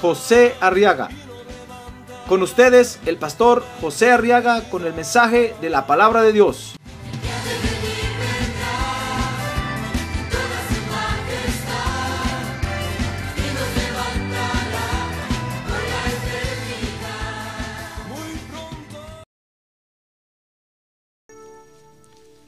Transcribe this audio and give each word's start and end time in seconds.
José 0.00 0.54
Arriaga. 0.60 1.08
Con 2.28 2.42
ustedes, 2.42 2.98
el 3.06 3.18
pastor 3.18 3.64
José 3.80 4.10
Arriaga 4.10 4.68
con 4.68 4.84
el 4.84 4.92
mensaje 4.92 5.54
de 5.60 5.70
la 5.70 5.86
palabra 5.86 6.22
de 6.22 6.32
Dios. 6.32 6.76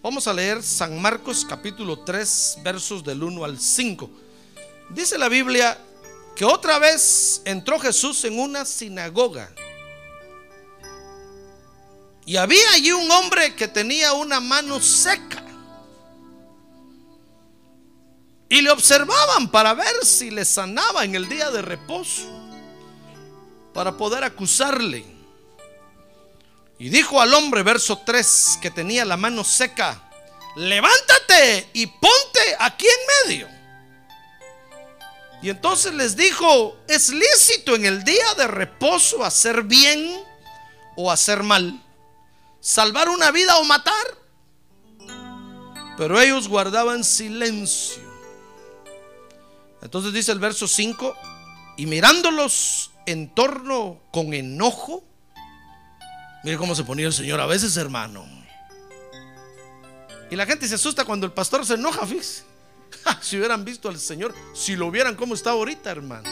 Vamos 0.01 0.27
a 0.27 0.33
leer 0.33 0.62
San 0.62 1.03
Marcos 1.03 1.45
capítulo 1.45 1.98
3 1.98 2.61
versos 2.62 3.05
del 3.05 3.23
1 3.23 3.45
al 3.45 3.59
5. 3.59 4.09
Dice 4.91 5.19
la 5.19 5.28
Biblia 5.28 5.77
que 6.38 6.45
otra 6.45 6.78
vez 6.78 7.42
entró 7.45 7.80
Jesús 7.80 8.24
en 8.24 8.38
una 8.38 8.65
sinagoga. 8.65 9.51
Y 12.25 12.36
había 12.36 12.70
allí 12.75 12.92
un 12.92 13.11
hombre 13.11 13.56
que 13.56 13.67
tenía 13.67 14.12
una 14.12 14.39
mano 14.39 14.81
seca. 14.81 15.42
Y 18.48 18.62
le 18.62 18.70
observaban 18.70 19.50
para 19.50 19.75
ver 19.75 20.05
si 20.05 20.31
le 20.31 20.44
sanaba 20.44 21.05
en 21.05 21.16
el 21.16 21.28
día 21.28 21.50
de 21.50 21.61
reposo, 21.61 22.22
para 23.75 23.97
poder 23.97 24.22
acusarle. 24.22 25.05
Y 26.78 26.89
dijo 26.89 27.20
al 27.20 27.34
hombre, 27.34 27.64
verso 27.64 27.98
3, 28.06 28.61
que 28.62 28.70
tenía 28.70 29.05
la 29.05 29.16
mano 29.16 29.42
seca, 29.42 30.09
levántate 30.55 31.69
y 31.72 31.89
ponte 31.89 32.56
aquí 32.61 32.86
en 32.86 33.28
medio. 33.28 33.58
Y 35.41 35.50
entonces 35.50 35.94
les 35.94 36.17
dijo, 36.17 36.77
¿es 36.89 37.11
lícito 37.11 37.77
en 37.77 37.86
el 37.86 38.03
día 38.03 38.34
de 38.36 38.48
reposo 38.48 39.25
hacer 39.25 39.62
bien 39.62 40.20
o 40.97 41.11
hacer 41.11 41.42
mal? 41.42 41.81
¿Salvar 42.61 43.08
una 43.08 43.31
vida 43.31 43.56
o 43.59 43.64
matar? 43.64 43.94
Pero 45.97 46.20
ellos 46.20 46.48
guardaban 46.48 47.05
silencio. 47.05 48.03
Entonces 49.81 50.12
dice 50.12 50.33
el 50.33 50.41
verso 50.41 50.66
5, 50.66 51.16
y 51.77 51.86
mirándolos 51.86 52.91
en 53.06 53.33
torno 53.33 54.00
con 54.11 54.34
enojo, 54.34 55.05
mire 56.42 56.56
cómo 56.56 56.75
se 56.75 56.83
ponía 56.83 57.06
el 57.06 57.12
Señor 57.12 57.41
a 57.41 57.47
veces, 57.47 57.77
hermano. 57.77 58.27
Y 60.31 60.36
la 60.36 60.47
gente 60.47 60.66
se 60.66 60.75
asusta 60.75 61.05
cuando 61.05 61.27
el 61.27 61.33
pastor 61.33 61.64
se 61.64 61.75
enoja, 61.75 62.05
fíjese. 62.06 62.47
Si 63.20 63.36
hubieran 63.36 63.64
visto 63.64 63.89
al 63.89 63.98
Señor, 63.98 64.34
si 64.55 64.77
lo 64.77 64.91
vieran 64.91 65.14
cómo 65.14 65.34
está 65.34 65.50
ahorita, 65.50 65.91
hermano. 65.91 66.28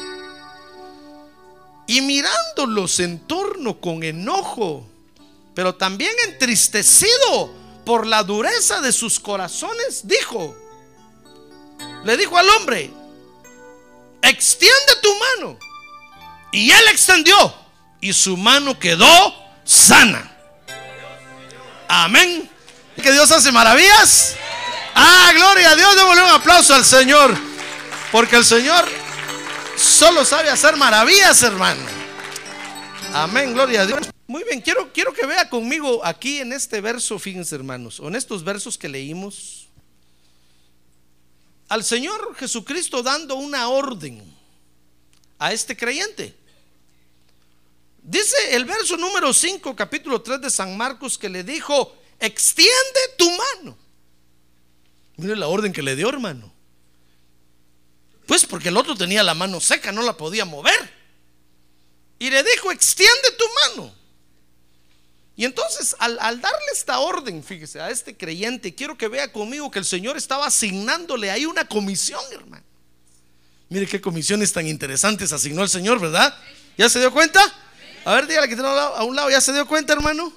Y 1.86 2.00
mirándolos 2.00 3.00
en 3.00 3.20
torno 3.20 3.80
con 3.80 4.02
enojo, 4.02 4.86
pero 5.54 5.74
también 5.74 6.12
entristecido 6.26 7.50
por 7.84 8.06
la 8.06 8.22
dureza 8.22 8.80
de 8.80 8.92
sus 8.92 9.20
corazones, 9.20 10.06
dijo, 10.06 10.56
le 12.04 12.16
dijo 12.16 12.36
al 12.36 12.48
hombre, 12.50 12.90
extiende 14.22 14.96
tu 15.02 15.10
mano. 15.14 15.58
Y 16.52 16.70
él 16.70 16.82
extendió 16.90 17.54
y 18.00 18.12
su 18.12 18.36
mano 18.36 18.78
quedó 18.78 19.34
sana. 19.64 20.32
Amén. 21.88 22.50
que 23.02 23.12
Dios 23.12 23.30
hace 23.30 23.52
maravillas? 23.52 24.36
Ah, 24.98 25.30
gloria 25.34 25.70
a 25.72 25.76
Dios. 25.76 25.94
Démosle 25.94 26.22
un 26.22 26.30
aplauso 26.30 26.74
al 26.74 26.84
Señor. 26.84 27.36
Porque 28.10 28.36
el 28.36 28.44
Señor 28.44 28.84
solo 29.76 30.24
sabe 30.24 30.48
hacer 30.48 30.76
maravillas, 30.76 31.42
hermano. 31.42 31.82
Amén, 33.12 33.52
gloria 33.52 33.82
a 33.82 33.86
Dios. 33.86 34.08
Muy 34.26 34.42
bien, 34.44 34.60
quiero, 34.60 34.90
quiero 34.92 35.12
que 35.12 35.26
vea 35.26 35.48
conmigo 35.48 36.04
aquí 36.04 36.38
en 36.38 36.52
este 36.52 36.80
verso, 36.80 37.18
fíjense 37.18 37.54
hermanos, 37.54 38.00
en 38.02 38.16
estos 38.16 38.42
versos 38.42 38.76
que 38.76 38.88
leímos, 38.88 39.68
al 41.68 41.84
Señor 41.84 42.34
Jesucristo 42.36 43.02
dando 43.02 43.36
una 43.36 43.68
orden 43.68 44.22
a 45.38 45.52
este 45.52 45.76
creyente. 45.76 46.34
Dice 48.02 48.36
el 48.52 48.64
verso 48.64 48.96
número 48.96 49.32
5, 49.32 49.76
capítulo 49.76 50.22
3 50.22 50.40
de 50.40 50.50
San 50.50 50.76
Marcos, 50.76 51.18
que 51.18 51.28
le 51.28 51.44
dijo, 51.44 51.96
extiende 52.18 53.00
tu 53.18 53.28
mano. 53.30 53.85
Mire 55.16 55.36
la 55.36 55.48
orden 55.48 55.72
que 55.72 55.82
le 55.82 55.96
dio, 55.96 56.08
hermano. 56.08 56.52
Pues 58.26 58.44
porque 58.44 58.68
el 58.68 58.76
otro 58.76 58.94
tenía 58.96 59.22
la 59.22 59.34
mano 59.34 59.60
seca, 59.60 59.92
no 59.92 60.02
la 60.02 60.16
podía 60.16 60.44
mover. 60.44 60.92
Y 62.18 62.30
le 62.30 62.42
dijo, 62.42 62.72
extiende 62.72 63.30
tu 63.38 63.44
mano. 63.76 63.94
Y 65.36 65.44
entonces, 65.44 65.94
al, 65.98 66.16
darle 66.16 66.66
esta 66.72 66.98
orden, 66.98 67.44
fíjese, 67.44 67.80
a 67.80 67.90
este 67.90 68.16
creyente, 68.16 68.74
quiero 68.74 68.96
que 68.96 69.06
vea 69.06 69.30
conmigo 69.30 69.70
que 69.70 69.78
el 69.78 69.84
Señor 69.84 70.16
estaba 70.16 70.46
asignándole 70.46 71.30
ahí 71.30 71.44
una 71.44 71.68
comisión, 71.68 72.22
hermano. 72.32 72.64
Mire 73.68 73.86
qué 73.86 74.00
comisiones 74.00 74.52
tan 74.52 74.66
interesantes 74.66 75.32
asignó 75.32 75.62
el 75.62 75.68
Señor, 75.68 76.00
¿verdad? 76.00 76.34
¿Ya 76.78 76.88
se 76.88 77.00
dio 77.00 77.12
cuenta? 77.12 77.40
A 78.04 78.14
ver, 78.14 78.26
dígale 78.26 78.48
que 78.48 78.54
tiene 78.54 78.68
a 78.68 79.02
un 79.02 79.14
lado, 79.14 79.28
¿ya 79.28 79.40
se 79.40 79.52
dio 79.52 79.66
cuenta, 79.66 79.92
hermano? 79.92 80.32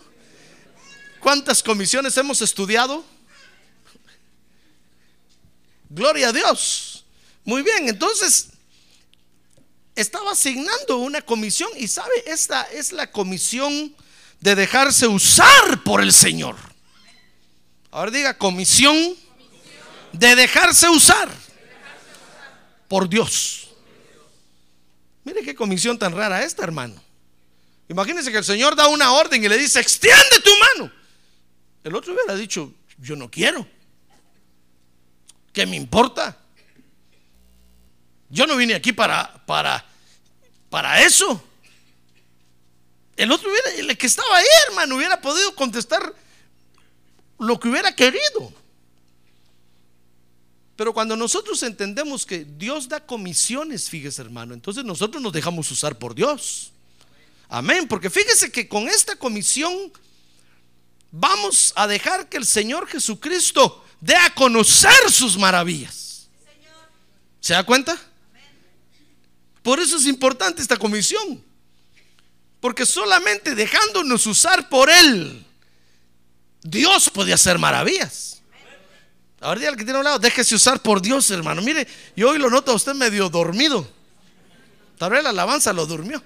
¿Cuántas 1.22 1.64
comisiones 1.64 2.18
hemos 2.18 2.42
estudiado? 2.42 3.06
Gloria 5.90 6.30
a 6.30 6.32
Dios. 6.32 7.04
Muy 7.44 7.64
bien, 7.64 7.90
entonces 7.90 8.50
estaba 9.96 10.32
asignando 10.32 10.98
una 10.98 11.22
comisión 11.22 11.70
y 11.76 11.88
sabe, 11.88 12.14
esta 12.28 12.64
es 12.72 12.92
la 12.92 13.12
comisión 13.12 13.96
de 14.40 14.56
dejarse 14.56 15.08
usar 15.08 15.84
por 15.84 16.02
el 16.02 16.14
Señor. 16.14 16.56
Ahora 17.92 18.12
diga, 18.12 18.38
comisión 18.38 18.96
de 20.14 20.36
dejarse 20.36 20.88
usar 20.90 21.30
por 22.88 23.10
Dios. 23.10 23.70
Mire 25.24 25.42
qué 25.44 25.56
comisión 25.56 25.98
tan 25.98 26.16
rara 26.16 26.44
esta, 26.44 26.64
hermano. 26.64 27.02
Imagínense 27.90 28.32
que 28.32 28.38
el 28.38 28.46
Señor 28.46 28.76
da 28.76 28.88
una 28.88 29.12
orden 29.14 29.44
y 29.44 29.50
le 29.50 29.58
dice, 29.58 29.80
extiende 29.80 30.40
tu 30.44 30.52
mano. 30.78 30.92
El 31.84 31.96
otro 31.96 32.14
hubiera 32.14 32.36
dicho, 32.36 32.72
yo 33.00 33.16
no 33.16 33.30
quiero. 33.30 33.68
¿Qué 35.60 35.66
me 35.66 35.76
importa? 35.76 36.38
Yo 38.30 38.48
no 38.48 38.56
vine 38.56 38.76
aquí 38.76 38.94
para, 38.94 39.46
para, 39.46 39.86
para 40.70 41.04
eso. 41.04 41.44
El 43.18 43.30
otro 43.30 43.52
hubiera, 43.52 43.72
el 43.72 43.98
que 43.98 44.08
estaba 44.08 44.38
ahí, 44.38 44.46
hermano, 44.70 44.96
hubiera 44.96 45.20
podido 45.20 45.54
contestar 45.56 46.16
lo 47.40 47.60
que 47.60 47.68
hubiera 47.68 47.94
querido. 47.94 48.54
Pero 50.78 50.94
cuando 50.94 51.18
nosotros 51.18 51.62
entendemos 51.64 52.26
que 52.26 52.46
Dios 52.46 52.88
da 52.88 53.06
comisiones, 53.06 53.90
fíjese 53.90 54.22
hermano, 54.22 54.54
entonces 54.54 54.86
nosotros 54.86 55.22
nos 55.22 55.34
dejamos 55.34 55.70
usar 55.72 56.00
por 56.00 56.16
Dios. 56.16 56.72
Amén, 57.50 57.86
porque 57.86 58.10
fíjese 58.10 58.50
que 58.50 58.70
con 58.70 58.88
esta 58.88 59.18
comisión 59.18 59.92
vamos 61.12 61.74
a 61.76 61.86
dejar 61.86 62.30
que 62.30 62.38
el 62.38 62.46
Señor 62.46 62.88
Jesucristo 62.88 63.84
dé 64.02 64.16
a 64.16 64.34
conocer 64.34 65.10
sus 65.10 65.38
maravillas. 65.38 66.30
¿Se 67.40 67.54
da 67.54 67.64
cuenta? 67.64 67.98
Por 69.62 69.80
eso 69.80 69.98
es 69.98 70.06
importante 70.06 70.62
esta 70.62 70.78
comisión. 70.78 71.44
Porque 72.60 72.86
solamente 72.86 73.56
dejándonos 73.56 74.26
usar 74.28 74.68
por 74.68 74.90
Él, 74.90 75.46
Dios 76.62 77.10
puede 77.10 77.34
hacer 77.34 77.58
maravillas. 77.58 78.42
Ahora 79.42 79.62
que 79.72 79.84
tiene 79.84 79.94
a 79.94 80.00
un 80.00 80.04
lado, 80.04 80.20
déjese 80.20 80.56
usar 80.56 80.82
por 80.82 81.02
Dios, 81.02 81.32
hermano. 81.32 81.62
Mire, 81.62 81.88
yo 82.16 82.30
hoy 82.30 82.40
lo 82.40 82.50
noto 82.50 82.72
a 82.72 82.76
usted 82.76 82.94
medio 82.94 83.30
dormido. 83.30 83.90
Tal 84.98 85.12
vez 85.12 85.24
la 85.24 85.30
alabanza 85.30 85.72
lo 85.72 85.86
durmió. 85.86 86.22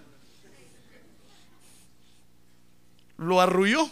Lo 3.17 3.39
arrulló. 3.39 3.89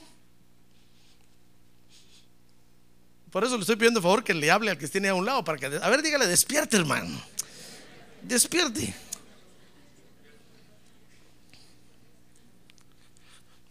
Por 3.32 3.46
eso 3.46 3.56
le 3.56 3.62
estoy 3.62 3.78
pidiendo 3.78 4.02
favor 4.02 4.24
que 4.24 4.34
le 4.34 4.52
hable 4.52 4.72
al 4.72 4.78
que 4.78 4.88
tiene 4.88 5.08
a 5.08 5.16
un 5.16 5.26
lado 5.26 5.44
para 5.44 5.58
que, 5.58 5.66
a 5.66 5.90
ver, 5.90 6.02
dígale, 6.02 6.28
despierte, 6.28 6.76
hermano. 6.76 7.22
Despierte. 8.22 8.94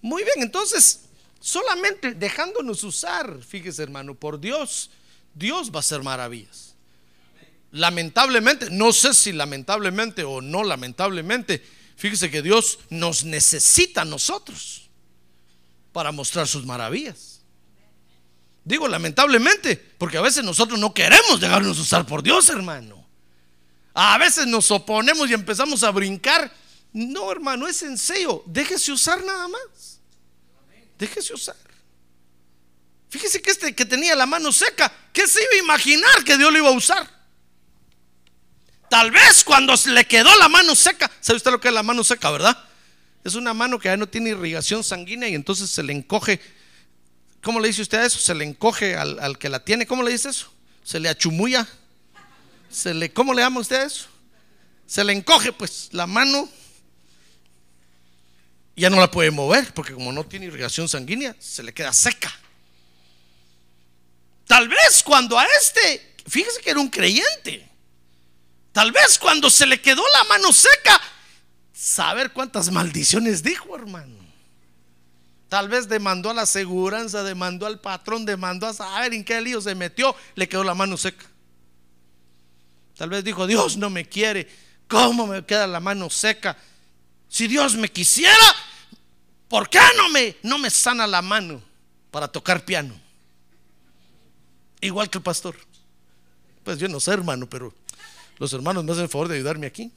Muy 0.00 0.24
bien, 0.24 0.36
entonces, 0.38 1.02
solamente 1.40 2.14
dejándonos 2.14 2.82
usar, 2.84 3.42
fíjese 3.42 3.82
hermano, 3.82 4.14
por 4.14 4.40
Dios, 4.40 4.90
Dios 5.34 5.70
va 5.70 5.76
a 5.76 5.80
hacer 5.80 6.02
maravillas. 6.02 6.74
Lamentablemente, 7.72 8.70
no 8.70 8.92
sé 8.92 9.12
si 9.12 9.32
lamentablemente 9.32 10.24
o 10.24 10.40
no 10.40 10.64
lamentablemente, 10.64 11.62
fíjese 11.96 12.30
que 12.30 12.40
Dios 12.40 12.78
nos 12.88 13.24
necesita 13.24 14.02
a 14.02 14.06
nosotros 14.06 14.88
para 15.92 16.12
mostrar 16.12 16.48
sus 16.48 16.64
maravillas. 16.64 17.39
Digo 18.64 18.86
lamentablemente, 18.88 19.76
porque 19.76 20.18
a 20.18 20.20
veces 20.20 20.44
nosotros 20.44 20.78
no 20.78 20.92
queremos 20.92 21.40
dejarnos 21.40 21.78
usar 21.78 22.06
por 22.06 22.22
Dios, 22.22 22.48
hermano. 22.48 23.06
A 23.94 24.18
veces 24.18 24.46
nos 24.46 24.70
oponemos 24.70 25.28
y 25.30 25.34
empezamos 25.34 25.82
a 25.82 25.90
brincar. 25.90 26.52
No, 26.92 27.30
hermano, 27.32 27.66
es 27.66 27.76
sencillo. 27.76 28.42
Déjese 28.46 28.92
usar 28.92 29.24
nada 29.24 29.48
más. 29.48 30.00
Déjese 30.98 31.32
usar. 31.32 31.56
Fíjese 33.08 33.42
que 33.42 33.50
este 33.50 33.74
que 33.74 33.84
tenía 33.84 34.14
la 34.14 34.26
mano 34.26 34.52
seca, 34.52 34.92
¿qué 35.12 35.26
se 35.26 35.40
iba 35.40 35.50
a 35.54 35.64
imaginar 35.64 36.24
que 36.24 36.36
Dios 36.36 36.52
lo 36.52 36.58
iba 36.58 36.68
a 36.68 36.72
usar? 36.72 37.20
Tal 38.88 39.10
vez 39.10 39.42
cuando 39.42 39.76
se 39.76 39.90
le 39.90 40.04
quedó 40.04 40.36
la 40.38 40.48
mano 40.48 40.74
seca, 40.74 41.10
¿sabe 41.20 41.38
usted 41.38 41.50
lo 41.50 41.60
que 41.60 41.68
es 41.68 41.74
la 41.74 41.82
mano 41.82 42.04
seca, 42.04 42.30
verdad? 42.30 42.56
Es 43.24 43.34
una 43.34 43.52
mano 43.52 43.78
que 43.78 43.88
ya 43.88 43.96
no 43.96 44.08
tiene 44.08 44.30
irrigación 44.30 44.84
sanguínea 44.84 45.28
y 45.28 45.34
entonces 45.34 45.70
se 45.70 45.82
le 45.82 45.92
encoge. 45.92 46.40
¿Cómo 47.42 47.60
le 47.60 47.68
dice 47.68 47.82
usted 47.82 47.98
a 47.98 48.06
eso? 48.06 48.18
Se 48.18 48.34
le 48.34 48.44
encoge 48.44 48.96
al, 48.96 49.18
al 49.18 49.38
que 49.38 49.48
la 49.48 49.64
tiene. 49.64 49.86
¿Cómo 49.86 50.02
le 50.02 50.12
dice 50.12 50.28
eso? 50.30 50.52
Se 50.84 51.00
le 51.00 51.08
achumuya. 51.08 51.66
Se 52.70 52.94
le, 52.94 53.12
¿Cómo 53.12 53.34
le 53.34 53.42
llama 53.42 53.60
usted 53.60 53.76
a 53.76 53.84
eso? 53.84 54.06
Se 54.86 55.02
le 55.04 55.12
encoge 55.12 55.52
pues 55.52 55.88
la 55.92 56.06
mano. 56.06 56.48
Ya 58.76 58.90
no 58.90 58.98
la 58.98 59.10
puede 59.10 59.30
mover 59.30 59.72
porque 59.74 59.92
como 59.92 60.12
no 60.12 60.24
tiene 60.24 60.46
irrigación 60.46 60.88
sanguínea, 60.88 61.34
se 61.38 61.62
le 61.62 61.72
queda 61.72 61.92
seca. 61.92 62.32
Tal 64.46 64.68
vez 64.68 65.02
cuando 65.04 65.38
a 65.38 65.46
este, 65.60 66.14
fíjese 66.26 66.60
que 66.60 66.70
era 66.70 66.80
un 66.80 66.88
creyente. 66.88 67.68
Tal 68.72 68.92
vez 68.92 69.18
cuando 69.18 69.50
se 69.50 69.66
le 69.66 69.80
quedó 69.80 70.02
la 70.14 70.24
mano 70.24 70.52
seca, 70.52 71.00
saber 71.72 72.32
cuántas 72.32 72.70
maldiciones 72.70 73.42
dijo, 73.42 73.74
hermano. 73.76 74.19
Tal 75.50 75.68
vez 75.68 75.88
demandó 75.88 76.30
a 76.30 76.34
la 76.34 76.42
aseguranza, 76.42 77.24
demandó 77.24 77.66
al 77.66 77.80
patrón, 77.80 78.24
demandó 78.24 78.68
a 78.68 78.72
saber 78.72 79.12
en 79.14 79.24
qué 79.24 79.40
lío 79.40 79.60
se 79.60 79.74
metió, 79.74 80.14
le 80.36 80.48
quedó 80.48 80.62
la 80.62 80.76
mano 80.76 80.96
seca. 80.96 81.26
Tal 82.96 83.10
vez 83.10 83.24
dijo, 83.24 83.48
Dios 83.48 83.76
no 83.76 83.90
me 83.90 84.08
quiere, 84.08 84.48
¿cómo 84.86 85.26
me 85.26 85.44
queda 85.44 85.66
la 85.66 85.80
mano 85.80 86.08
seca? 86.08 86.56
Si 87.28 87.48
Dios 87.48 87.74
me 87.74 87.90
quisiera, 87.90 88.36
¿por 89.48 89.68
qué 89.68 89.80
no 89.96 90.08
me, 90.10 90.36
no 90.44 90.56
me 90.56 90.70
sana 90.70 91.04
la 91.08 91.20
mano 91.20 91.60
para 92.12 92.28
tocar 92.28 92.64
piano? 92.64 92.94
Igual 94.80 95.10
que 95.10 95.18
el 95.18 95.24
pastor. 95.24 95.56
Pues 96.62 96.78
yo 96.78 96.86
no 96.86 97.00
sé, 97.00 97.10
hermano, 97.10 97.50
pero 97.50 97.74
los 98.38 98.52
hermanos 98.52 98.84
me 98.84 98.92
hacen 98.92 99.02
el 99.02 99.10
favor 99.10 99.26
de 99.26 99.34
ayudarme 99.34 99.66
aquí. 99.66 99.90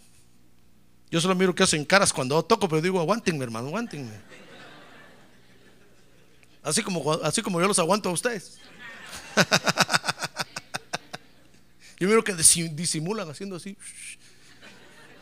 Yo 1.11 1.21
solo 1.21 1.35
miro 1.35 1.53
que 1.53 1.61
hacen 1.61 1.85
caras 1.85 2.11
cuando 2.11 2.43
toco, 2.43 2.67
pero 2.67 2.81
digo, 2.81 2.99
aguántenme, 2.99 3.43
hermano, 3.43 3.67
aguántenme. 3.67 4.13
Así 6.63 6.81
como, 6.81 7.13
así 7.23 7.41
como 7.41 7.59
yo 7.59 7.67
los 7.67 7.79
aguanto 7.79 8.09
a 8.09 8.13
ustedes. 8.13 8.57
Yo 11.99 12.09
miro 12.09 12.23
que 12.23 12.33
disimulan 12.33 13.29
haciendo 13.29 13.55
así. 13.55 13.77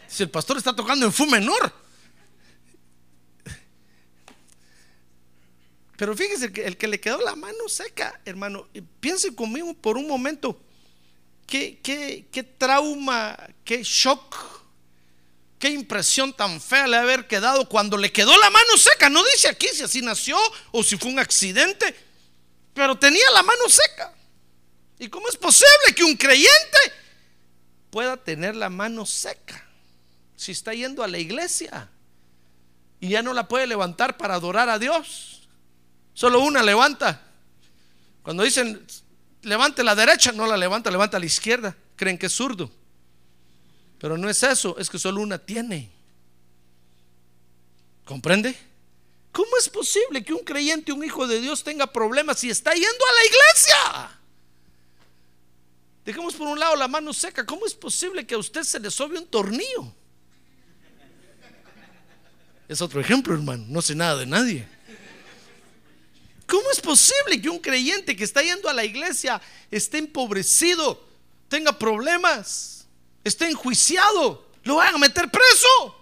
Si 0.07 0.23
el 0.23 0.31
pastor 0.31 0.57
está 0.57 0.75
tocando 0.75 1.05
en 1.05 1.13
fu 1.13 1.27
menor. 1.27 1.71
Pero 5.95 6.17
fíjese 6.17 6.51
que 6.51 6.65
el 6.65 6.77
que 6.77 6.87
le 6.87 6.99
quedó 6.99 7.21
la 7.21 7.35
mano 7.35 7.69
seca, 7.69 8.19
hermano, 8.25 8.67
piense 8.99 9.35
conmigo 9.35 9.75
por 9.75 9.97
un 9.97 10.07
momento. 10.07 10.59
Qué, 11.45 11.79
qué, 11.83 12.25
qué 12.31 12.41
trauma, 12.41 13.37
qué 13.63 13.83
shock, 13.83 14.60
qué 15.61 15.69
impresión 15.69 16.33
tan 16.33 16.59
fea 16.59 16.87
le 16.87 16.97
haber 16.97 17.27
quedado 17.27 17.69
cuando 17.69 17.95
le 17.95 18.11
quedó 18.11 18.35
la 18.37 18.49
mano 18.49 18.75
seca. 18.77 19.09
No 19.09 19.23
dice 19.23 19.47
aquí 19.47 19.67
si 19.67 19.83
así 19.83 20.01
nació 20.01 20.35
o 20.71 20.83
si 20.83 20.97
fue 20.97 21.11
un 21.11 21.19
accidente, 21.19 21.95
pero 22.73 22.97
tenía 22.97 23.29
la 23.31 23.43
mano 23.43 23.69
seca. 23.69 24.11
¿Y 24.97 25.07
cómo 25.07 25.29
es 25.29 25.37
posible 25.37 25.95
que 25.95 26.03
un 26.03 26.17
creyente 26.17 26.79
pueda 27.91 28.17
tener 28.17 28.55
la 28.55 28.69
mano 28.69 29.05
seca 29.05 29.63
si 30.35 30.51
está 30.51 30.73
yendo 30.73 31.03
a 31.03 31.07
la 31.07 31.19
iglesia 31.19 31.89
y 32.99 33.09
ya 33.09 33.21
no 33.21 33.31
la 33.31 33.47
puede 33.47 33.67
levantar 33.67 34.17
para 34.17 34.33
adorar 34.33 34.67
a 34.67 34.79
Dios? 34.79 35.47
Solo 36.15 36.39
una 36.39 36.63
levanta. 36.63 37.21
Cuando 38.23 38.43
dicen 38.43 38.83
levante 39.43 39.83
la 39.83 39.93
derecha, 39.93 40.31
no 40.31 40.47
la 40.47 40.57
levanta, 40.57 40.89
levanta 40.89 41.19
la 41.19 41.25
izquierda. 41.27 41.75
Creen 41.95 42.17
que 42.17 42.25
es 42.25 42.33
zurdo. 42.33 42.71
Pero 44.01 44.17
no 44.17 44.27
es 44.27 44.41
eso, 44.41 44.75
es 44.79 44.89
que 44.89 44.97
solo 44.97 45.21
una 45.21 45.37
tiene. 45.37 45.91
¿Comprende? 48.03 48.57
¿Cómo 49.31 49.55
es 49.59 49.69
posible 49.69 50.23
que 50.23 50.33
un 50.33 50.43
creyente, 50.43 50.91
un 50.91 51.03
hijo 51.03 51.27
de 51.27 51.39
Dios 51.39 51.63
tenga 51.63 51.85
problemas 51.85 52.39
si 52.39 52.49
está 52.49 52.73
yendo 52.73 52.87
a 52.87 53.13
la 53.13 53.25
iglesia? 53.25 54.19
Dejemos 56.03 56.33
por 56.33 56.47
un 56.47 56.59
lado 56.59 56.75
la 56.75 56.87
mano 56.87 57.13
seca. 57.13 57.45
¿Cómo 57.45 57.67
es 57.67 57.75
posible 57.75 58.25
que 58.25 58.33
a 58.33 58.39
usted 58.39 58.63
se 58.63 58.79
le 58.79 58.89
sobe 58.89 59.19
un 59.19 59.27
tornillo? 59.27 59.93
Es 62.67 62.81
otro 62.81 62.99
ejemplo, 62.99 63.35
hermano. 63.35 63.65
No 63.67 63.83
sé 63.83 63.93
nada 63.93 64.17
de 64.17 64.25
nadie. 64.25 64.67
¿Cómo 66.47 66.71
es 66.71 66.81
posible 66.81 67.39
que 67.39 67.49
un 67.49 67.59
creyente 67.59 68.15
que 68.15 68.23
está 68.23 68.41
yendo 68.41 68.67
a 68.67 68.73
la 68.73 68.83
iglesia 68.83 69.39
esté 69.69 69.99
empobrecido, 69.99 71.07
tenga 71.47 71.77
problemas, 71.77 72.80
esté 73.23 73.49
enjuiciado, 73.49 74.47
lo 74.63 74.75
vayan 74.75 74.95
a 74.95 74.99
meter 74.99 75.29
preso? 75.29 75.95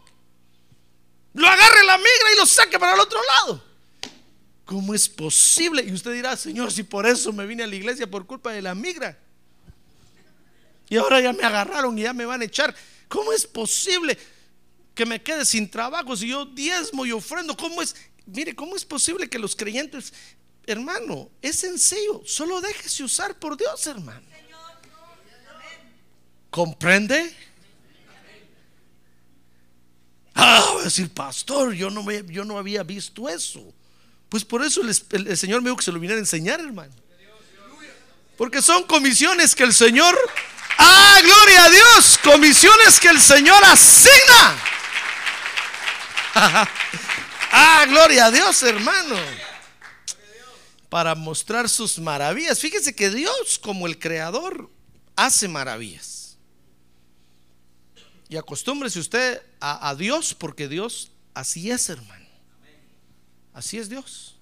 Lo 1.33 1.47
agarre 1.47 1.83
la 1.85 1.97
migra 1.97 2.33
y 2.33 2.37
lo 2.37 2.45
saque 2.45 2.79
para 2.79 2.93
el 2.93 2.99
otro 2.99 3.19
lado. 3.23 3.63
¿Cómo 4.65 4.93
es 4.93 5.09
posible? 5.09 5.83
Y 5.83 5.91
usted 5.93 6.13
dirá, 6.13 6.37
Señor, 6.37 6.71
si 6.71 6.83
por 6.83 7.07
eso 7.07 7.33
me 7.33 7.45
vine 7.45 7.63
a 7.63 7.67
la 7.67 7.75
iglesia 7.75 8.09
por 8.09 8.25
culpa 8.25 8.51
de 8.51 8.61
la 8.61 8.75
migra. 8.75 9.17
Y 10.89 10.97
ahora 10.97 11.21
ya 11.21 11.33
me 11.33 11.43
agarraron 11.43 11.97
y 11.97 12.03
ya 12.03 12.13
me 12.13 12.25
van 12.25 12.41
a 12.41 12.45
echar. 12.45 12.75
¿Cómo 13.07 13.31
es 13.31 13.47
posible 13.47 14.17
que 14.93 15.05
me 15.05 15.21
quede 15.21 15.45
sin 15.45 15.69
trabajo 15.69 16.15
si 16.15 16.27
yo 16.27 16.45
diezmo 16.45 17.05
y 17.05 17.11
ofrendo? 17.11 17.55
¿Cómo 17.55 17.81
es? 17.81 17.95
Mire, 18.25 18.55
¿cómo 18.55 18.75
es 18.75 18.85
posible 18.85 19.29
que 19.29 19.39
los 19.39 19.55
creyentes, 19.55 20.13
hermano, 20.67 21.29
es 21.41 21.57
sencillo, 21.57 22.21
solo 22.25 22.61
déjese 22.61 23.03
usar 23.03 23.39
por 23.39 23.57
Dios, 23.57 23.87
hermano? 23.87 24.21
¿Comprende? 26.49 27.35
Ah, 30.35 30.65
voy 30.71 30.81
a 30.81 30.85
decir, 30.85 31.09
pastor, 31.09 31.73
yo 31.73 31.89
no, 31.89 32.01
me, 32.01 32.23
yo 32.27 32.45
no 32.45 32.57
había 32.57 32.83
visto 32.83 33.27
eso. 33.27 33.73
Pues 34.29 34.45
por 34.45 34.63
eso 34.63 34.81
el 34.81 35.37
Señor 35.37 35.61
me 35.61 35.69
dijo 35.69 35.77
que 35.77 35.83
se 35.83 35.91
lo 35.91 35.99
viniera 35.99 36.17
a 36.17 36.19
enseñar, 36.19 36.59
hermano. 36.59 36.93
Porque 38.37 38.61
son 38.61 38.83
comisiones 38.83 39.53
que 39.53 39.63
el 39.63 39.73
Señor, 39.73 40.17
ah, 40.77 41.19
gloria 41.21 41.65
a 41.65 41.69
Dios, 41.69 42.19
comisiones 42.23 42.97
que 42.99 43.09
el 43.09 43.19
Señor 43.19 43.61
asigna. 43.65 44.57
ah, 47.51 47.85
gloria 47.89 48.27
a 48.27 48.31
Dios, 48.31 48.63
hermano. 48.63 49.17
Para 50.87 51.15
mostrar 51.15 51.67
sus 51.67 51.99
maravillas. 51.99 52.59
Fíjese 52.59 52.95
que 52.95 53.09
Dios, 53.09 53.59
como 53.59 53.87
el 53.87 53.99
creador, 53.99 54.69
hace 55.17 55.49
maravillas. 55.49 56.18
Y 58.29 58.37
acostúmbrese 58.37 58.99
usted 58.99 59.41
a, 59.59 59.95
Dios, 59.95 60.35
porque 60.35 60.67
Dios 60.67 61.09
así 61.33 61.71
es, 61.71 61.89
hermano. 61.89 62.27
Así 63.53 63.79
es 63.79 63.89
Dios. 63.89 64.35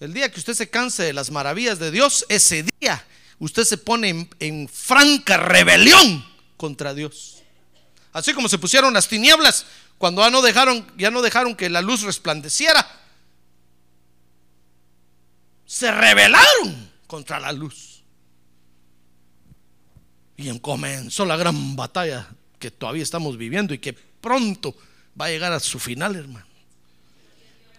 El 0.00 0.14
día 0.14 0.32
que 0.32 0.40
usted 0.40 0.54
se 0.54 0.70
canse 0.70 1.02
de 1.02 1.12
las 1.12 1.30
maravillas 1.30 1.78
de 1.78 1.90
Dios, 1.90 2.24
ese 2.30 2.64
día 2.80 3.04
usted 3.38 3.64
se 3.64 3.76
pone 3.76 4.28
en, 4.40 4.68
franca 4.68 5.36
rebelión 5.36 6.24
contra 6.56 6.94
Dios. 6.94 7.42
Así 8.14 8.32
como 8.32 8.48
se 8.48 8.58
pusieron 8.58 8.94
las 8.94 9.06
tinieblas 9.06 9.66
cuando 9.98 10.22
ya 10.96 11.10
no 11.10 11.22
dejaron 11.22 11.56
que 11.56 11.68
la 11.68 11.82
luz 11.82 12.02
resplandeciera. 12.02 12.86
Se 15.66 15.90
rebelaron 15.90 16.90
contra 17.06 17.38
la 17.38 17.52
luz. 17.52 17.93
Y 20.36 20.58
comenzó 20.58 21.24
la 21.24 21.36
gran 21.36 21.76
batalla 21.76 22.28
que 22.58 22.70
todavía 22.70 23.02
estamos 23.02 23.36
viviendo 23.36 23.74
y 23.74 23.78
que 23.78 23.92
pronto 23.92 24.74
va 25.20 25.26
a 25.26 25.30
llegar 25.30 25.52
a 25.52 25.60
su 25.60 25.78
final, 25.78 26.16
hermano. 26.16 26.46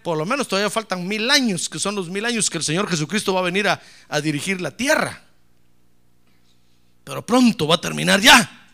Por 0.04 0.18
lo 0.18 0.26
menos 0.26 0.48
todavía 0.48 0.70
faltan 0.70 1.08
mil 1.08 1.32
años, 1.32 1.68
que 1.68 1.80
son 1.80 1.96
los 1.96 2.10
mil 2.10 2.24
años 2.24 2.50
que 2.50 2.60
el 2.60 2.64
Señor 2.64 2.88
Jesucristo 2.88 3.34
va 3.34 3.40
a 3.40 3.44
venir 3.44 3.68
a, 3.68 3.82
dirigir 4.22 4.62
la 4.62 4.70
tierra. 4.70 5.24
Pero 7.04 7.26
pronto 7.26 7.68
va 7.68 7.76
a 7.76 7.82
terminar 7.82 8.22
ya. 8.22 8.70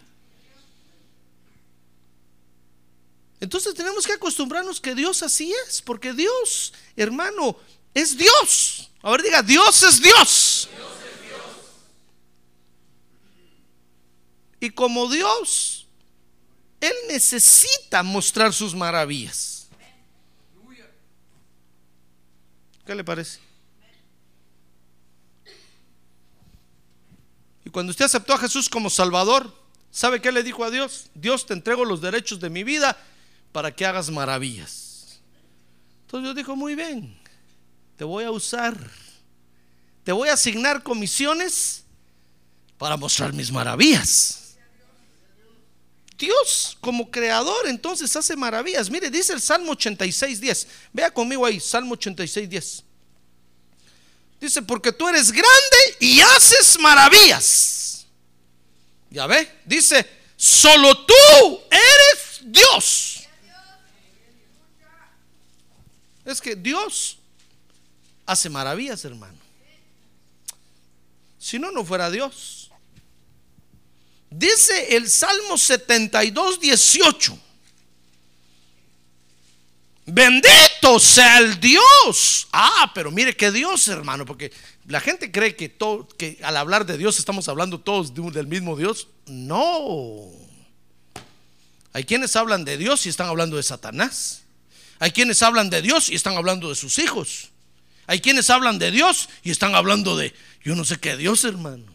Entonces 3.39 3.73
tenemos 3.73 4.05
que 4.05 4.13
acostumbrarnos 4.13 4.81
que 4.81 4.93
Dios 4.93 5.23
así 5.23 5.53
es, 5.65 5.81
porque 5.81 6.11
Dios, 6.11 6.73
hermano, 6.97 7.57
es 7.93 8.17
Dios. 8.17 8.89
A 9.01 9.11
ver, 9.11 9.23
diga, 9.23 9.41
Dios 9.41 9.81
es 9.83 10.01
Dios. 10.01 10.69
Y 14.61 14.69
como 14.69 15.09
Dios, 15.09 15.87
Él 16.79 16.93
necesita 17.09 18.03
mostrar 18.03 18.53
sus 18.53 18.75
maravillas. 18.75 19.67
¿Qué 22.85 22.95
le 22.95 23.03
parece? 23.03 23.39
Y 27.65 27.69
cuando 27.71 27.89
usted 27.89 28.05
aceptó 28.05 28.33
a 28.33 28.37
Jesús 28.37 28.69
como 28.69 28.91
Salvador, 28.91 29.51
¿sabe 29.89 30.21
qué 30.21 30.31
le 30.31 30.43
dijo 30.43 30.63
a 30.63 30.69
Dios? 30.69 31.09
Dios 31.15 31.47
te 31.47 31.53
entrego 31.53 31.83
los 31.83 31.99
derechos 31.99 32.39
de 32.39 32.51
mi 32.51 32.63
vida 32.63 32.95
para 33.51 33.75
que 33.75 33.85
hagas 33.85 34.11
maravillas. 34.11 35.21
Entonces 36.01 36.25
Dios 36.25 36.35
dijo, 36.35 36.55
muy 36.55 36.75
bien, 36.75 37.17
te 37.97 38.03
voy 38.03 38.25
a 38.25 38.31
usar, 38.31 38.77
te 40.03 40.11
voy 40.11 40.29
a 40.29 40.33
asignar 40.33 40.83
comisiones 40.83 41.83
para 42.77 42.95
mostrar 42.95 43.33
mis 43.33 43.51
maravillas. 43.51 44.40
Dios 46.17 46.77
como 46.81 47.09
creador 47.09 47.67
entonces 47.67 48.15
hace 48.15 48.35
maravillas. 48.35 48.89
Mire, 48.89 49.09
dice 49.09 49.33
el 49.33 49.41
Salmo 49.41 49.73
86.10. 49.73 50.67
Vea 50.93 51.11
conmigo 51.11 51.45
ahí, 51.45 51.59
Salmo 51.59 51.95
86.10. 51.95 52.83
Dice, 54.39 54.61
porque 54.61 54.91
tú 54.91 55.07
eres 55.07 55.31
grande 55.31 55.77
y 55.99 56.19
haces 56.19 56.79
maravillas. 56.79 58.07
Ya 59.09 59.27
ve, 59.27 59.51
dice, 59.65 60.07
solo 60.35 61.05
tú 61.05 61.13
eres 61.69 62.41
Dios. 62.43 63.27
Es 66.25 66.39
que 66.39 66.55
Dios 66.55 67.17
hace 68.25 68.49
maravillas, 68.49 69.03
hermano. 69.05 69.37
Si 71.37 71.57
no, 71.57 71.71
no 71.71 71.83
fuera 71.83 72.09
Dios. 72.09 72.60
Dice 74.31 74.95
el 74.95 75.09
Salmo 75.09 75.57
72, 75.57 76.59
18. 76.61 77.37
Bendito 80.05 80.99
sea 80.99 81.39
el 81.39 81.59
Dios. 81.59 82.47
Ah, 82.53 82.91
pero 82.95 83.11
mire 83.11 83.35
que 83.35 83.51
Dios, 83.51 83.87
hermano, 83.89 84.25
porque 84.25 84.51
la 84.87 85.01
gente 85.01 85.31
cree 85.31 85.55
que, 85.55 85.67
todo, 85.67 86.07
que 86.07 86.39
al 86.43 86.55
hablar 86.55 86.85
de 86.85 86.97
Dios 86.97 87.19
estamos 87.19 87.49
hablando 87.49 87.81
todos 87.81 88.13
del 88.13 88.47
mismo 88.47 88.77
Dios. 88.77 89.09
No. 89.25 90.29
Hay 91.91 92.05
quienes 92.05 92.35
hablan 92.37 92.63
de 92.63 92.77
Dios 92.77 93.05
y 93.05 93.09
están 93.09 93.27
hablando 93.27 93.57
de 93.57 93.63
Satanás. 93.63 94.43
Hay 94.99 95.11
quienes 95.11 95.41
hablan 95.41 95.69
de 95.69 95.81
Dios 95.81 96.09
y 96.09 96.15
están 96.15 96.37
hablando 96.37 96.69
de 96.69 96.75
sus 96.75 96.99
hijos. 96.99 97.49
Hay 98.07 98.21
quienes 98.21 98.49
hablan 98.49 98.79
de 98.79 98.91
Dios 98.91 99.27
y 99.43 99.51
están 99.51 99.75
hablando 99.75 100.15
de, 100.15 100.33
yo 100.63 100.73
no 100.75 100.85
sé 100.85 100.97
qué 100.99 101.17
Dios, 101.17 101.43
hermano. 101.43 101.85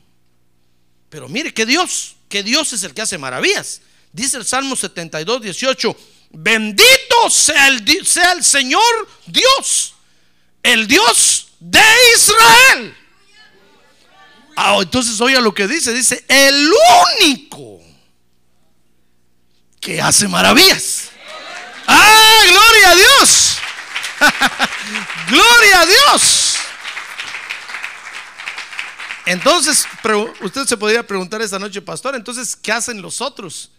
Pero 1.08 1.28
mire 1.28 1.54
que 1.54 1.64
Dios, 1.66 2.15
que 2.28 2.42
Dios 2.42 2.72
es 2.72 2.82
el 2.82 2.94
que 2.94 3.02
hace 3.02 3.18
maravillas. 3.18 3.80
Dice 4.12 4.36
el 4.38 4.46
Salmo 4.46 4.76
72, 4.76 5.42
18, 5.42 5.96
bendito 6.30 7.30
sea 7.30 7.68
el, 7.68 8.06
sea 8.06 8.32
el 8.32 8.44
Señor 8.44 9.08
Dios, 9.26 9.94
el 10.62 10.86
Dios 10.86 11.48
de 11.60 11.82
Israel. 12.14 12.96
Ah, 14.56 14.78
entonces 14.80 15.20
oiga 15.20 15.40
lo 15.40 15.52
que 15.54 15.68
dice, 15.68 15.92
dice, 15.92 16.24
el 16.28 16.72
único 17.20 17.80
que 19.80 20.00
hace 20.00 20.26
maravillas. 20.26 21.10
Ah, 21.86 22.40
gloria 22.48 22.90
a 22.90 22.94
Dios. 22.94 23.58
gloria 25.28 25.80
a 25.80 25.86
Dios. 25.86 26.55
Entonces, 29.26 29.84
usted 30.40 30.66
se 30.66 30.76
podría 30.76 31.04
preguntar 31.04 31.42
esta 31.42 31.58
noche, 31.58 31.82
pastor, 31.82 32.14
entonces, 32.14 32.54
¿qué 32.54 32.70
hacen 32.70 33.02
los 33.02 33.20
otros? 33.20 33.72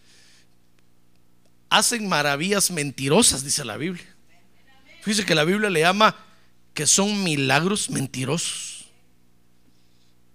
Hacen 1.70 2.08
maravillas 2.08 2.70
mentirosas, 2.70 3.46
dice 3.46 3.64
la 3.64 3.78
Biblia. 3.78 4.06
Fíjese 5.02 5.26
que 5.26 5.34
la 5.34 5.46
Biblia 5.46 5.70
le 5.70 5.80
llama 5.80 6.16
que 6.74 6.86
son 6.86 7.24
milagros 7.24 7.90
mentirosos. 7.90 8.88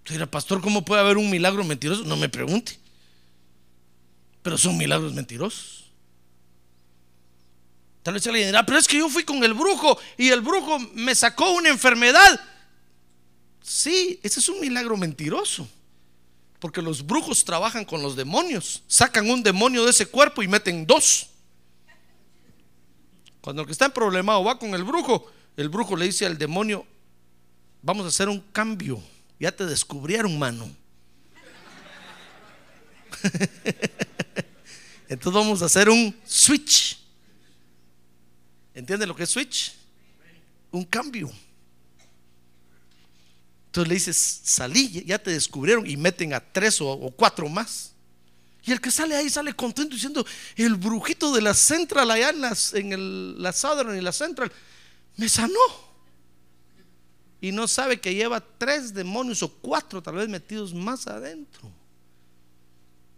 Dirá, 0.09 0.25
pastor, 0.25 0.61
¿cómo 0.61 0.83
puede 0.83 1.01
haber 1.01 1.17
un 1.17 1.29
milagro 1.29 1.63
mentiroso? 1.63 2.03
No 2.03 2.17
me 2.17 2.27
pregunte. 2.27 2.79
Pero 4.41 4.57
son 4.57 4.75
milagros 4.77 5.13
mentirosos. 5.13 5.91
Tal 8.01 8.15
vez 8.15 8.25
alguien 8.27 8.47
dirá, 8.47 8.65
pero 8.65 8.79
es 8.79 8.87
que 8.87 8.97
yo 8.97 9.07
fui 9.09 9.23
con 9.23 9.43
el 9.43 9.53
brujo 9.53 9.97
y 10.17 10.29
el 10.29 10.41
brujo 10.41 10.79
me 10.95 11.13
sacó 11.13 11.51
una 11.51 11.69
enfermedad. 11.69 12.39
Sí, 13.63 14.19
ese 14.21 14.41
es 14.41 14.49
un 14.49 14.59
milagro 14.59 14.97
mentiroso. 14.97 15.67
Porque 16.59 16.81
los 16.81 17.05
brujos 17.05 17.43
trabajan 17.43 17.85
con 17.85 18.03
los 18.03 18.15
demonios. 18.15 18.83
Sacan 18.87 19.29
un 19.29 19.41
demonio 19.41 19.85
de 19.85 19.91
ese 19.91 20.05
cuerpo 20.05 20.43
y 20.43 20.47
meten 20.47 20.85
dos. 20.85 21.27
Cuando 23.41 23.61
el 23.61 23.65
que 23.65 23.71
está 23.71 23.85
en 23.85 23.91
problemado 23.91 24.43
va 24.43 24.59
con 24.59 24.75
el 24.75 24.83
brujo, 24.83 25.31
el 25.57 25.69
brujo 25.69 25.95
le 25.95 26.05
dice 26.05 26.25
al 26.25 26.37
demonio, 26.37 26.85
vamos 27.81 28.05
a 28.05 28.09
hacer 28.09 28.29
un 28.29 28.39
cambio. 28.39 29.01
Ya 29.39 29.51
te 29.51 29.65
descubrieron, 29.65 30.37
mano. 30.37 30.69
Entonces 35.09 35.33
vamos 35.33 35.61
a 35.61 35.65
hacer 35.65 35.89
un 35.89 36.15
switch. 36.25 36.99
¿Entienden 38.73 39.07
lo 39.07 39.15
que 39.15 39.23
es 39.23 39.29
switch? 39.29 39.73
Un 40.71 40.83
cambio. 40.85 41.31
Entonces 43.73 43.87
le 43.89 43.95
dices, 43.95 44.41
salí, 44.43 45.03
ya 45.03 45.17
te 45.17 45.31
descubrieron 45.31 45.89
y 45.89 45.97
meten 45.97 46.31
a 46.35 46.39
tres 46.39 46.79
o, 46.79 47.11
cuatro 47.17 47.49
más. 47.49 47.91
Y 48.63 48.71
el 48.71 48.79
que 48.79 48.91
sale 48.91 49.15
ahí 49.15 49.31
sale 49.31 49.51
contento 49.55 49.95
diciendo, 49.95 50.23
el 50.55 50.75
brujito 50.75 51.33
de 51.33 51.41
la 51.41 51.55
Central 51.55 52.11
allá 52.11 52.29
en 52.73 52.93
el- 52.93 53.41
la 53.41 53.51
Southern 53.51 53.97
y 53.97 54.01
la 54.01 54.11
Central 54.11 54.51
me 55.17 55.27
sanó. 55.27 55.57
Y 57.41 57.51
no 57.51 57.67
sabe 57.67 57.99
que 57.99 58.13
lleva 58.13 58.39
tres 58.59 58.93
demonios 58.93 59.41
o 59.41 59.51
cuatro 59.51 60.03
tal 60.03 60.17
vez 60.17 60.29
metidos 60.29 60.71
más 60.71 61.07
adentro. 61.07 61.67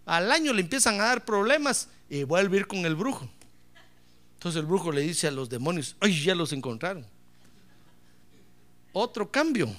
Al 0.05 0.31
año 0.31 0.53
le 0.53 0.61
empiezan 0.61 1.01
a 1.01 1.07
dar 1.07 1.25
problemas 1.25 1.89
y 2.09 2.23
vuelve 2.23 2.55
a 2.55 2.59
ir 2.61 2.67
con 2.67 2.85
el 2.85 2.95
brujo. 2.95 3.29
Entonces 4.35 4.61
el 4.61 4.65
brujo 4.65 4.89
le 4.93 5.01
dice 5.01 5.27
a 5.27 5.31
los 5.31 5.49
demonios, 5.49 5.97
ay, 5.99 6.23
ya 6.23 6.33
los 6.33 6.53
encontraron. 6.53 7.05
Otro 8.93 9.29
cambio. 9.29 9.75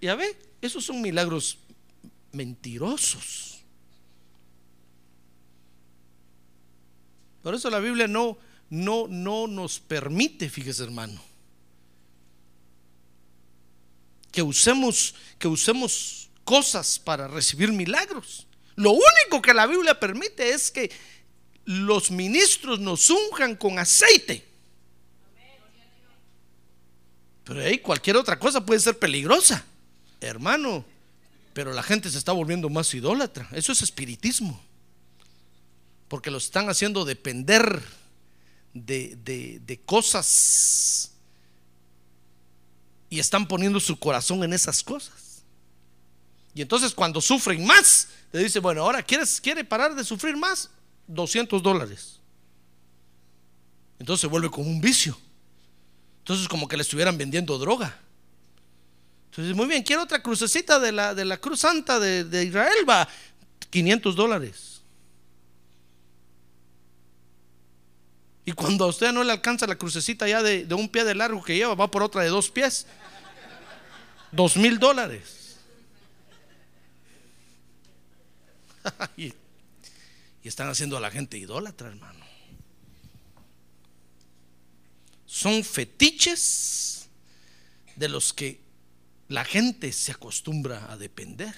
Ya 0.00 0.14
ve, 0.14 0.36
esos 0.60 0.84
son 0.84 1.00
milagros 1.00 1.58
mentirosos. 2.32 3.60
Por 7.42 7.54
eso 7.54 7.70
la 7.70 7.78
Biblia 7.78 8.06
no, 8.06 8.38
no, 8.68 9.06
no 9.08 9.46
nos 9.46 9.80
permite, 9.80 10.48
fíjese 10.48 10.84
hermano, 10.84 11.20
que 14.30 14.42
usemos, 14.42 15.14
que 15.38 15.48
usemos 15.48 16.30
cosas 16.44 16.98
para 16.98 17.28
recibir 17.28 17.72
milagros. 17.72 18.46
Lo 18.76 18.92
único 18.92 19.42
que 19.42 19.54
la 19.54 19.66
Biblia 19.66 19.98
permite 19.98 20.50
es 20.50 20.70
que 20.70 20.90
los 21.64 22.10
ministros 22.10 22.78
nos 22.80 23.10
unjan 23.10 23.56
con 23.56 23.78
aceite. 23.78 24.46
Pero 27.44 27.60
ahí 27.60 27.78
cualquier 27.78 28.16
otra 28.16 28.38
cosa 28.38 28.64
puede 28.64 28.80
ser 28.80 28.98
peligrosa, 28.98 29.64
hermano. 30.20 30.84
Pero 31.52 31.72
la 31.72 31.82
gente 31.82 32.10
se 32.10 32.18
está 32.18 32.32
volviendo 32.32 32.68
más 32.70 32.92
idólatra. 32.94 33.48
Eso 33.52 33.72
es 33.72 33.82
espiritismo. 33.82 34.60
Porque 36.08 36.30
lo 36.30 36.38
están 36.38 36.68
haciendo 36.68 37.04
depender 37.04 37.82
de, 38.72 39.16
de- 39.24 39.60
de 39.64 39.80
cosas 39.80 41.12
y 43.08 43.18
están 43.18 43.46
poniendo 43.48 43.80
su 43.80 43.98
corazón 43.98 44.44
en 44.44 44.52
esas 44.52 44.82
cosas. 44.84 45.42
Y 46.54 46.62
entonces 46.62 46.92
cuando 46.94 47.20
sufren 47.20 47.64
más, 47.66 48.08
le 48.32 48.44
dice, 48.44 48.60
bueno, 48.60 48.82
ahora 48.82 49.02
quiere 49.02 49.64
parar 49.64 49.94
de 49.94 50.04
sufrir 50.04 50.36
más, 50.36 50.70
200 51.08 51.62
dólares. 51.62 52.20
Entonces 53.98 54.20
se 54.22 54.26
vuelve 54.28 54.50
como 54.50 54.68
un 54.68 54.80
vicio. 54.80 55.18
Entonces 56.18 56.48
como 56.48 56.68
que 56.68 56.76
le 56.76 56.82
estuvieran 56.82 57.18
vendiendo 57.18 57.58
droga. 57.58 57.98
Entonces, 59.30 59.54
muy 59.54 59.66
bien, 59.66 59.82
quiero 59.84 60.02
otra 60.02 60.20
crucecita 60.20 60.80
de 60.80 60.90
la, 60.90 61.14
de 61.14 61.24
la 61.24 61.36
Cruz 61.38 61.60
Santa 61.60 62.00
de, 62.00 62.24
de 62.24 62.44
Israel, 62.44 62.88
va, 62.88 63.08
500 63.70 64.16
dólares. 64.16 64.82
Y 68.44 68.52
cuando 68.52 68.84
a 68.84 68.88
usted 68.88 69.12
no 69.12 69.22
le 69.22 69.30
alcanza 69.30 69.68
la 69.68 69.76
crucecita 69.76 70.26
ya 70.26 70.42
de, 70.42 70.64
de 70.64 70.74
un 70.74 70.88
pie 70.88 71.04
de 71.04 71.14
largo 71.14 71.42
que 71.42 71.54
lleva, 71.54 71.76
va 71.76 71.88
por 71.88 72.02
otra 72.02 72.22
de 72.22 72.28
dos 72.28 72.50
pies. 72.50 72.86
Dos 74.32 74.56
mil 74.56 74.80
dólares. 74.80 75.58
y, 79.16 79.32
Y 80.42 80.48
están 80.48 80.68
haciendo 80.68 80.96
a 80.96 81.00
la 81.00 81.10
gente 81.10 81.38
idólatra, 81.38 81.88
hermano. 81.88 82.24
Son 85.26 85.62
fetiches 85.62 87.08
de 87.94 88.08
los 88.08 88.32
que 88.32 88.58
la 89.30 89.44
gente 89.44 89.92
se 89.92 90.10
acostumbra 90.10 90.88
a 90.90 90.96
depender. 90.96 91.54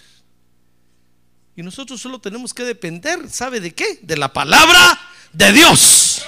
Y 1.56 1.62
nosotros 1.62 2.00
solo 2.00 2.20
tenemos 2.20 2.52
que 2.52 2.64
depender, 2.64 3.30
¿sabe 3.30 3.60
de 3.60 3.74
qué? 3.74 3.98
De 4.02 4.18
la 4.18 4.30
palabra 4.30 5.00
de 5.32 5.52
Dios. 5.52 6.22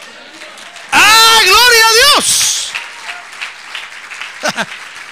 ¡Ah, 0.90 1.40
gloria 1.44 1.86
a 1.86 1.92
Dios! 1.92 2.68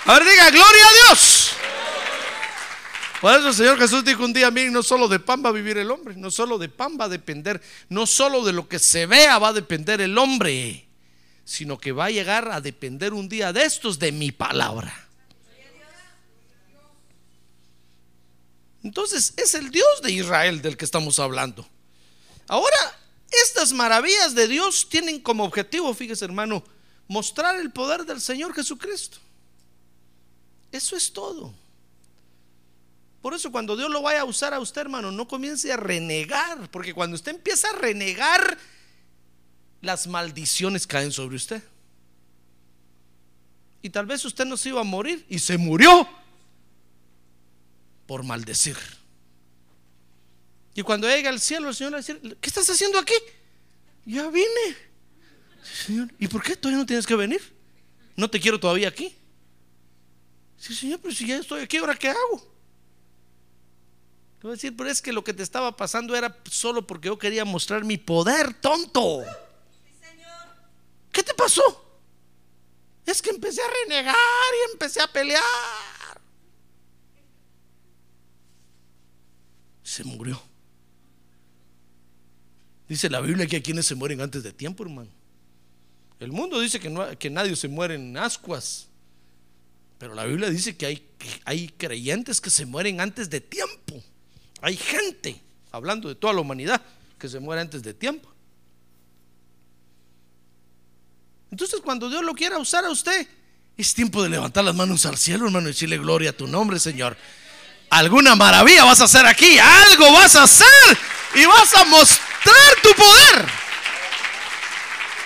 A 0.05 0.15
ver, 0.15 0.25
diga, 0.25 0.51
gloria 0.51 0.85
a 0.85 1.07
Dios. 1.07 1.53
Por 3.21 3.39
eso 3.39 3.49
el 3.49 3.55
Señor 3.55 3.79
Jesús 3.79 4.05
dijo 4.05 4.25
un 4.25 4.33
día, 4.33 4.51
miren, 4.51 4.73
no 4.73 4.83
solo 4.83 5.07
de 5.07 5.21
pan 5.21 5.45
va 5.45 5.51
a 5.51 5.53
vivir 5.53 5.79
el 5.79 5.93
hombre, 5.93 6.17
no 6.17 6.29
solo 6.33 6.59
de 6.59 6.69
pan 6.69 6.99
va 7.01 7.05
a 7.05 7.09
depender, 7.09 7.63
no 7.89 8.05
solo 8.05 8.45
de 8.45 8.53
lo 8.53 8.69
que 8.69 8.81
se 8.81 9.07
vea 9.07 9.39
va 9.39 9.49
a 9.49 9.53
depender 9.53 10.01
el 10.01 10.19
hombre, 10.19 10.89
sino 11.45 11.79
que 11.79 11.93
va 11.93 12.07
a 12.07 12.11
llegar 12.11 12.51
a 12.51 12.61
depender 12.61 13.13
un 13.13 13.29
día 13.29 13.53
de 13.53 13.65
estos 13.65 14.01
de 14.01 14.11
mi 14.11 14.33
palabra. 14.33 14.93
Entonces 18.83 19.35
es 19.37 19.55
el 19.55 19.71
Dios 19.71 20.03
de 20.03 20.13
Israel 20.13 20.61
del 20.61 20.77
que 20.77 20.85
estamos 20.85 21.19
hablando. 21.19 21.67
Ahora, 22.49 22.99
estas 23.31 23.73
maravillas 23.73 24.35
de 24.35 24.49
Dios 24.49 24.89
tienen 24.89 25.21
como 25.21 25.45
objetivo, 25.45 25.95
fíjese 25.95 26.25
hermano, 26.25 26.65
mostrar 27.09 27.57
el 27.57 27.73
poder 27.73 28.05
del 28.05 28.21
Señor 28.21 28.55
Jesucristo. 28.55 29.19
Eso 30.71 30.97
es 30.97 31.13
todo. 31.13 31.55
Por 33.21 33.35
eso 33.35 33.53
cuando 33.53 33.77
Dios 33.77 33.91
lo 33.91 34.03
vaya 34.03 34.23
a 34.23 34.25
usar 34.25 34.53
a 34.53 34.59
usted, 34.59 34.81
hermano, 34.81 35.13
no 35.13 35.29
comience 35.29 35.73
a 35.73 35.77
renegar, 35.77 36.71
porque 36.71 36.93
cuando 36.93 37.15
usted 37.15 37.33
empieza 37.33 37.71
a 37.71 37.75
renegar, 37.75 38.59
las 39.81 40.07
maldiciones 40.09 40.87
caen 40.87 41.13
sobre 41.13 41.37
usted. 41.37 41.63
Y 43.81 43.91
tal 43.91 44.07
vez 44.07 44.25
usted 44.25 44.45
no 44.45 44.57
se 44.57 44.71
iba 44.71 44.81
a 44.81 44.85
morir 44.85 45.25
y 45.29 45.39
se 45.39 45.57
murió 45.57 46.09
por 48.13 48.25
maldecir. 48.25 48.77
Y 50.75 50.83
cuando 50.83 51.09
llegue 51.09 51.29
al 51.29 51.41
cielo, 51.41 51.71
el 51.71 51.75
Señor 51.75 51.95
va 51.95 51.97
a 51.97 52.01
decir, 52.01 52.21
¿qué 52.43 52.47
estás 52.47 52.69
haciendo 52.69 52.99
aquí? 52.99 53.15
Ya 54.05 54.29
vine. 54.29 54.77
señor. 55.63 56.13
¿Y 56.19 56.29
por 56.29 56.43
qué 56.43 56.55
todavía 56.55 56.77
no 56.77 56.85
tienes 56.85 57.07
que 57.07 57.17
venir? 57.17 57.41
No 58.15 58.29
te 58.29 58.39
quiero 58.39 58.61
todavía 58.61 58.89
aquí. 58.89 59.17
Sí, 60.59 60.75
Señor, 60.75 61.01
pero 61.01 61.15
si 61.15 61.27
ya 61.27 61.39
estoy 61.39 61.63
aquí, 61.63 61.79
¿ahora 61.79 61.95
qué 61.95 62.11
hago? 62.11 62.39
Te 64.39 64.43
voy 64.43 64.51
a 64.51 64.57
decir, 64.57 64.77
pero 64.77 64.91
es 64.91 65.01
que 65.01 65.15
lo 65.15 65.25
que 65.25 65.33
te 65.33 65.43
estaba 65.43 65.75
pasando 65.75 66.15
era 66.15 66.37
solo 66.51 66.87
porque 66.87 67.09
yo 67.09 67.19
quería 67.19 67.47
mostrar 67.47 67.83
mi 67.83 67.97
poder, 67.97 68.53
tonto. 68.53 69.25
¿Qué 71.11 71.23
te 71.23 71.33
pasó? 71.33 71.63
Es 73.07 73.23
que 73.23 73.31
empecé 73.31 73.63
a 73.63 73.71
renegar 73.85 74.15
y 74.15 74.73
empecé 74.73 75.01
a 75.01 75.07
pelear. 75.07 75.43
Se 79.93 80.05
murió. 80.05 80.41
Dice 82.89 83.11
la 83.11 83.21
Biblia 83.21 83.47
que 83.47 83.57
hay 83.57 83.63
quienes 83.63 83.85
se 83.85 83.95
mueren 83.95 84.23
antes 84.23 84.43
de 84.43 84.51
tiempo, 84.51 84.85
hermano. 84.85 85.11
El 86.19 86.33
mundo 86.33 86.59
dice 86.61 86.81
que, 86.81 86.89
no, 86.89 87.19
que 87.19 87.29
nadie 87.29 87.55
se 87.57 87.69
muere 87.69 87.97
en 87.97 88.17
ascuas. 88.17 88.89
Pero 89.99 90.15
la 90.15 90.25
Biblia 90.25 90.49
dice 90.49 90.79
que 90.79 90.87
hay, 90.87 90.97
que 90.97 91.29
hay 91.45 91.69
creyentes 91.69 92.41
que 92.41 92.49
se 92.49 92.65
mueren 92.65 93.03
antes 93.03 93.29
de 93.29 93.43
tiempo. 93.43 94.03
Hay 94.63 94.79
gente, 94.79 95.39
hablando 95.71 96.09
de 96.09 96.15
toda 96.15 96.33
la 96.33 96.41
humanidad, 96.41 96.81
que 97.19 97.29
se 97.29 97.39
muere 97.39 97.61
antes 97.61 97.83
de 97.83 97.93
tiempo. 97.93 98.33
Entonces, 101.51 101.83
cuando 101.83 102.09
Dios 102.09 102.25
lo 102.25 102.33
quiera 102.33 102.57
usar 102.57 102.87
a 102.87 102.91
usted, 102.91 103.29
es 103.77 103.93
tiempo 103.93 104.23
de 104.23 104.31
levantar 104.31 104.65
las 104.65 104.75
manos 104.75 105.05
al 105.05 105.19
cielo, 105.19 105.45
hermano, 105.45 105.69
y 105.69 105.73
decirle 105.73 105.99
gloria 105.99 106.31
a 106.31 106.33
tu 106.33 106.47
nombre, 106.47 106.79
Señor. 106.79 107.15
Alguna 107.93 108.35
maravilla 108.35 108.85
vas 108.85 109.03
a 109.03 109.05
hacer 109.05 109.27
aquí, 109.27 109.59
algo 109.59 110.11
vas 110.15 110.35
a 110.35 110.45
hacer 110.45 110.99
y 111.35 111.45
vas 111.45 111.75
a 111.75 111.85
mostrar 111.85 112.81
tu 112.83 112.89
poder. 112.95 113.47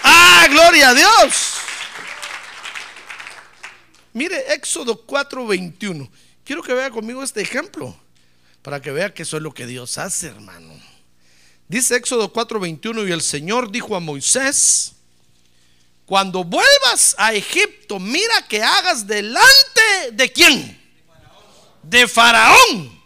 Ah, 0.03 0.49
gloria 0.51 0.89
a 0.89 0.95
Dios. 0.95 1.59
Mire, 4.15 4.53
Éxodo 4.53 5.07
4:21. 5.07 6.11
Quiero 6.45 6.61
que 6.61 6.75
vea 6.75 6.91
conmigo 6.91 7.23
este 7.23 7.41
ejemplo 7.41 7.97
para 8.63 8.83
que 8.83 8.91
vea 8.91 9.15
que 9.15 9.23
eso 9.23 9.37
es 9.37 9.45
lo 9.45 9.55
que 9.55 9.65
Dios 9.67 9.97
hace, 9.97 10.27
hermano. 10.27 10.75
Dice 11.69 11.95
Éxodo 11.95 12.33
4:21 12.33 13.07
y 13.07 13.13
el 13.13 13.23
Señor 13.23 13.71
dijo 13.71 13.95
a 13.95 14.01
Moisés, 14.01 14.95
cuando 16.05 16.43
vuelvas 16.43 17.15
a 17.17 17.33
Egipto, 17.33 18.01
mira 18.01 18.45
que 18.49 18.61
hagas 18.61 19.07
delante 19.07 20.11
de 20.11 20.33
quién? 20.33 20.86
De 21.89 22.07
Faraón. 22.09 22.97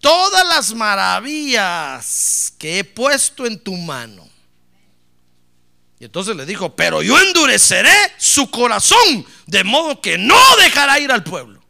Todas 0.00 0.46
las 0.46 0.74
maravillas 0.74 2.52
que 2.58 2.78
he 2.78 2.84
puesto 2.84 3.46
en 3.46 3.58
tu 3.58 3.74
mano. 3.74 4.28
Y 5.98 6.04
entonces 6.04 6.36
le 6.36 6.44
dijo, 6.44 6.76
pero 6.76 7.02
yo 7.02 7.18
endureceré 7.18 7.94
su 8.18 8.50
corazón 8.50 9.26
de 9.46 9.64
modo 9.64 10.00
que 10.00 10.18
no 10.18 10.38
dejará 10.58 11.00
ir 11.00 11.10
al 11.10 11.24
pueblo. 11.24 11.62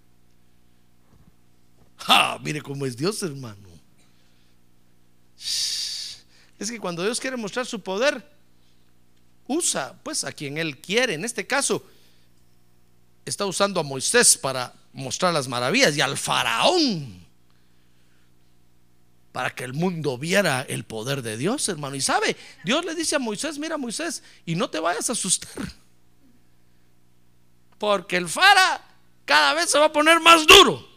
Ah, 2.09 2.39
mire 2.43 2.61
cómo 2.61 2.87
es 2.87 2.97
Dios, 2.97 3.23
hermano. 3.23 3.67
Es 5.37 6.71
que 6.71 6.81
cuando 6.81 7.03
Dios 7.03 7.21
quiere 7.21 7.37
mostrar 7.37 7.67
su 7.67 7.81
poder, 7.81 8.29
usa 9.47 9.95
pues 10.03 10.25
a 10.25 10.33
quien 10.33 10.59
Él 10.59 10.79
quiere. 10.79 11.15
En 11.15 11.25
este 11.25 11.47
caso, 11.47 11.85
está 13.25 13.45
usando 13.47 13.79
a 13.81 13.83
Moisés 13.83 14.37
para 14.37 14.73
mostrar 14.96 15.32
las 15.32 15.46
maravillas 15.46 15.96
y 15.96 16.00
al 16.00 16.16
faraón 16.18 17.26
para 19.37 19.54
que 19.54 19.64
el 19.64 19.74
mundo 19.74 20.16
viera 20.16 20.64
el 20.66 20.85
poder 20.85 21.20
de 21.20 21.37
Dios, 21.37 21.68
hermano. 21.68 21.94
Y 21.94 22.00
sabe, 22.00 22.35
Dios 22.64 22.85
le 22.87 22.94
dice 22.94 23.16
a 23.16 23.18
Moisés, 23.18 23.59
mira 23.59 23.76
Moisés, 23.76 24.22
y 24.46 24.54
no 24.54 24.70
te 24.70 24.80
vayas 24.80 25.11
a 25.11 25.12
asustar. 25.12 25.52
Porque 27.76 28.16
el 28.16 28.30
fara 28.30 28.82
cada 29.26 29.52
vez 29.52 29.68
se 29.68 29.78
va 29.78 29.85
a 29.85 29.92
poner 29.92 30.20
más 30.20 30.46
duro. 30.46 30.88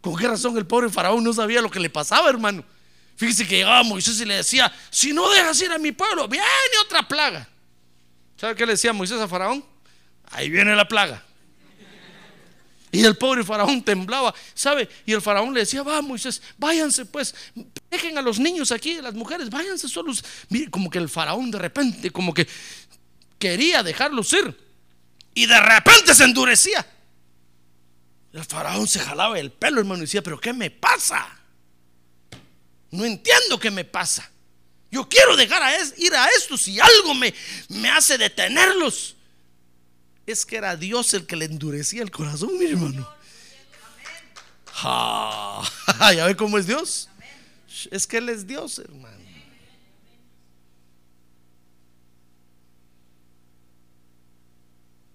¿Con 0.00 0.16
qué 0.16 0.26
razón 0.26 0.58
el 0.58 0.66
pobre 0.66 0.88
faraón 0.88 1.22
no 1.22 1.32
sabía 1.32 1.62
lo 1.62 1.70
que 1.70 1.78
le 1.78 1.88
pasaba, 1.88 2.28
hermano? 2.28 2.64
Fíjese 3.14 3.46
que 3.46 3.58
llegaba 3.58 3.84
Moisés 3.84 4.20
y 4.20 4.24
le 4.24 4.34
decía, 4.34 4.72
si 4.90 5.12
no 5.12 5.30
dejas 5.30 5.60
ir 5.62 5.70
a 5.70 5.78
mi 5.78 5.92
pueblo, 5.92 6.26
viene 6.26 6.44
otra 6.84 7.06
plaga. 7.06 7.48
¿Sabe 8.36 8.56
qué 8.56 8.66
le 8.66 8.72
decía 8.72 8.92
Moisés 8.92 9.20
a 9.20 9.28
faraón? 9.28 9.64
Ahí 10.32 10.50
viene 10.50 10.74
la 10.74 10.88
plaga. 10.88 11.22
Y 12.92 13.04
el 13.04 13.16
pobre 13.16 13.44
faraón 13.44 13.82
temblaba, 13.82 14.34
¿sabe? 14.54 14.88
Y 15.04 15.12
el 15.12 15.20
faraón 15.20 15.52
le 15.52 15.60
decía, 15.60 15.82
va 15.82 16.00
Moisés, 16.02 16.40
váyanse 16.56 17.04
pues, 17.04 17.34
dejen 17.90 18.16
a 18.16 18.22
los 18.22 18.38
niños 18.38 18.72
aquí, 18.72 18.98
a 18.98 19.02
las 19.02 19.14
mujeres, 19.14 19.50
váyanse 19.50 19.88
solos. 19.88 20.24
Mire, 20.48 20.70
como 20.70 20.88
que 20.88 20.98
el 20.98 21.08
faraón 21.08 21.50
de 21.50 21.58
repente, 21.58 22.10
como 22.10 22.32
que 22.32 22.46
quería 23.38 23.82
dejarlos 23.82 24.32
ir. 24.32 24.56
Y 25.34 25.46
de 25.46 25.60
repente 25.60 26.14
se 26.14 26.24
endurecía. 26.24 26.86
El 28.32 28.44
faraón 28.44 28.86
se 28.86 29.00
jalaba 29.00 29.38
el 29.38 29.50
pelo, 29.50 29.80
hermano, 29.80 29.98
y 29.98 30.06
decía, 30.06 30.22
pero 30.22 30.38
¿qué 30.38 30.52
me 30.52 30.70
pasa? 30.70 31.26
No 32.90 33.04
entiendo 33.04 33.58
qué 33.58 33.70
me 33.70 33.84
pasa. 33.84 34.30
Yo 34.90 35.08
quiero 35.08 35.36
dejar 35.36 35.62
a 35.62 35.76
ir 35.96 36.14
a 36.14 36.28
estos 36.30 36.68
y 36.68 36.78
algo 36.78 37.14
me, 37.14 37.34
me 37.68 37.90
hace 37.90 38.16
detenerlos 38.16 39.15
es 40.26 40.44
que 40.44 40.56
era 40.56 40.76
Dios 40.76 41.14
el 41.14 41.26
que 41.26 41.36
le 41.36 41.44
endurecía 41.44 42.02
el 42.02 42.10
corazón, 42.10 42.58
mi 42.58 42.66
hermano. 42.66 43.08
¿Ya 46.14 46.26
ve 46.26 46.36
cómo 46.36 46.58
es 46.58 46.66
Dios? 46.66 47.08
Es 47.90 48.06
que 48.06 48.18
Él 48.18 48.28
es 48.28 48.46
Dios, 48.46 48.78
hermano. 48.78 49.16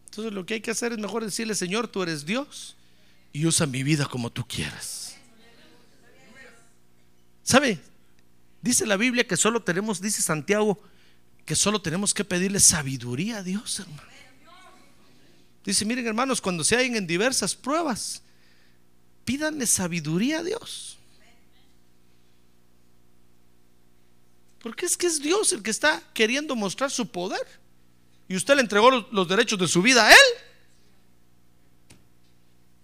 Entonces 0.05 0.33
lo 0.33 0.45
que 0.45 0.55
hay 0.55 0.61
que 0.61 0.71
hacer 0.71 0.91
es 0.91 0.97
mejor 0.97 1.23
decirle, 1.23 1.55
Señor, 1.55 1.87
tú 1.87 2.03
eres 2.03 2.25
Dios 2.25 2.75
y 3.31 3.45
usa 3.45 3.65
mi 3.65 3.81
vida 3.81 4.05
como 4.05 4.29
tú 4.29 4.45
quieras. 4.45 5.15
¿Sabe? 7.43 7.79
Dice 8.61 8.85
la 8.85 8.97
Biblia 8.97 9.25
que 9.25 9.37
solo 9.37 9.63
tenemos, 9.63 10.01
dice 10.01 10.21
Santiago, 10.21 10.81
que 11.45 11.55
solo 11.55 11.81
tenemos 11.81 12.13
que 12.13 12.25
pedirle 12.25 12.59
sabiduría 12.59 13.37
a 13.37 13.43
Dios, 13.43 13.79
hermano. 13.79 14.10
Dice, 15.63 15.85
miren 15.85 16.07
hermanos, 16.07 16.41
cuando 16.41 16.63
se 16.63 16.75
hallen 16.75 16.95
en 16.95 17.07
diversas 17.07 17.55
pruebas, 17.55 18.21
pídanle 19.25 19.67
sabiduría 19.67 20.39
a 20.39 20.43
Dios. 20.43 20.97
Porque 24.61 24.85
es 24.85 24.95
que 24.95 25.07
es 25.07 25.21
Dios 25.21 25.53
el 25.53 25.63
que 25.63 25.71
está 25.71 26.01
queriendo 26.13 26.55
mostrar 26.55 26.91
su 26.91 27.07
poder. 27.07 27.45
Y 28.27 28.35
usted 28.35 28.55
le 28.55 28.61
entregó 28.61 28.91
los, 28.91 29.27
derechos 29.27 29.59
de 29.59 29.67
su 29.67 29.81
vida 29.81 30.07
a 30.07 30.11
él. 30.11 30.19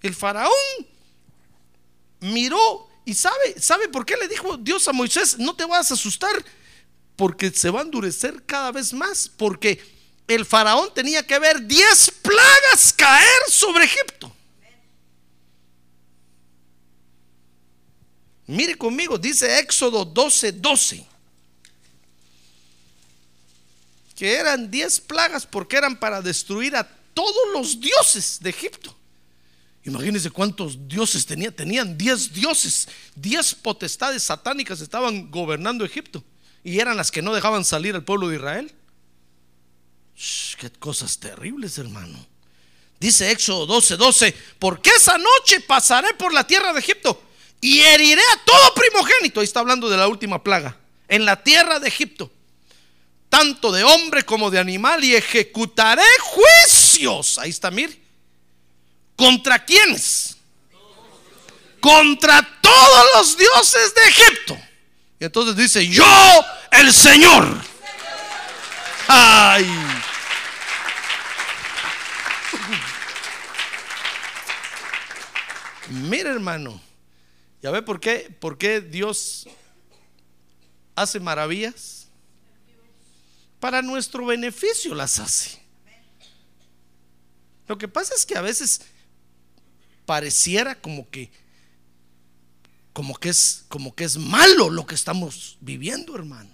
El 0.02 0.14
faraón 0.14 0.52
miró 2.20 2.88
¿Y 3.08 3.14
sabe, 3.14 3.58
sabe 3.58 3.88
por 3.88 4.06
qué 4.06 4.18
le 4.18 4.28
dijo 4.28 4.58
Dios 4.58 4.86
a 4.90 4.92
Moisés? 4.92 5.40
No 5.40 5.56
te 5.56 5.64
vas 5.64 5.90
a 5.90 5.94
asustar, 5.94 6.44
porque 7.16 7.52
se 7.52 7.70
va 7.70 7.80
a 7.80 7.84
endurecer 7.84 8.44
cada 8.46 8.70
vez 8.74 8.92
más, 8.92 9.30
porque 9.30 9.80
el 10.28 10.46
faraón 10.46 10.94
tenía 10.94 11.26
que 11.26 11.40
ver 11.40 11.66
10 11.66 12.12
plagas 12.22 12.94
caer 12.94 13.42
sobre 13.50 13.86
Egipto. 13.86 14.34
Mire 18.48 18.76
conmigo, 18.76 19.18
dice 19.18 19.60
Éxodo 19.60 20.06
12, 20.06 20.54
12. 20.54 21.06
Que 24.16 24.36
eran 24.36 24.72
10 24.72 25.02
plagas 25.02 25.46
porque 25.46 25.78
eran 25.78 26.00
para 26.00 26.22
destruir 26.22 26.76
a 26.76 26.88
todos 27.14 27.54
los 27.54 27.80
dioses 27.80 28.40
de 28.42 28.50
Egipto. 28.50 28.96
Imagínense 29.84 30.30
cuántos 30.30 30.88
dioses 30.88 31.26
tenía. 31.26 31.56
Tenían 31.56 31.98
10 31.98 32.34
dioses, 32.34 32.88
10 33.16 33.56
potestades 33.56 34.24
satánicas 34.24 34.82
estaban 34.82 35.30
gobernando 35.32 35.86
Egipto. 35.86 36.24
Y 36.64 36.80
eran 36.80 36.98
las 36.98 37.12
que 37.12 37.22
no 37.22 37.34
dejaban 37.34 37.64
salir 37.64 37.96
al 37.96 38.04
pueblo 38.04 38.30
de 38.30 38.36
Israel. 38.36 38.74
Qué 40.60 40.72
cosas 40.72 41.18
terribles, 41.20 41.78
hermano. 41.78 42.26
Dice 43.00 43.30
Éxodo 43.32 43.68
12, 43.68 43.98
12, 43.98 44.36
porque 44.58 44.90
esa 44.90 45.18
noche 45.18 45.62
pasaré 45.62 46.14
por 46.16 46.34
la 46.34 46.46
tierra 46.46 46.74
de 46.74 46.80
Egipto 46.80 47.22
y 47.62 47.80
heriré 47.80 48.22
a 48.34 48.44
todo 48.44 48.74
primogénito. 48.74 49.40
Ahí 49.40 49.46
está 49.46 49.60
hablando 49.60 49.88
de 49.90 49.98
la 49.98 50.08
última 50.08 50.44
plaga. 50.44 50.76
En 51.08 51.24
la 51.24 51.42
tierra 51.44 51.80
de 51.80 51.88
Egipto, 51.88 52.32
tanto 53.30 53.72
de 53.72 53.84
hombre 53.84 54.26
como 54.26 54.50
de 54.50 54.60
animal, 54.60 55.04
y 55.04 55.16
ejecutaré 55.16 56.04
juicios. 56.22 57.38
Ahí 57.38 57.52
está, 57.52 57.70
mir. 57.70 58.02
¿Contra 59.16 59.64
quiénes? 59.64 60.38
Contra 61.80 62.60
todos 62.62 63.06
los 63.16 63.38
dioses 63.38 63.94
de 63.94 64.08
Egipto. 64.08 64.58
Y 65.20 65.26
entonces 65.26 65.56
dice, 65.56 65.88
yo, 65.88 66.46
el 66.72 66.92
Señor. 66.92 67.62
Ay. 69.08 69.66
Mira, 75.90 76.32
hermano. 76.32 76.82
¿Ya 77.62 77.72
ve 77.72 77.82
por 77.82 78.00
qué? 78.00 78.36
¿Por 78.40 78.58
qué 78.58 78.82
Dios 78.82 79.48
hace 80.96 81.20
maravillas? 81.20 82.08
Para 83.60 83.82
nuestro 83.82 84.26
beneficio 84.26 84.94
las 84.94 85.20
hace. 85.20 85.60
Lo 87.68 87.78
que 87.78 87.88
pasa 87.88 88.14
es 88.16 88.26
que 88.26 88.38
a 88.38 88.42
veces 88.42 88.82
pareciera 90.06 90.76
como 90.76 91.10
que 91.10 91.30
como 92.94 93.16
que 93.16 93.30
es 93.30 93.66
como 93.68 93.94
que 93.94 94.06
es 94.06 94.18
malo 94.18 94.70
lo 94.70 94.86
que 94.86 94.96
estamos 94.96 95.58
viviendo, 95.62 96.16
hermano. 96.16 96.50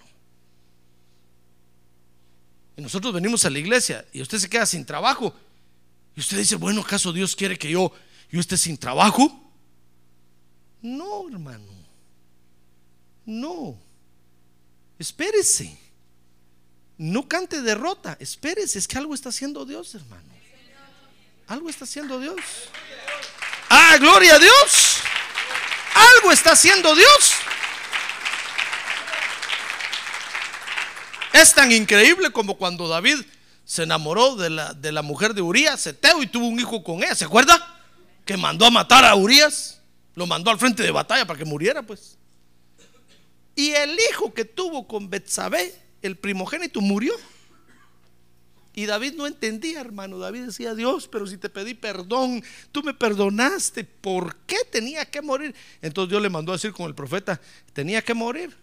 Y 2.76 2.82
nosotros 2.82 3.14
venimos 3.14 3.44
a 3.44 3.50
la 3.50 3.58
iglesia 3.58 4.04
y 4.12 4.20
usted 4.20 4.38
se 4.38 4.50
queda 4.50 4.66
sin 4.66 4.84
trabajo. 4.84 5.34
Y 6.16 6.20
usted 6.20 6.38
dice, 6.38 6.56
bueno, 6.56 6.82
¿acaso 6.82 7.12
Dios 7.12 7.34
quiere 7.34 7.58
que 7.58 7.70
yo, 7.70 7.92
yo 8.30 8.40
esté 8.40 8.56
sin 8.56 8.76
trabajo? 8.78 9.40
No, 10.80 11.28
hermano. 11.28 11.72
No. 13.24 13.78
Espérese. 14.98 15.76
No 16.98 17.26
cante 17.26 17.62
derrota. 17.62 18.16
Espérese. 18.20 18.78
Es 18.78 18.86
que 18.86 18.98
algo 18.98 19.14
está 19.14 19.30
haciendo 19.30 19.64
Dios, 19.64 19.94
hermano. 19.94 20.34
Algo 21.46 21.68
está 21.68 21.84
haciendo 21.84 22.20
Dios. 22.20 22.40
Ah, 23.68 23.96
gloria 23.98 24.36
a 24.36 24.38
Dios. 24.38 24.98
Algo 25.94 26.32
está 26.32 26.52
haciendo 26.52 26.94
Dios. 26.94 27.32
Es 31.32 31.52
tan 31.52 31.72
increíble 31.72 32.30
como 32.30 32.56
cuando 32.56 32.86
David 32.88 33.20
se 33.74 33.82
enamoró 33.82 34.36
de 34.36 34.50
la, 34.50 34.72
de 34.72 34.92
la 34.92 35.02
mujer 35.02 35.34
de 35.34 35.42
Urias, 35.42 35.84
Eteo, 35.88 36.22
y 36.22 36.28
tuvo 36.28 36.46
un 36.46 36.60
hijo 36.60 36.84
con 36.84 36.98
ella. 36.98 37.16
¿Se 37.16 37.24
acuerda? 37.24 37.82
Que 38.24 38.36
mandó 38.36 38.66
a 38.66 38.70
matar 38.70 39.04
a 39.04 39.16
Urias. 39.16 39.80
Lo 40.14 40.28
mandó 40.28 40.52
al 40.52 40.60
frente 40.60 40.84
de 40.84 40.92
batalla 40.92 41.26
para 41.26 41.40
que 41.40 41.44
muriera, 41.44 41.82
pues. 41.82 42.16
Y 43.56 43.70
el 43.70 43.98
hijo 44.12 44.32
que 44.32 44.44
tuvo 44.44 44.86
con 44.86 45.10
Betsabé, 45.10 45.74
el 46.02 46.16
primogénito, 46.16 46.80
murió. 46.80 47.14
Y 48.74 48.86
David 48.86 49.14
no 49.14 49.26
entendía, 49.26 49.80
hermano. 49.80 50.18
David 50.18 50.42
decía, 50.42 50.76
Dios, 50.76 51.08
pero 51.08 51.26
si 51.26 51.36
te 51.36 51.48
pedí 51.48 51.74
perdón, 51.74 52.44
tú 52.70 52.84
me 52.84 52.94
perdonaste, 52.94 53.82
¿por 53.82 54.36
qué 54.46 54.58
tenía 54.70 55.04
que 55.04 55.20
morir? 55.20 55.52
Entonces 55.82 56.10
Dios 56.10 56.22
le 56.22 56.30
mandó 56.30 56.52
a 56.52 56.54
decir 56.54 56.72
con 56.72 56.86
el 56.86 56.94
profeta, 56.94 57.40
tenía 57.72 58.02
que 58.02 58.14
morir. 58.14 58.56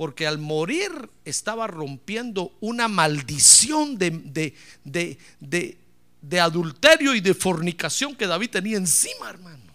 Porque 0.00 0.26
al 0.26 0.38
morir 0.38 1.10
estaba 1.26 1.66
rompiendo 1.66 2.56
una 2.60 2.88
maldición 2.88 3.98
de, 3.98 4.08
de, 4.10 4.54
de, 4.82 5.76
de, 6.22 6.40
adulterio 6.40 7.14
y 7.14 7.20
de 7.20 7.34
fornicación 7.34 8.16
que 8.16 8.26
David 8.26 8.48
tenía 8.48 8.78
encima, 8.78 9.28
hermano 9.28 9.70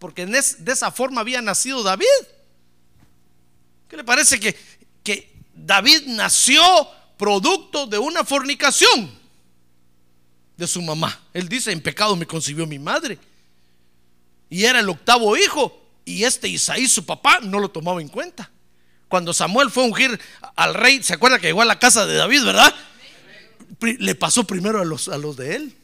porque 0.00 0.24
de 0.24 0.72
esa 0.72 0.90
forma 0.90 1.20
había 1.20 1.42
nacido 1.42 1.82
David. 1.82 2.06
¿Qué 3.86 3.98
le 3.98 4.02
parece 4.02 4.40
que, 4.40 4.56
que 5.04 5.30
David 5.54 6.06
nació 6.06 6.62
producto 7.18 7.86
de 7.86 7.98
una 7.98 8.24
fornicación 8.24 9.10
de 10.56 10.66
su 10.66 10.80
mamá? 10.80 11.20
Él 11.34 11.50
dice, 11.50 11.70
en 11.70 11.82
pecado 11.82 12.16
me 12.16 12.26
concibió 12.26 12.66
mi 12.66 12.78
madre. 12.78 13.18
Y 14.48 14.64
era 14.64 14.80
el 14.80 14.88
octavo 14.88 15.36
hijo. 15.36 15.78
Y 16.06 16.24
este 16.24 16.48
Isaí, 16.48 16.88
su 16.88 17.04
papá, 17.04 17.40
no 17.42 17.58
lo 17.60 17.70
tomaba 17.70 18.00
en 18.00 18.08
cuenta. 18.08 18.50
Cuando 19.10 19.34
Samuel 19.34 19.70
fue 19.70 19.82
a 19.82 19.86
ungir 19.86 20.20
al 20.54 20.72
rey, 20.72 21.02
¿se 21.02 21.14
acuerda 21.14 21.40
que 21.40 21.48
llegó 21.48 21.62
a 21.62 21.64
la 21.64 21.80
casa 21.80 22.06
de 22.06 22.14
David, 22.14 22.44
verdad? 22.44 22.72
Le 23.80 24.14
pasó 24.14 24.44
primero 24.44 24.80
a 24.80 24.84
los, 24.84 25.08
a 25.08 25.18
los 25.18 25.36
de 25.36 25.56
él. 25.56 25.76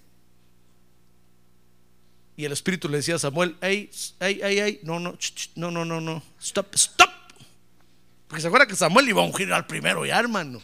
Y 2.36 2.44
el 2.44 2.52
Espíritu 2.52 2.88
le 2.88 2.98
decía 2.98 3.16
a 3.16 3.18
Samuel, 3.18 3.56
hey, 3.60 3.90
hey, 4.20 4.38
hey, 4.40 4.58
hey, 4.62 4.80
no, 4.84 5.00
no, 5.00 5.18
no, 5.56 5.70
no, 5.72 5.84
no, 5.84 6.00
no, 6.00 6.22
stop, 6.40 6.72
stop. 6.76 7.10
Porque 8.28 8.42
se 8.42 8.46
acuerda 8.46 8.68
que 8.68 8.76
Samuel 8.76 9.08
iba 9.08 9.22
a 9.22 9.24
ungir 9.24 9.52
al 9.52 9.66
primero 9.66 10.06
ya, 10.06 10.20
hermano. 10.20 10.62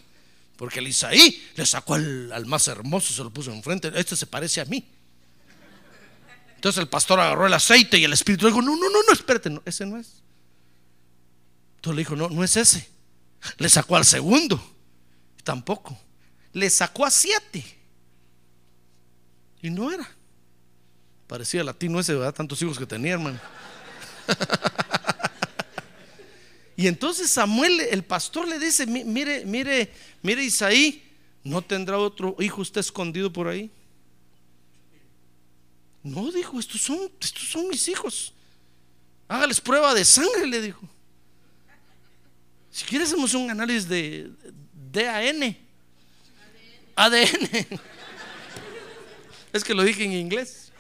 Porque 0.57 0.79
el 0.79 0.87
Isaí 0.87 1.45
le 1.57 1.67
sacó 1.67 1.95
al, 1.95 2.47
más 2.47 2.69
hermoso, 2.69 3.13
se 3.13 3.25
lo 3.25 3.31
puso 3.31 3.51
enfrente. 3.51 3.91
Este 3.97 4.15
se 4.15 4.27
parece 4.27 4.61
a 4.61 4.67
mí. 4.67 4.87
Entonces 6.55 6.81
el 6.81 6.89
pastor 6.89 7.19
agarró 7.19 7.49
el 7.49 7.55
aceite 7.55 7.99
y 7.99 8.05
el 8.05 8.13
Espíritu 8.13 8.47
dijo, 8.47 8.63
no, 8.63 8.77
no, 8.77 8.89
no, 8.89 9.03
no, 9.05 9.13
espérate, 9.13 9.51
no, 9.51 9.61
ese 9.65 9.85
no 9.85 9.99
es. 9.99 10.22
Entonces 11.83 11.97
le 11.97 12.01
dijo, 12.03 12.15
no, 12.15 12.29
no 12.29 12.45
es 12.45 12.57
ese. 12.57 12.89
Le 13.59 13.69
sacó 13.69 13.97
al 13.97 14.05
segundo. 14.05 14.63
Tampoco. 15.43 15.99
Le 16.53 16.71
sacó 16.71 17.05
a 17.05 17.11
siete. 17.11 17.65
Y 19.61 19.69
no 19.69 19.91
era. 19.91 20.09
Parecía 21.27 21.65
latino 21.65 21.99
ese, 21.99 22.15
¿verdad? 22.15 22.35
Tantos 22.35 22.63
hijos 22.63 22.79
que 22.79 22.87
tenía, 22.87 23.15
hermano. 23.15 23.41
y 26.77 26.87
entonces 26.87 27.33
Samuel, 27.33 27.81
el 27.81 28.05
pastor, 28.05 28.47
le 28.47 28.61
dice: 28.61 28.87
Mire, 28.87 29.45
mire, 29.45 29.93
mire, 30.23 30.45
Isaí, 30.45 31.03
¿no 31.43 31.63
tendrá 31.63 31.99
otro 31.99 32.37
hijo 32.39 32.61
usted 32.61 32.79
escondido 32.79 33.33
por 33.33 33.49
ahí? 33.49 33.73
No, 36.05 36.31
dijo, 36.31 36.61
estos 36.61 36.81
son, 36.81 37.11
estos 37.21 37.51
son 37.51 37.67
mis 37.67 37.89
hijos. 37.89 38.33
Hágales 39.27 39.61
prueba 39.61 39.93
de 39.95 40.05
sangre, 40.05 40.47
le 40.47 40.63
dijo. 40.63 40.92
Si 42.73 42.85
quiere 42.87 43.05
hacemos 43.05 43.35
un 43.35 43.51
análisis 43.51 43.87
de 43.87 44.33
DAN. 44.91 45.55
ADN. 46.97 47.79
Es 49.53 49.63
que 49.63 49.75
lo 49.75 49.83
dije 49.83 50.05
en 50.05 50.13
inglés 50.13 50.73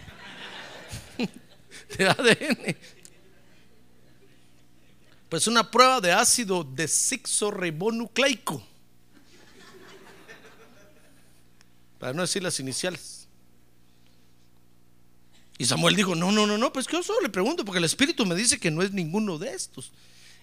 de 1.98 2.08
ADN. 2.08 2.74
Pues 5.28 5.46
una 5.46 5.70
prueba 5.70 6.00
de 6.00 6.12
ácido 6.12 6.64
desoxirribonucleico. 6.64 8.66
Para 11.98 12.14
no 12.14 12.22
decir 12.22 12.42
las 12.42 12.58
iniciales. 12.58 13.28
Y 15.58 15.66
Samuel 15.66 15.94
dijo, 15.94 16.14
no, 16.14 16.32
no, 16.32 16.46
no, 16.46 16.56
no, 16.56 16.72
pues 16.72 16.86
que 16.86 16.96
yo 16.96 17.02
solo 17.02 17.20
le 17.20 17.28
pregunto 17.28 17.66
porque 17.66 17.78
el 17.78 17.84
Espíritu 17.84 18.24
me 18.24 18.34
dice 18.34 18.58
que 18.58 18.70
no 18.70 18.80
es 18.82 18.92
ninguno 18.92 19.36
de 19.38 19.52
estos. 19.52 19.92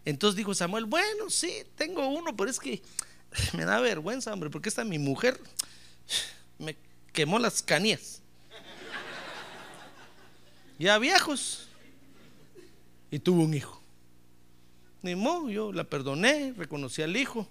Entonces 0.06 0.38
dijo 0.38 0.54
Samuel, 0.54 0.86
bueno, 0.86 1.30
sí, 1.30 1.64
tengo 1.76 2.08
uno, 2.08 2.36
pero 2.36 2.50
es 2.50 2.60
que 2.60 2.82
me 3.54 3.66
da 3.66 3.80
vergüenza, 3.80 4.34
hombre, 4.34 4.50
porque 4.50 4.70
esta 4.70 4.84
mi 4.84 5.00
mujer 5.00 5.40
me 6.58 6.76
quemó 7.14 7.40
las 7.40 7.62
canías 7.62 8.22
ya 10.80 10.98
viejos, 10.98 11.68
y 13.12 13.20
tuvo 13.20 13.44
un 13.44 13.54
hijo. 13.54 13.82
Ni 15.02 15.16
modo, 15.16 15.50
yo 15.50 15.74
la 15.74 15.84
perdoné, 15.84 16.54
reconocí 16.58 17.02
al 17.02 17.16
hijo. 17.18 17.48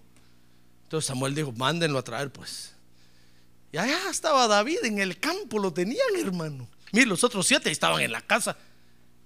Entonces 0.85 1.07
Samuel 1.07 1.35
dijo, 1.35 1.53
mándenlo 1.53 1.99
a 1.99 2.03
traer 2.03 2.33
pues. 2.33 2.75
Y 3.71 3.77
allá 3.77 4.11
estaba 4.11 4.49
David 4.49 4.79
en 4.85 4.99
el 4.99 5.19
campo, 5.19 5.59
lo 5.59 5.73
tenían 5.73 6.09
hermano. 6.19 6.67
Mire, 6.93 7.07
los 7.07 7.23
otros 7.23 7.47
siete 7.47 7.71
estaban 7.71 8.01
en 8.01 8.13
la 8.13 8.23
casa. 8.23 8.57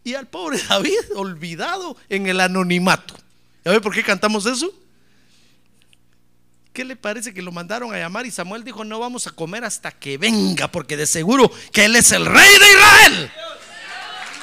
Y 0.05 0.15
al 0.15 0.27
pobre 0.27 0.61
David, 0.69 0.99
olvidado 1.15 1.97
en 2.09 2.27
el 2.27 2.41
anonimato. 2.41 3.15
¿Ya 3.65 3.73
ve 3.73 3.81
por 3.81 3.95
qué 3.95 4.03
cantamos 4.03 4.47
eso? 4.47 4.73
¿Qué 6.73 6.85
le 6.85 6.97
parece 6.97 7.35
que 7.35 7.43
lo 7.43 7.53
mandaron 7.53 7.95
a 7.95 7.99
llamar 7.99 8.25
y 8.25 8.31
Samuel 8.31 8.65
dijo, 8.65 8.83
no 8.83 8.99
vamos 8.99 9.27
a 9.27 9.31
comer 9.31 9.63
hasta 9.63 9.91
que 9.91 10.17
venga, 10.17 10.69
porque 10.69 10.97
de 10.97 11.07
seguro 11.07 11.53
que 11.71 11.85
Él 11.85 11.97
es 11.97 12.13
el 12.13 12.25
rey 12.25 12.59
de 12.59 12.71
Israel? 12.71 13.33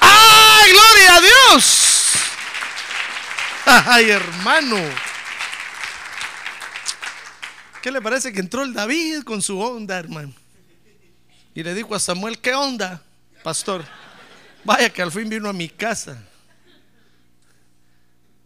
¡Ay, 0.00 0.72
gloria 0.72 1.16
a 1.16 1.20
Dios! 1.20 2.10
¡Ay, 3.66 4.10
hermano! 4.10 4.76
¿Qué 7.82 7.90
le 7.90 8.00
parece 8.00 8.32
que 8.32 8.40
entró 8.40 8.62
el 8.62 8.74
David 8.74 9.22
con 9.24 9.42
su 9.42 9.58
onda, 9.58 9.98
hermano? 9.98 10.32
Y 11.54 11.62
le 11.64 11.74
dijo 11.74 11.94
a 11.96 11.98
Samuel, 11.98 12.38
¿qué 12.38 12.54
onda, 12.54 13.02
pastor? 13.42 13.84
Vaya 14.64 14.90
que 14.90 15.02
al 15.02 15.10
fin 15.10 15.28
vino 15.28 15.48
a 15.48 15.52
mi 15.52 15.68
casa. 15.68 16.26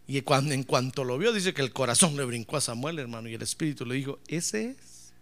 Y 0.07 0.21
cuando, 0.21 0.53
en 0.53 0.63
cuanto 0.63 1.03
lo 1.03 1.17
vio, 1.17 1.33
dice 1.33 1.53
que 1.53 1.61
el 1.61 1.73
corazón 1.73 2.15
le 2.15 2.25
brincó 2.25 2.57
a 2.57 2.61
Samuel, 2.61 2.99
hermano, 2.99 3.27
y 3.27 3.33
el 3.33 3.41
espíritu 3.41 3.85
le 3.85 3.95
dijo, 3.95 4.19
ese 4.27 4.71
es, 4.71 5.13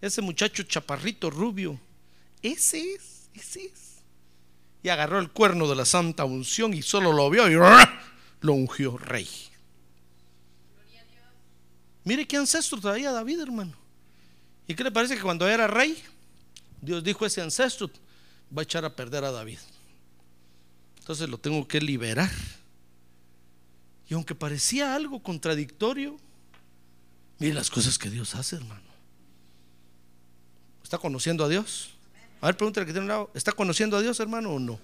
ese 0.00 0.22
muchacho 0.22 0.62
chaparrito 0.62 1.28
rubio, 1.28 1.78
ese 2.40 2.94
es, 2.94 3.28
ese 3.34 3.64
es. 3.64 3.98
Y 4.82 4.90
agarró 4.90 5.18
el 5.18 5.30
cuerno 5.30 5.68
de 5.68 5.74
la 5.74 5.84
santa 5.84 6.24
unción 6.24 6.72
y 6.72 6.82
solo 6.82 7.12
lo 7.12 7.28
vio 7.30 7.50
y 7.50 7.54
lo 8.40 8.52
ungió 8.52 8.96
rey. 8.96 9.28
Mire 12.04 12.26
qué 12.26 12.36
ancestro 12.36 12.80
traía 12.80 13.10
David, 13.10 13.40
hermano. 13.40 13.72
¿Y 14.68 14.74
qué 14.74 14.84
le 14.84 14.92
parece 14.92 15.16
que 15.16 15.22
cuando 15.22 15.48
era 15.48 15.66
rey, 15.66 16.00
Dios 16.80 17.02
dijo 17.02 17.26
ese 17.26 17.40
ancestro 17.42 17.90
va 18.56 18.62
a 18.62 18.64
echar 18.64 18.84
a 18.84 18.94
perder 18.94 19.24
a 19.24 19.32
David? 19.32 19.58
Entonces 21.08 21.30
lo 21.30 21.38
tengo 21.38 21.66
que 21.66 21.80
liberar. 21.80 22.30
Y 24.10 24.12
aunque 24.12 24.34
parecía 24.34 24.94
algo 24.94 25.22
contradictorio, 25.22 26.18
mire 27.38 27.54
las 27.54 27.70
cosas 27.70 27.96
que 27.96 28.10
Dios 28.10 28.34
hace, 28.34 28.56
hermano. 28.56 28.90
¿Está 30.82 30.98
conociendo 30.98 31.46
a 31.46 31.48
Dios? 31.48 31.92
A 32.42 32.48
ver, 32.48 32.58
pregúntale 32.58 32.84
que 32.84 32.92
tiene 32.92 33.04
un 33.04 33.08
lado. 33.08 33.30
¿Está 33.32 33.52
conociendo 33.52 33.96
a 33.96 34.02
Dios, 34.02 34.20
hermano, 34.20 34.50
o 34.50 34.58
no? 34.58 34.78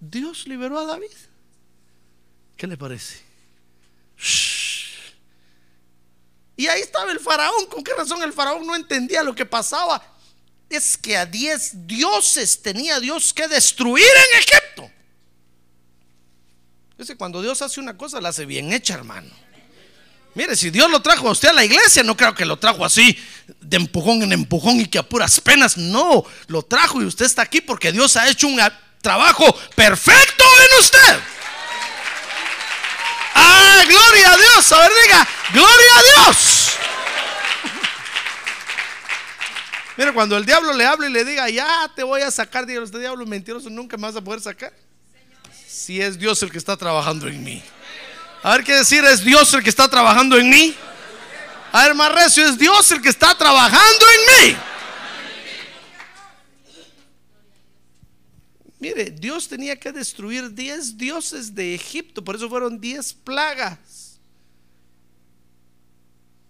Dios 0.00 0.46
liberó 0.46 0.78
a 0.78 0.84
David. 0.84 1.16
¿Qué 2.58 2.66
le 2.66 2.76
parece? 2.76 3.22
Y 6.58 6.66
ahí 6.66 6.82
estaba 6.82 7.10
el 7.10 7.20
faraón. 7.20 7.64
¿Con 7.70 7.82
qué 7.82 7.94
razón 7.94 8.22
el 8.22 8.34
faraón 8.34 8.66
no 8.66 8.76
entendía 8.76 9.22
lo 9.22 9.34
que 9.34 9.46
pasaba? 9.46 10.17
Es 10.68 10.98
que 10.98 11.16
a 11.16 11.24
diez 11.24 11.86
dioses 11.86 12.60
tenía 12.60 13.00
Dios 13.00 13.32
que 13.32 13.48
destruir 13.48 14.06
en 14.06 14.38
Egipto. 14.38 14.90
Es 16.98 17.06
que 17.06 17.16
cuando 17.16 17.40
Dios 17.40 17.62
hace 17.62 17.80
una 17.80 17.96
cosa, 17.96 18.20
la 18.20 18.30
hace 18.30 18.44
bien 18.44 18.72
hecha, 18.72 18.94
hermano. 18.94 19.30
Mire, 20.34 20.54
si 20.56 20.70
Dios 20.70 20.90
lo 20.90 21.00
trajo 21.00 21.28
a 21.28 21.32
usted 21.32 21.48
a 21.48 21.52
la 21.52 21.64
iglesia, 21.64 22.02
no 22.02 22.16
creo 22.16 22.34
que 22.34 22.44
lo 22.44 22.58
trajo 22.58 22.84
así, 22.84 23.18
de 23.60 23.76
empujón 23.76 24.22
en 24.22 24.32
empujón 24.32 24.78
y 24.80 24.86
que 24.86 24.98
a 24.98 25.02
puras 25.02 25.40
penas. 25.40 25.76
No, 25.76 26.24
lo 26.48 26.62
trajo 26.62 27.00
y 27.00 27.06
usted 27.06 27.24
está 27.24 27.42
aquí 27.42 27.60
porque 27.60 27.92
Dios 27.92 28.16
ha 28.16 28.28
hecho 28.28 28.46
un 28.46 28.60
trabajo 29.00 29.44
perfecto 29.74 30.44
en 30.44 30.80
usted. 30.80 31.20
¡Ah, 33.34 33.82
gloria 33.88 34.32
a 34.32 34.36
Dios! 34.36 34.72
A 34.72 34.78
ver, 34.80 34.92
diga, 35.04 35.28
¡gloria 35.52 35.96
a 35.96 36.02
Dios! 36.02 36.57
Mira, 39.98 40.12
cuando 40.12 40.36
el 40.36 40.46
diablo 40.46 40.72
le 40.74 40.86
habla 40.86 41.08
y 41.08 41.12
le 41.12 41.24
diga, 41.24 41.50
ya 41.50 41.90
te 41.96 42.04
voy 42.04 42.22
a 42.22 42.30
sacar, 42.30 42.64
diga 42.64 42.84
este 42.84 43.00
diablo 43.00 43.26
mentiroso, 43.26 43.68
nunca 43.68 43.96
me 43.96 44.04
vas 44.04 44.14
a 44.14 44.20
poder 44.20 44.40
sacar. 44.40 44.72
Si 45.66 46.00
es 46.00 46.16
Dios 46.16 46.40
el 46.44 46.52
que 46.52 46.58
está 46.58 46.76
trabajando 46.76 47.26
en 47.26 47.42
mí. 47.42 47.60
A 48.44 48.52
ver 48.52 48.62
qué 48.62 48.76
decir, 48.76 49.04
es 49.04 49.24
Dios 49.24 49.52
el 49.54 49.62
que 49.64 49.70
está 49.70 49.88
trabajando 49.88 50.38
en 50.38 50.48
mí. 50.48 50.76
A 51.72 51.82
ver, 51.82 51.96
más 51.96 52.14
recio, 52.14 52.46
es 52.46 52.56
Dios 52.56 52.88
el 52.92 53.02
que 53.02 53.08
está 53.08 53.36
trabajando 53.36 54.06
en 54.14 54.50
mí. 54.50 54.56
Mire, 58.78 59.10
Dios 59.10 59.48
tenía 59.48 59.74
que 59.74 59.90
destruir 59.90 60.54
10 60.54 60.96
dioses 60.96 61.52
de 61.52 61.74
Egipto, 61.74 62.22
por 62.22 62.36
eso 62.36 62.48
fueron 62.48 62.80
10 62.80 63.14
plagas. 63.14 64.20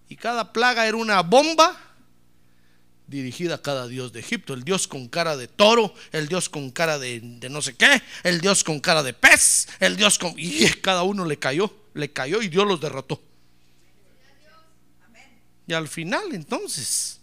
Y 0.06 0.16
cada 0.16 0.52
plaga 0.52 0.86
era 0.86 0.98
una 0.98 1.22
bomba 1.22 1.87
dirigida 3.08 3.56
a 3.56 3.62
cada 3.62 3.88
dios 3.88 4.12
de 4.12 4.20
Egipto. 4.20 4.54
El 4.54 4.62
dios 4.62 4.86
con 4.86 5.08
cara 5.08 5.36
de 5.36 5.48
toro, 5.48 5.92
el 6.12 6.28
dios 6.28 6.48
con 6.48 6.70
cara 6.70 6.98
de, 6.98 7.20
no 7.50 7.62
sé 7.62 7.74
qué, 7.74 8.02
el 8.22 8.40
dios 8.40 8.62
con 8.62 8.78
cara 8.78 9.02
de 9.02 9.14
pez, 9.14 9.66
el 9.80 9.96
dios 9.96 10.18
con... 10.18 10.34
Y 10.36 10.66
cada 10.74 11.02
uno 11.02 11.24
le 11.24 11.38
cayó, 11.38 11.74
le 11.94 12.12
cayó 12.12 12.40
y 12.42 12.48
Dios 12.48 12.66
los 12.66 12.80
derrotó. 12.80 13.20
Y 15.66 15.72
al 15.72 15.88
final 15.88 16.32
entonces, 16.32 17.18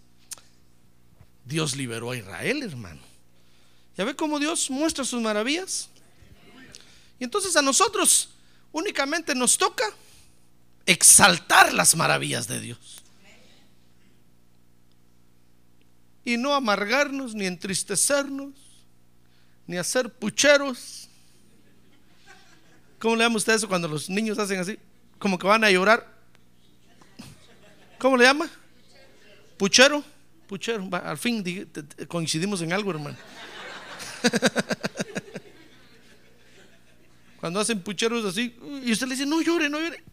Dios 1.45 1.75
liberó 1.75 2.11
a 2.11 2.17
Israel, 2.17 2.63
hermano. 2.63 3.01
¿Ya 3.97 4.03
ve 4.03 4.15
cómo 4.15 4.39
Dios 4.39 4.69
muestra 4.69 5.05
sus 5.05 5.21
maravillas? 5.21 5.89
Y 7.17 7.23
entonces 7.23 7.55
a 7.55 7.61
nosotros 7.61 8.29
únicamente 8.71 9.33
nos 9.33 9.57
toca 9.57 9.85
exaltar 10.85 11.73
las 11.73 11.95
maravillas 11.95 12.47
de 12.47 12.59
Dios. 12.59 13.04
Y 16.25 16.35
no 16.37 16.53
amargarnos, 16.53 17.33
ni 17.33 17.45
entristecernos, 17.45 18.53
ni 19.67 19.77
hacer 19.77 20.09
pucheros. 20.09 21.07
¿Cómo 22.99 23.15
le 23.15 23.23
llama 23.23 23.37
usted 23.37 23.53
eso 23.53 23.67
cuando 23.67 23.87
los 23.87 24.09
niños 24.09 24.37
hacen 24.39 24.59
así? 24.59 24.77
Como 25.19 25.37
que 25.37 25.47
van 25.47 25.63
a 25.63 25.69
llorar. 25.69 26.05
¿Cómo 27.99 28.17
le 28.17 28.25
llama? 28.25 28.49
Puchero. 29.57 30.03
Puchero. 30.47 30.89
Al 30.91 31.17
fin 31.17 31.43
coincidimos 32.07 32.61
en 32.61 32.73
algo, 32.73 32.91
hermano. 32.91 33.17
Cuando 37.39 37.59
hacen 37.59 37.79
pucheros 37.79 38.25
así, 38.25 38.55
y 38.83 38.91
usted 38.91 39.05
le 39.07 39.13
dice, 39.13 39.27
no 39.27 39.39
llore, 39.39 39.69
no 39.69 39.79
llore. 39.79 40.03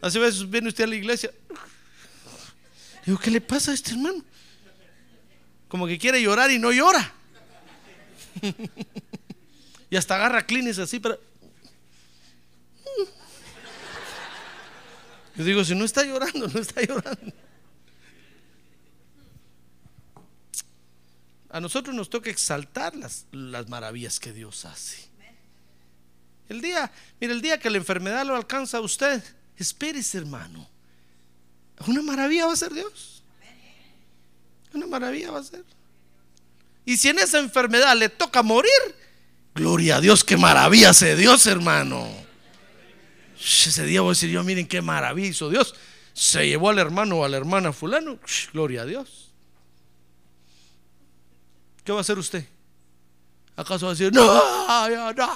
Hace 0.00 0.20
veces 0.20 0.48
viene 0.48 0.68
usted 0.68 0.84
a 0.84 0.86
la 0.86 0.94
iglesia. 0.94 1.32
Digo, 3.06 3.18
¿qué 3.18 3.30
le 3.30 3.40
pasa 3.40 3.70
a 3.70 3.74
este 3.74 3.92
hermano? 3.92 4.24
Como 5.68 5.86
que 5.86 5.98
quiere 5.98 6.22
llorar 6.22 6.50
y 6.50 6.58
no 6.58 6.72
llora. 6.72 7.12
y 9.90 9.96
hasta 9.96 10.16
agarra 10.16 10.46
clines 10.46 10.78
así 10.78 10.98
para. 11.00 11.16
Yo 15.36 15.44
digo, 15.44 15.64
si 15.64 15.74
no 15.74 15.84
está 15.84 16.04
llorando, 16.04 16.48
no 16.48 16.60
está 16.60 16.80
llorando. 16.82 17.32
A 21.50 21.60
nosotros 21.60 21.94
nos 21.94 22.08
toca 22.10 22.30
exaltar 22.30 22.96
las, 22.96 23.26
las 23.30 23.68
maravillas 23.68 24.18
que 24.18 24.32
Dios 24.32 24.64
hace. 24.64 25.08
El 26.48 26.60
día, 26.60 26.90
mire, 27.20 27.32
el 27.32 27.40
día 27.40 27.58
que 27.58 27.70
la 27.70 27.78
enfermedad 27.78 28.26
lo 28.26 28.34
alcanza 28.34 28.78
a 28.78 28.80
usted, 28.80 29.22
espérese, 29.56 30.18
hermano. 30.18 30.73
Una 31.86 32.02
maravilla 32.02 32.46
va 32.46 32.52
a 32.52 32.56
ser 32.56 32.72
Dios. 32.72 33.22
Una 34.72 34.86
maravilla 34.86 35.30
va 35.30 35.40
a 35.40 35.44
ser. 35.44 35.64
Y 36.84 36.96
si 36.96 37.08
en 37.08 37.18
esa 37.18 37.38
enfermedad 37.38 37.96
le 37.96 38.08
toca 38.08 38.42
morir, 38.42 38.70
gloria 39.54 39.96
a 39.96 40.00
Dios, 40.00 40.24
qué 40.24 40.36
maravilla 40.36 40.90
hace 40.90 41.16
Dios, 41.16 41.46
hermano. 41.46 42.08
Ese 43.38 43.84
día 43.84 44.00
voy 44.00 44.10
a 44.10 44.12
decir 44.12 44.30
yo, 44.30 44.42
miren 44.42 44.66
qué 44.66 44.82
maravilla 44.82 45.28
hizo 45.28 45.48
Dios. 45.48 45.74
Se 46.12 46.46
llevó 46.46 46.70
al 46.70 46.78
hermano 46.78 47.18
o 47.18 47.24
a 47.24 47.28
la 47.28 47.36
hermana 47.36 47.72
fulano, 47.72 48.18
gloria 48.52 48.82
a 48.82 48.84
Dios. 48.86 49.30
¿Qué 51.84 51.92
va 51.92 51.98
a 51.98 52.00
hacer 52.00 52.18
usted? 52.18 52.46
¿Acaso 53.56 53.86
va 53.86 53.92
a 53.92 53.94
decir, 53.94 54.12
no, 54.12 55.12
no? 55.12 55.30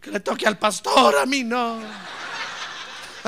Que 0.00 0.10
le 0.10 0.20
toque 0.20 0.46
al 0.46 0.58
pastor, 0.58 1.16
a 1.16 1.26
mí 1.26 1.44
no. 1.44 1.80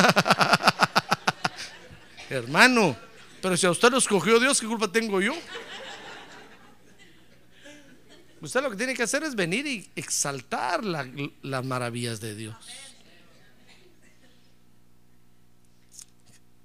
Hermano, 2.31 2.97
pero 3.43 3.57
si 3.57 3.67
a 3.67 3.71
usted 3.71 3.91
lo 3.91 3.99
escogió 3.99 4.39
Dios, 4.39 4.61
¿qué 4.61 4.67
culpa 4.67 4.91
tengo 4.91 5.21
yo? 5.21 5.35
Usted 8.41 8.63
lo 8.63 8.71
que 8.71 8.77
tiene 8.77 8.95
que 8.95 9.03
hacer 9.03 9.23
es 9.23 9.35
venir 9.35 9.67
y 9.67 9.91
exaltar 9.97 10.85
la, 10.85 11.09
las 11.43 11.65
maravillas 11.65 12.21
de 12.21 12.35
Dios. 12.35 12.57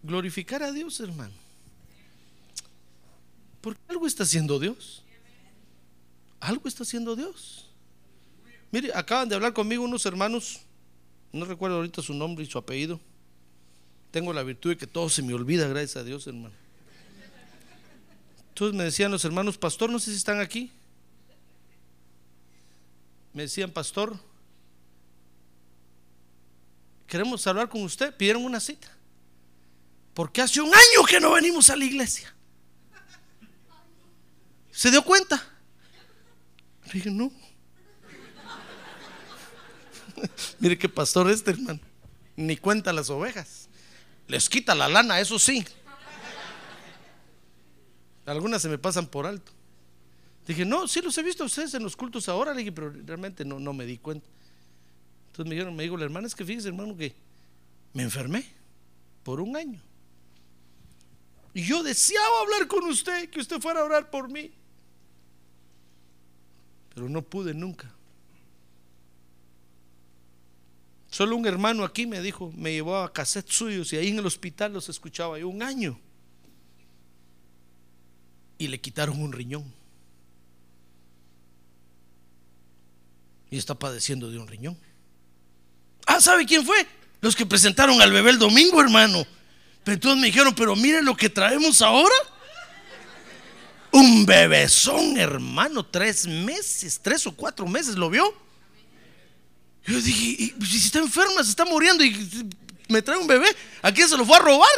Glorificar 0.04 0.64
a 0.64 0.72
Dios, 0.72 1.00
hermano. 1.00 1.34
Porque 3.60 3.82
algo 3.88 4.08
está 4.08 4.24
haciendo 4.24 4.60
Dios. 4.60 5.04
Algo 6.40 6.68
está 6.68 6.84
haciendo 6.84 7.16
Dios. 7.16 7.70
Mire, 8.72 8.92
acaban 8.94 9.28
de 9.28 9.36
hablar 9.36 9.54
conmigo 9.54 9.84
unos 9.84 10.06
hermanos, 10.06 10.62
no 11.34 11.46
recuerdo 11.46 11.78
ahorita 11.78 12.02
su 12.02 12.14
nombre 12.14 12.46
y 12.46 12.50
su 12.50 12.58
apellido 12.58 13.00
tengo 14.16 14.32
la 14.32 14.44
virtud 14.44 14.70
de 14.70 14.78
que 14.78 14.88
todo 14.88 15.10
se 15.10 15.22
me 15.22 15.34
olvida, 15.34 15.68
gracias 15.68 15.98
a 15.98 16.04
Dios, 16.06 16.26
hermano. 16.26 16.56
Entonces 18.48 18.74
me 18.74 18.86
decían 18.86 19.12
los 19.12 19.26
hermanos, 19.26 19.58
pastor, 19.58 19.90
no 19.90 20.00
sé 20.00 20.12
si 20.12 20.16
están 20.16 20.40
aquí. 20.40 20.72
Me 23.34 23.42
decían, 23.42 23.72
pastor, 23.72 24.18
queremos 27.06 27.46
hablar 27.46 27.68
con 27.68 27.84
usted. 27.84 28.16
Pidieron 28.16 28.46
una 28.46 28.62
cita. 28.62 28.88
Porque 30.14 30.42
hace 30.42 30.62
un 30.62 30.74
año 30.74 31.06
que 31.10 31.20
no 31.20 31.34
venimos 31.34 31.70
a 31.70 31.76
la 31.76 31.84
iglesia. 31.84 32.34
¿Se 34.72 34.92
dio 34.92 35.04
cuenta? 35.04 35.46
Le 36.86 36.94
dije, 36.94 37.12
no. 37.12 37.34
Mire 40.60 40.78
qué 40.78 40.88
pastor 40.88 41.30
este, 41.30 41.52
hermano. 41.52 41.82
Ni 42.38 42.56
cuenta 42.56 42.94
las 42.94 43.10
ovejas. 43.10 43.68
Les 44.28 44.50
quita 44.50 44.74
la 44.74 44.88
lana, 44.88 45.20
eso 45.20 45.38
sí. 45.38 45.66
Algunas 48.26 48.62
se 48.62 48.70
me 48.70 48.78
pasan 48.78 49.08
por 49.08 49.26
alto. 49.26 49.52
Dije, 50.48 50.66
no, 50.66 50.88
sí 50.88 51.02
los 51.02 51.18
he 51.18 51.24
visto 51.24 51.44
a 51.44 51.48
ustedes 51.48 51.74
en 51.74 51.84
los 51.84 51.96
cultos 51.96 52.28
ahora. 52.30 52.54
Le 52.54 52.60
dije, 52.60 52.72
pero 52.72 52.92
realmente 52.92 53.46
no, 53.46 53.60
no 53.60 53.74
me 53.74 53.86
di 53.86 53.98
cuenta. 53.98 54.28
Entonces 55.28 55.50
me 55.50 55.56
dijeron, 55.56 55.76
me 55.76 55.84
dijo 55.84 55.98
la 55.98 56.06
hermana, 56.06 56.28
es 56.28 56.36
que 56.36 56.46
fíjese, 56.46 56.70
hermano, 56.70 56.96
que 56.96 57.16
me 57.94 58.04
enfermé 58.04 58.46
por 59.24 59.40
un 59.40 59.56
año. 59.56 59.82
Y 61.54 61.64
yo 61.64 61.84
deseaba 61.84 62.42
hablar 62.42 62.68
con 62.68 62.84
usted, 62.86 63.30
que 63.30 63.40
usted 63.40 63.62
fuera 63.62 63.82
a 63.82 63.86
orar 63.86 64.10
por 64.10 64.30
mí. 64.30 64.52
Pero 66.94 67.10
no 67.10 67.22
pude 67.22 67.54
nunca. 67.54 67.95
Solo 71.16 71.38
un 71.38 71.48
hermano 71.48 71.86
aquí 71.86 72.06
me 72.06 72.20
dijo, 72.20 72.52
me 72.58 72.74
llevó 72.74 72.98
a 72.98 73.14
cassette 73.14 73.50
suyos 73.50 73.94
y 73.94 73.96
ahí 73.96 74.10
en 74.10 74.20
el 74.20 74.26
hospital 74.26 74.74
los 74.74 74.90
escuchaba 74.90 75.40
yo 75.40 75.48
un 75.48 75.64
año. 75.64 75.98
Y 78.58 78.68
le 78.68 78.82
quitaron 78.82 79.22
un 79.22 79.32
riñón. 79.32 79.64
Y 83.50 83.58
está 83.58 83.76
padeciendo 83.76 84.30
de 84.30 84.40
un 84.40 84.46
riñón. 84.46 84.78
Ah, 86.06 86.20
¿sabe 86.20 86.46
quién 86.46 86.66
fue? 86.66 86.86
Los 87.22 87.34
que 87.34 87.46
presentaron 87.46 88.02
al 88.02 88.12
bebé 88.12 88.32
el 88.32 88.38
domingo, 88.38 88.82
hermano. 88.82 89.26
Pero 89.86 89.96
entonces 89.96 90.20
me 90.20 90.28
dijeron, 90.28 90.54
pero 90.54 90.76
mire 90.76 91.02
lo 91.02 91.16
que 91.16 91.30
traemos 91.30 91.82
ahora. 91.82 92.16
Un 93.94 94.26
bebezón, 94.26 95.16
hermano, 95.16 95.86
tres 95.86 96.28
meses, 96.28 97.00
tres 97.02 97.26
o 97.26 97.34
cuatro 97.34 97.66
meses, 97.68 97.96
¿lo 97.96 98.10
vio? 98.10 98.45
Yo 99.88 100.02
dije, 100.02 100.54
¿y 100.60 100.66
si 100.66 100.78
está 100.78 101.00
enferma, 101.00 101.44
se 101.44 101.52
está 101.52 101.66
muriendo 101.66 102.04
y 102.04 102.50
me 102.90 103.02
trae 103.02 103.18
un 103.18 103.28
bebé, 103.28 103.48
¿a 103.82 103.92
quién 103.92 104.10
se 104.10 104.18
lo 104.18 104.26
fue 104.26 104.38
a 104.38 104.40
robar? 104.40 104.70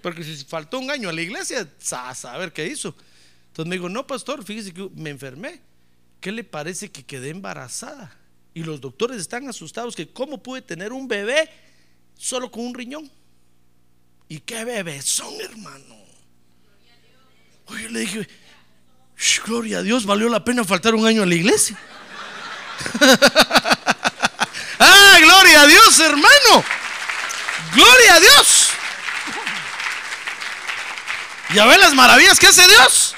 Porque 0.00 0.22
si 0.22 0.44
faltó 0.44 0.78
un 0.78 0.90
año 0.90 1.08
a 1.08 1.12
la 1.12 1.20
iglesia, 1.20 1.68
a 1.92 2.14
saber 2.14 2.52
qué 2.52 2.66
hizo. 2.66 2.94
Entonces 3.48 3.68
me 3.68 3.76
dijo, 3.76 3.88
no, 3.88 4.06
pastor, 4.06 4.44
fíjese 4.44 4.72
que 4.72 4.88
me 4.94 5.10
enfermé. 5.10 5.60
¿Qué 6.20 6.32
le 6.32 6.44
parece 6.44 6.90
que 6.90 7.04
quedé 7.04 7.30
embarazada? 7.30 8.16
Y 8.54 8.62
los 8.62 8.80
doctores 8.80 9.18
están 9.18 9.48
asustados 9.48 9.96
que 9.96 10.08
cómo 10.08 10.42
pude 10.42 10.62
tener 10.62 10.92
un 10.92 11.08
bebé 11.08 11.50
solo 12.16 12.50
con 12.50 12.64
un 12.64 12.74
riñón. 12.74 13.10
¿Y 14.28 14.38
qué 14.40 14.64
bebé 14.64 15.02
son, 15.02 15.34
hermano? 15.40 15.96
Oye, 17.66 17.90
le 17.90 18.00
dije, 18.00 18.28
gloria 19.44 19.78
a 19.78 19.82
Dios, 19.82 20.06
valió 20.06 20.28
la 20.28 20.44
pena 20.44 20.64
faltar 20.64 20.94
un 20.94 21.06
año 21.06 21.22
a 21.22 21.26
la 21.26 21.34
iglesia. 21.34 21.78
ah, 24.78 25.16
gloria 25.20 25.62
a 25.62 25.66
Dios, 25.66 25.98
hermano. 26.00 26.64
Gloria 27.74 28.14
a 28.14 28.20
Dios. 28.20 28.70
Ya 31.54 31.66
ve 31.66 31.78
las 31.78 31.94
maravillas 31.94 32.38
que 32.38 32.46
hace 32.46 32.66
Dios. 32.68 33.14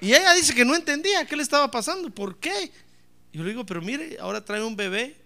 Y 0.00 0.14
ella 0.14 0.32
dice 0.32 0.54
que 0.54 0.64
no 0.64 0.74
entendía 0.74 1.26
qué 1.26 1.36
le 1.36 1.42
estaba 1.42 1.70
pasando, 1.70 2.10
por 2.10 2.38
qué. 2.38 2.72
Yo 3.32 3.42
le 3.42 3.50
digo, 3.50 3.66
pero 3.66 3.82
mire, 3.82 4.16
ahora 4.20 4.44
trae 4.44 4.62
un 4.62 4.76
bebé. 4.76 5.16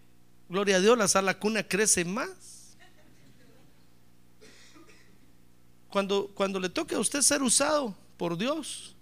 Gloria 0.49 0.77
a 0.77 0.81
Dios, 0.81 0.99
la 0.99 1.09
sala 1.09 1.39
cuna 1.39 1.63
crece 1.63 2.05
más. 2.05 2.77
Cuando, 5.89 6.29
cuando 6.35 6.59
le 6.59 6.69
toque 6.69 6.97
a 6.97 6.99
usted 6.99 7.23
ser 7.23 7.43
usado 7.43 7.97
por 8.17 8.37
Dios, 8.37 8.97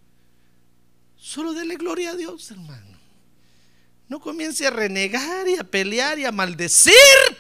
solo 1.17 1.55
dele 1.55 1.77
gloria 1.77 2.11
a 2.11 2.17
Dios, 2.17 2.51
hermano. 2.51 2.92
No 4.13 4.21
comience 4.21 4.67
a 4.67 4.71
renegar 4.71 5.49
y 5.49 5.57
a 5.57 5.65
pelear 5.65 6.19
y 6.19 6.27
a 6.27 6.31
maldecir, 6.31 6.93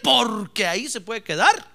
porque 0.02 0.66
ahí 0.66 0.88
se 0.88 1.02
puede 1.02 1.22
quedar. 1.22 1.70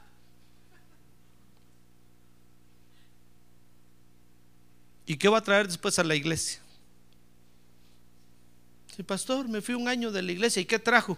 ¿Y 5.06 5.16
qué 5.18 5.30
va 5.30 5.38
a 5.38 5.44
traer 5.44 5.68
después 5.68 6.00
a 6.00 6.04
la 6.04 6.16
iglesia? 6.16 6.60
Sí, 8.96 9.04
pastor, 9.04 9.48
me 9.48 9.62
fui 9.62 9.76
un 9.76 9.88
año 9.88 10.12
de 10.12 10.24
la 10.24 10.32
iglesia. 10.32 10.64
¿Y 10.64 10.66
qué 10.66 10.80
trajo? 10.80 11.16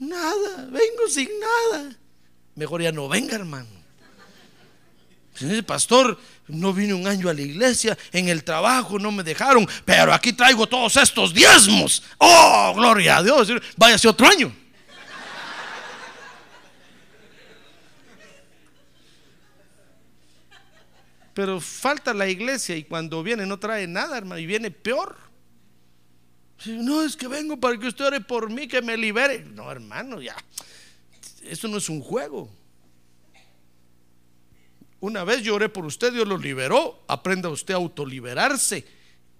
Nada, 0.00 0.64
vengo 0.64 1.08
sin 1.08 1.28
nada. 1.38 1.96
Mejor 2.56 2.82
ya 2.82 2.90
no 2.90 3.08
venga, 3.08 3.36
hermano. 3.36 3.77
Sí, 5.38 5.62
pastor, 5.62 6.18
no 6.48 6.72
vine 6.72 6.94
un 6.94 7.06
año 7.06 7.28
a 7.28 7.34
la 7.34 7.42
iglesia, 7.42 7.96
en 8.12 8.28
el 8.28 8.42
trabajo 8.42 8.98
no 8.98 9.12
me 9.12 9.22
dejaron, 9.22 9.68
pero 9.84 10.12
aquí 10.12 10.32
traigo 10.32 10.66
todos 10.66 10.96
estos 10.96 11.32
diezmos. 11.32 12.02
Oh, 12.18 12.72
gloria 12.74 13.18
a 13.18 13.22
Dios. 13.22 13.48
Váyase 13.76 14.08
otro 14.08 14.26
año. 14.26 14.52
Pero 21.34 21.60
falta 21.60 22.12
la 22.12 22.26
iglesia 22.26 22.74
y 22.76 22.82
cuando 22.82 23.22
viene 23.22 23.46
no 23.46 23.60
trae 23.60 23.86
nada, 23.86 24.18
hermano, 24.18 24.40
y 24.40 24.46
viene 24.46 24.72
peor. 24.72 25.16
No, 26.66 27.04
es 27.04 27.16
que 27.16 27.28
vengo 27.28 27.56
para 27.56 27.78
que 27.78 27.86
usted 27.86 28.06
ore 28.06 28.20
por 28.20 28.50
mí, 28.50 28.66
que 28.66 28.82
me 28.82 28.96
libere. 28.96 29.44
No, 29.44 29.70
hermano, 29.70 30.20
ya. 30.20 30.34
Eso 31.44 31.68
no 31.68 31.76
es 31.76 31.88
un 31.88 32.00
juego. 32.00 32.50
Una 35.00 35.24
vez 35.24 35.42
yo 35.42 35.54
oré 35.54 35.68
por 35.68 35.86
usted, 35.86 36.12
Dios 36.12 36.26
lo 36.26 36.36
liberó. 36.36 37.04
Aprenda 37.06 37.48
usted 37.48 37.74
a 37.74 37.76
autoliberarse 37.76 38.84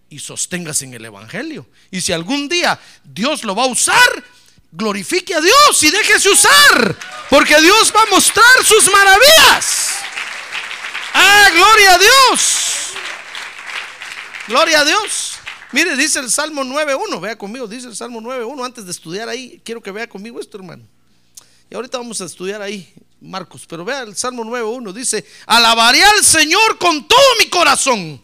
y 0.08 0.18
sosténgase 0.18 0.84
en 0.84 0.94
el 0.94 1.04
Evangelio. 1.04 1.66
Y 1.90 2.00
si 2.00 2.12
algún 2.12 2.48
día 2.48 2.78
Dios 3.04 3.44
lo 3.44 3.54
va 3.54 3.64
a 3.64 3.66
usar, 3.66 4.24
glorifique 4.70 5.34
a 5.34 5.40
Dios 5.40 5.82
y 5.82 5.90
déjese 5.90 6.30
usar. 6.30 6.96
Porque 7.28 7.60
Dios 7.60 7.92
va 7.94 8.02
a 8.02 8.06
mostrar 8.06 8.64
sus 8.64 8.90
maravillas. 8.90 9.90
Ah, 11.14 11.48
gloria 11.52 11.94
a 11.94 11.98
Dios. 11.98 12.92
Gloria 14.46 14.80
a 14.80 14.84
Dios. 14.84 15.38
Mire, 15.72 15.96
dice 15.96 16.20
el 16.20 16.30
Salmo 16.30 16.62
9.1, 16.62 17.20
vea 17.20 17.36
conmigo, 17.36 17.66
dice 17.66 17.88
el 17.88 17.96
Salmo 17.96 18.20
9.1, 18.20 18.64
antes 18.64 18.86
de 18.86 18.90
estudiar 18.90 19.28
ahí, 19.28 19.60
quiero 19.64 19.82
que 19.82 19.90
vea 19.90 20.08
conmigo 20.08 20.40
esto, 20.40 20.56
hermano. 20.56 20.84
Y 21.70 21.74
ahorita 21.74 21.98
vamos 21.98 22.20
a 22.20 22.24
estudiar 22.24 22.62
ahí, 22.62 22.92
Marcos, 23.20 23.66
pero 23.68 23.84
vea 23.84 24.02
el 24.02 24.16
Salmo 24.16 24.44
9.1, 24.44 24.92
dice, 24.92 25.24
alabaré 25.46 26.02
al 26.02 26.24
Señor 26.24 26.78
con 26.78 27.06
todo 27.06 27.20
mi 27.38 27.48
corazón, 27.50 28.20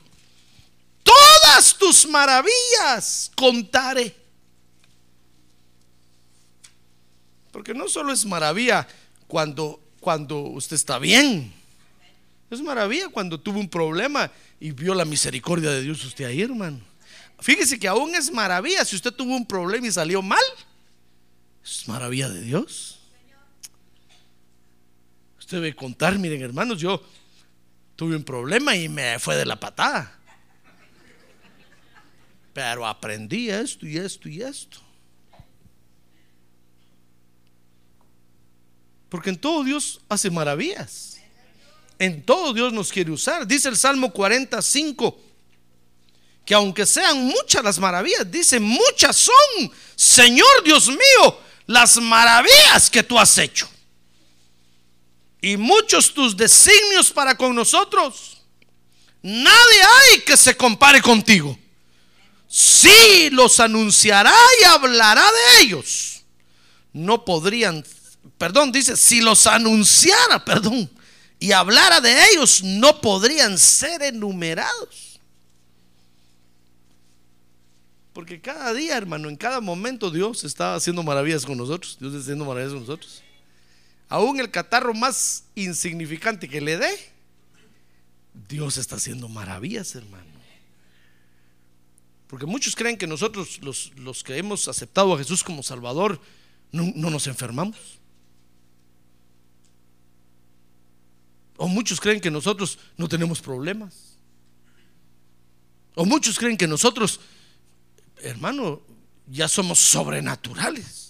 todas 1.02 1.76
tus 1.76 2.08
maravillas 2.08 3.30
contaré. 3.36 4.16
Porque 7.52 7.74
no 7.74 7.88
solo 7.88 8.12
es 8.12 8.24
maravilla 8.24 8.88
cuando, 9.28 9.80
cuando 10.00 10.38
usted 10.40 10.74
está 10.76 10.98
bien, 10.98 11.52
es 12.50 12.60
maravilla 12.62 13.08
cuando 13.08 13.38
tuvo 13.38 13.60
un 13.60 13.68
problema 13.68 14.30
y 14.58 14.70
vio 14.70 14.94
la 14.94 15.04
misericordia 15.04 15.70
de 15.70 15.82
Dios 15.82 16.04
usted 16.04 16.24
ahí, 16.24 16.40
hermano. 16.40 16.80
Fíjese 17.40 17.78
que 17.78 17.88
aún 17.88 18.14
es 18.14 18.32
maravilla 18.32 18.84
si 18.84 18.96
usted 18.96 19.12
tuvo 19.12 19.36
un 19.36 19.44
problema 19.44 19.86
y 19.86 19.92
salió 19.92 20.22
mal. 20.22 20.42
Es 21.64 21.86
maravilla 21.86 22.28
de 22.28 22.40
Dios. 22.40 22.93
Usted 25.44 25.58
debe 25.58 25.76
contar, 25.76 26.18
miren 26.18 26.40
hermanos, 26.40 26.80
yo 26.80 27.02
tuve 27.96 28.16
un 28.16 28.24
problema 28.24 28.74
y 28.74 28.88
me 28.88 29.18
fue 29.18 29.36
de 29.36 29.44
la 29.44 29.60
patada. 29.60 30.18
Pero 32.54 32.86
aprendí 32.86 33.50
esto 33.50 33.86
y 33.86 33.98
esto 33.98 34.26
y 34.26 34.40
esto. 34.40 34.78
Porque 39.10 39.28
en 39.28 39.36
todo 39.36 39.62
Dios 39.64 40.00
hace 40.08 40.30
maravillas. 40.30 41.20
En 41.98 42.22
todo 42.22 42.54
Dios 42.54 42.72
nos 42.72 42.90
quiere 42.90 43.10
usar. 43.10 43.46
Dice 43.46 43.68
el 43.68 43.76
Salmo 43.76 44.10
45 44.14 45.20
que 46.46 46.54
aunque 46.54 46.86
sean 46.86 47.22
muchas 47.22 47.62
las 47.62 47.78
maravillas, 47.78 48.30
dice, 48.30 48.58
muchas 48.58 49.14
son, 49.16 49.70
Señor 49.94 50.64
Dios 50.64 50.88
mío, 50.88 51.38
las 51.66 51.98
maravillas 51.98 52.88
que 52.88 53.02
tú 53.02 53.18
has 53.18 53.36
hecho. 53.36 53.68
Y 55.44 55.56
muchos 55.56 56.14
tus 56.14 56.36
designios 56.36 57.10
para 57.10 57.36
con 57.36 57.54
nosotros. 57.54 58.38
Nadie 59.20 59.82
hay 59.82 60.20
que 60.20 60.36
se 60.36 60.56
compare 60.56 61.02
contigo. 61.02 61.58
Sí 62.48 63.30
los 63.30 63.60
anunciará 63.60 64.34
y 64.60 64.64
hablará 64.64 65.22
de 65.24 65.62
ellos. 65.62 66.22
No 66.92 67.24
podrían 67.24 67.84
perdón, 68.38 68.72
dice, 68.72 68.96
si 68.96 69.20
los 69.20 69.46
anunciara, 69.46 70.44
perdón, 70.46 70.90
y 71.38 71.52
hablara 71.52 72.00
de 72.00 72.14
ellos, 72.30 72.62
no 72.62 73.00
podrían 73.00 73.58
ser 73.58 74.02
enumerados. 74.02 75.20
Porque 78.12 78.40
cada 78.40 78.72
día, 78.72 78.96
hermano, 78.96 79.28
en 79.28 79.36
cada 79.36 79.60
momento 79.60 80.10
Dios 80.10 80.44
está 80.44 80.76
haciendo 80.76 81.02
maravillas 81.02 81.44
con 81.44 81.58
nosotros. 81.58 81.96
Dios 81.98 82.12
está 82.12 82.22
haciendo 82.22 82.44
maravillas 82.44 82.72
con 82.72 82.82
nosotros. 82.82 83.22
Aún 84.14 84.38
el 84.38 84.48
catarro 84.48 84.94
más 84.94 85.42
insignificante 85.56 86.48
que 86.48 86.60
le 86.60 86.76
dé, 86.76 87.12
Dios 88.48 88.76
está 88.76 88.94
haciendo 88.94 89.28
maravillas, 89.28 89.92
hermano. 89.96 90.30
Porque 92.28 92.46
muchos 92.46 92.76
creen 92.76 92.96
que 92.96 93.08
nosotros, 93.08 93.58
los, 93.60 93.90
los 93.96 94.22
que 94.22 94.38
hemos 94.38 94.68
aceptado 94.68 95.12
a 95.12 95.18
Jesús 95.18 95.42
como 95.42 95.64
Salvador, 95.64 96.20
no, 96.70 96.92
no 96.94 97.10
nos 97.10 97.26
enfermamos. 97.26 97.98
O 101.56 101.66
muchos 101.66 102.00
creen 102.00 102.20
que 102.20 102.30
nosotros 102.30 102.78
no 102.96 103.08
tenemos 103.08 103.40
problemas. 103.40 104.16
O 105.96 106.04
muchos 106.04 106.38
creen 106.38 106.56
que 106.56 106.68
nosotros, 106.68 107.18
hermano, 108.18 108.80
ya 109.26 109.48
somos 109.48 109.80
sobrenaturales. 109.80 111.03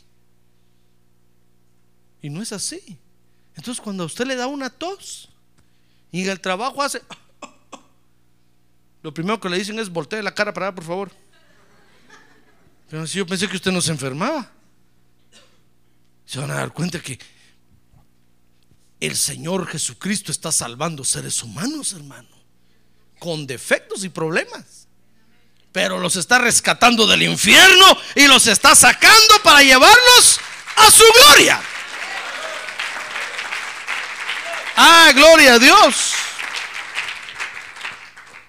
Y 2.24 2.30
no 2.30 2.40
es 2.40 2.52
así. 2.52 2.98
Entonces 3.54 3.82
cuando 3.82 4.02
a 4.02 4.06
usted 4.06 4.24
le 4.24 4.34
da 4.34 4.46
una 4.46 4.70
tos 4.70 5.28
y 6.10 6.22
en 6.22 6.30
el 6.30 6.40
trabajo 6.40 6.82
hace... 6.82 7.02
Lo 9.02 9.12
primero 9.12 9.38
que 9.38 9.50
le 9.50 9.58
dicen 9.58 9.78
es 9.78 9.90
voltee 9.90 10.22
la 10.22 10.34
cara 10.34 10.54
para 10.54 10.68
allá, 10.68 10.74
por 10.74 10.84
favor. 10.84 11.12
Pero 12.88 13.06
si 13.06 13.18
yo 13.18 13.26
pensé 13.26 13.46
que 13.46 13.56
usted 13.56 13.72
no 13.72 13.82
se 13.82 13.90
enfermaba. 13.90 14.50
Se 16.24 16.38
van 16.38 16.50
a 16.50 16.54
dar 16.54 16.72
cuenta 16.72 16.98
que 16.98 17.18
el 19.00 19.16
Señor 19.16 19.66
Jesucristo 19.66 20.32
está 20.32 20.50
salvando 20.50 21.04
seres 21.04 21.42
humanos, 21.42 21.92
hermano, 21.92 22.34
con 23.18 23.46
defectos 23.46 24.02
y 24.02 24.08
problemas. 24.08 24.88
Pero 25.72 25.98
los 25.98 26.16
está 26.16 26.38
rescatando 26.38 27.06
del 27.06 27.24
infierno 27.24 27.84
y 28.14 28.26
los 28.28 28.46
está 28.46 28.74
sacando 28.74 29.34
para 29.42 29.62
llevarlos 29.62 30.40
a 30.76 30.90
su 30.90 31.04
gloria. 31.18 31.62
Ah, 34.76 35.12
gloria 35.14 35.54
a 35.54 35.58
Dios. 35.58 36.12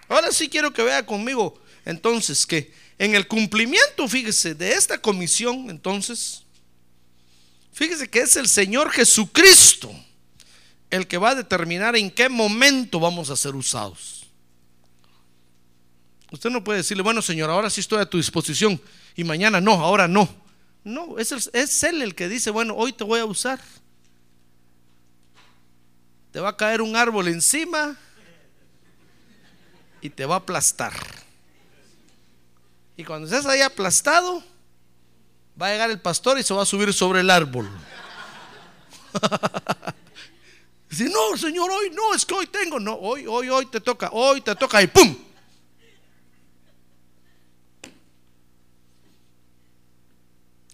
Ahora 0.07 0.31
sí 0.31 0.49
quiero 0.49 0.71
que 0.71 0.83
vea 0.83 1.05
conmigo 1.05 1.59
entonces 1.85 2.45
que 2.45 2.73
en 2.97 3.15
el 3.15 3.27
cumplimiento, 3.27 4.07
fíjese, 4.07 4.55
de 4.55 4.73
esta 4.73 4.97
comisión, 4.97 5.69
entonces, 5.69 6.43
fíjese 7.73 8.09
que 8.09 8.19
es 8.19 8.35
el 8.35 8.47
Señor 8.47 8.91
Jesucristo 8.91 9.93
el 10.89 11.07
que 11.07 11.17
va 11.17 11.31
a 11.31 11.35
determinar 11.35 11.95
en 11.95 12.09
qué 12.09 12.29
momento 12.29 12.99
vamos 12.99 13.29
a 13.29 13.35
ser 13.35 13.55
usados. 13.55 14.27
Usted 16.31 16.49
no 16.49 16.63
puede 16.63 16.79
decirle, 16.79 17.03
bueno 17.03 17.21
Señor, 17.21 17.49
ahora 17.49 17.69
sí 17.69 17.81
estoy 17.81 17.99
a 17.99 18.09
tu 18.09 18.17
disposición 18.17 18.81
y 19.15 19.23
mañana 19.23 19.61
no, 19.61 19.73
ahora 19.73 20.07
no. 20.07 20.27
No, 20.83 21.17
es, 21.17 21.31
es 21.31 21.83
Él 21.83 22.01
el 22.01 22.15
que 22.15 22.29
dice, 22.29 22.51
bueno, 22.51 22.75
hoy 22.75 22.93
te 22.93 23.03
voy 23.03 23.19
a 23.19 23.25
usar. 23.25 23.59
Te 26.35 26.41
va 26.41 26.49
a 26.49 26.57
caer 26.57 26.81
un 26.81 26.97
árbol 26.97 27.29
encima 27.29 27.95
y 30.01 30.09
te 30.09 30.25
va 30.25 30.35
a 30.35 30.39
aplastar. 30.39 30.91
Y 32.97 33.05
cuando 33.05 33.25
estés 33.25 33.45
ahí 33.45 33.61
aplastado, 33.61 34.43
va 35.59 35.67
a 35.67 35.71
llegar 35.71 35.91
el 35.91 36.01
pastor 36.01 36.37
y 36.37 36.43
se 36.43 36.53
va 36.53 36.63
a 36.63 36.65
subir 36.65 36.93
sobre 36.93 37.21
el 37.21 37.29
árbol. 37.29 37.69
Dice, 40.89 41.05
no, 41.05 41.37
Señor, 41.37 41.71
hoy 41.71 41.91
no, 41.91 42.13
es 42.13 42.25
que 42.25 42.33
hoy 42.33 42.47
tengo. 42.47 42.81
No, 42.81 42.95
hoy, 42.95 43.25
hoy, 43.25 43.47
hoy 43.47 43.67
te 43.67 43.79
toca, 43.79 44.09
hoy 44.11 44.41
te 44.41 44.53
toca 44.57 44.81
y 44.81 44.87
¡pum! 44.87 45.15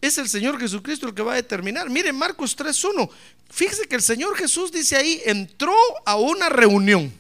Es 0.02 0.18
el 0.18 0.28
Señor 0.28 0.60
Jesucristo 0.60 1.08
el 1.08 1.14
que 1.14 1.22
va 1.22 1.34
a 1.34 1.36
determinar. 1.36 1.90
Mire 1.90 2.12
Marcos 2.12 2.58
3.1. 2.58 3.08
Fíjese 3.52 3.88
que 3.88 3.96
el 3.96 4.02
Señor 4.02 4.36
Jesús 4.36 4.72
dice 4.72 4.98
ahí, 4.98 5.22
entró 5.26 5.76
a 6.06 6.16
una 6.16 6.50
reunión. 6.50 7.14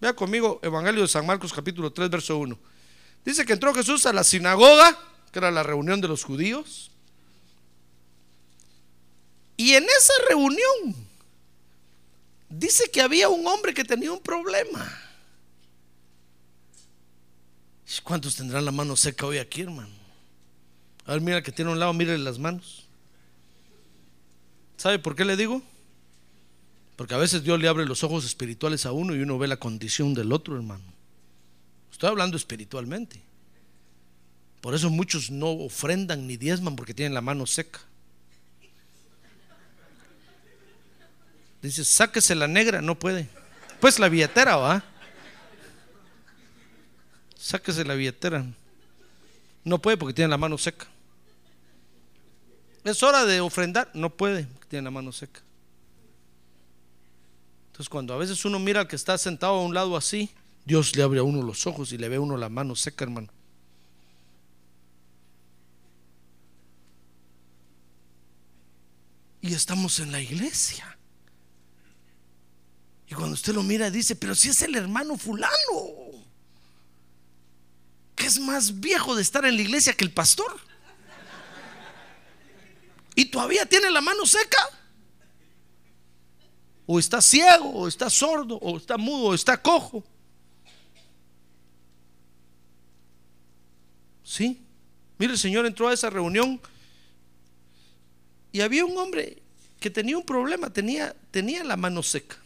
Vea 0.00 0.12
conmigo 0.14 0.58
Evangelio 0.62 1.02
de 1.02 1.08
San 1.08 1.24
Marcos 1.24 1.52
capítulo 1.52 1.92
3, 1.92 2.10
verso 2.10 2.36
1. 2.38 2.58
Dice 3.24 3.46
que 3.46 3.52
entró 3.52 3.72
Jesús 3.72 4.06
a 4.06 4.12
la 4.12 4.24
sinagoga, 4.24 4.98
que 5.30 5.38
era 5.38 5.52
la 5.52 5.62
reunión 5.62 6.00
de 6.00 6.08
los 6.08 6.24
judíos. 6.24 6.90
Y 9.56 9.74
en 9.74 9.84
esa 9.84 10.14
reunión 10.28 10.96
dice 12.48 12.90
que 12.90 13.02
había 13.02 13.28
un 13.28 13.46
hombre 13.46 13.72
que 13.72 13.84
tenía 13.84 14.10
un 14.10 14.20
problema. 14.20 15.00
¿Cuántos 18.02 18.36
tendrán 18.36 18.64
la 18.64 18.72
mano 18.72 18.96
seca 18.96 19.26
hoy 19.26 19.38
aquí, 19.38 19.62
hermano? 19.62 19.99
A 21.06 21.12
ver, 21.12 21.20
mira 21.20 21.42
que 21.42 21.52
tiene 21.52 21.70
un 21.70 21.78
lado, 21.78 21.92
mire 21.92 22.16
las 22.18 22.38
manos. 22.38 22.86
¿Sabe 24.76 24.98
por 24.98 25.14
qué 25.14 25.24
le 25.24 25.36
digo? 25.36 25.62
Porque 26.96 27.14
a 27.14 27.18
veces 27.18 27.42
Dios 27.42 27.58
le 27.58 27.68
abre 27.68 27.86
los 27.86 28.04
ojos 28.04 28.24
espirituales 28.24 28.86
a 28.86 28.92
uno 28.92 29.14
y 29.14 29.20
uno 29.20 29.38
ve 29.38 29.48
la 29.48 29.58
condición 29.58 30.14
del 30.14 30.32
otro, 30.32 30.56
hermano. 30.56 30.84
Estoy 31.90 32.10
hablando 32.10 32.36
espiritualmente. 32.36 33.20
Por 34.60 34.74
eso 34.74 34.90
muchos 34.90 35.30
no 35.30 35.50
ofrendan 35.50 36.26
ni 36.26 36.36
diezman 36.36 36.76
porque 36.76 36.94
tienen 36.94 37.14
la 37.14 37.20
mano 37.20 37.46
seca. 37.46 37.80
Dice, 41.62 41.84
sáquese 41.84 42.34
la 42.34 42.46
negra, 42.46 42.80
no 42.80 42.98
puede. 42.98 43.28
Pues 43.80 43.98
la 43.98 44.08
billetera, 44.08 44.56
va. 44.56 44.84
Sáquese 47.36 47.84
la 47.84 47.94
billetera. 47.94 48.44
No 49.64 49.78
puede 49.80 49.96
porque 49.96 50.14
tiene 50.14 50.30
la 50.30 50.38
mano 50.38 50.56
seca. 50.58 50.86
Es 52.84 53.02
hora 53.02 53.24
de 53.26 53.40
ofrendar, 53.40 53.90
no 53.94 54.10
puede, 54.10 54.44
porque 54.44 54.68
tiene 54.68 54.84
la 54.84 54.90
mano 54.90 55.12
seca. 55.12 55.40
Entonces, 57.66 57.88
cuando 57.88 58.14
a 58.14 58.16
veces 58.16 58.44
uno 58.44 58.58
mira 58.58 58.88
que 58.88 58.96
está 58.96 59.18
sentado 59.18 59.54
a 59.54 59.62
un 59.62 59.74
lado 59.74 59.96
así, 59.96 60.30
Dios 60.64 60.96
le 60.96 61.02
abre 61.02 61.20
a 61.20 61.22
uno 61.22 61.42
los 61.42 61.66
ojos 61.66 61.92
y 61.92 61.98
le 61.98 62.08
ve 62.08 62.16
a 62.16 62.20
uno 62.20 62.36
la 62.36 62.48
mano 62.48 62.74
seca, 62.74 63.04
hermano. 63.04 63.28
Y 69.42 69.54
estamos 69.54 69.98
en 70.00 70.12
la 70.12 70.20
iglesia. 70.20 70.98
Y 73.08 73.14
cuando 73.14 73.34
usted 73.34 73.54
lo 73.54 73.62
mira, 73.62 73.90
dice, 73.90 74.14
pero 74.14 74.34
si 74.34 74.50
es 74.50 74.62
el 74.62 74.74
hermano 74.76 75.16
fulano, 75.16 75.50
que 78.20 78.26
es 78.26 78.38
más 78.38 78.80
viejo 78.80 79.16
de 79.16 79.22
estar 79.22 79.46
en 79.46 79.56
la 79.56 79.62
iglesia 79.62 79.94
que 79.94 80.04
el 80.04 80.12
pastor. 80.12 80.60
Y 83.14 83.24
todavía 83.24 83.64
tiene 83.64 83.90
la 83.90 84.02
mano 84.02 84.26
seca. 84.26 84.58
O 86.84 86.98
está 86.98 87.22
ciego, 87.22 87.70
o 87.70 87.88
está 87.88 88.10
sordo, 88.10 88.58
o 88.58 88.76
está 88.76 88.98
mudo, 88.98 89.28
o 89.28 89.34
está 89.34 89.62
cojo. 89.62 90.04
Sí. 94.22 94.62
Mire, 95.16 95.32
el 95.32 95.38
Señor 95.38 95.64
entró 95.64 95.88
a 95.88 95.94
esa 95.94 96.10
reunión 96.10 96.60
y 98.52 98.60
había 98.60 98.84
un 98.84 98.98
hombre 98.98 99.42
que 99.78 99.88
tenía 99.88 100.18
un 100.18 100.26
problema, 100.26 100.70
tenía, 100.70 101.16
tenía 101.30 101.64
la 101.64 101.78
mano 101.78 102.02
seca. 102.02 102.36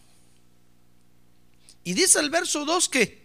Y 1.83 1.95
dice 1.95 2.21
el 2.21 2.31
verso 2.31 2.65
2 2.65 2.89
que, 2.89 3.24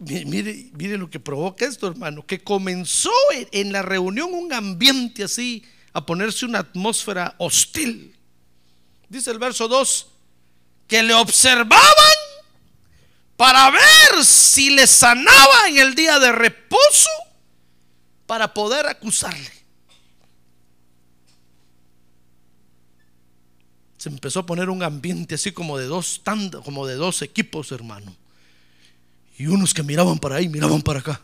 mire, 0.00 0.98
lo 0.98 1.08
que 1.08 1.20
provoca 1.20 1.64
esto, 1.64 1.86
hermano, 1.86 2.26
que 2.26 2.42
comenzó 2.42 3.10
en 3.30 3.72
la 3.72 3.82
reunión 3.82 4.32
un 4.32 4.52
ambiente 4.52 5.24
así, 5.24 5.64
a 5.92 6.04
ponerse 6.04 6.44
una 6.44 6.60
atmósfera 6.60 7.34
hostil. 7.38 8.16
Dice 9.08 9.30
el 9.30 9.38
verso 9.38 9.68
2, 9.68 10.08
que 10.88 11.02
le 11.02 11.14
observaban 11.14 11.78
para 13.36 13.70
ver 13.70 14.24
si 14.24 14.70
le 14.70 14.86
sanaba 14.86 15.68
en 15.68 15.78
el 15.78 15.94
día 15.94 16.18
de 16.18 16.32
reposo 16.32 17.10
para 18.26 18.52
poder 18.52 18.86
acusarle. 18.86 19.52
Se 23.96 24.08
empezó 24.08 24.40
a 24.40 24.46
poner 24.46 24.68
un 24.68 24.82
ambiente 24.82 25.36
así 25.36 25.52
como 25.52 25.78
de 25.78 25.86
dos 25.86 26.22
tandas, 26.24 26.62
como 26.62 26.86
de 26.86 26.94
dos 26.94 27.22
equipos, 27.22 27.72
hermano. 27.72 28.14
Y 29.36 29.46
unos 29.46 29.74
que 29.74 29.82
miraban 29.82 30.18
para 30.18 30.36
ahí, 30.36 30.48
miraban 30.48 30.82
para 30.82 31.00
acá. 31.00 31.20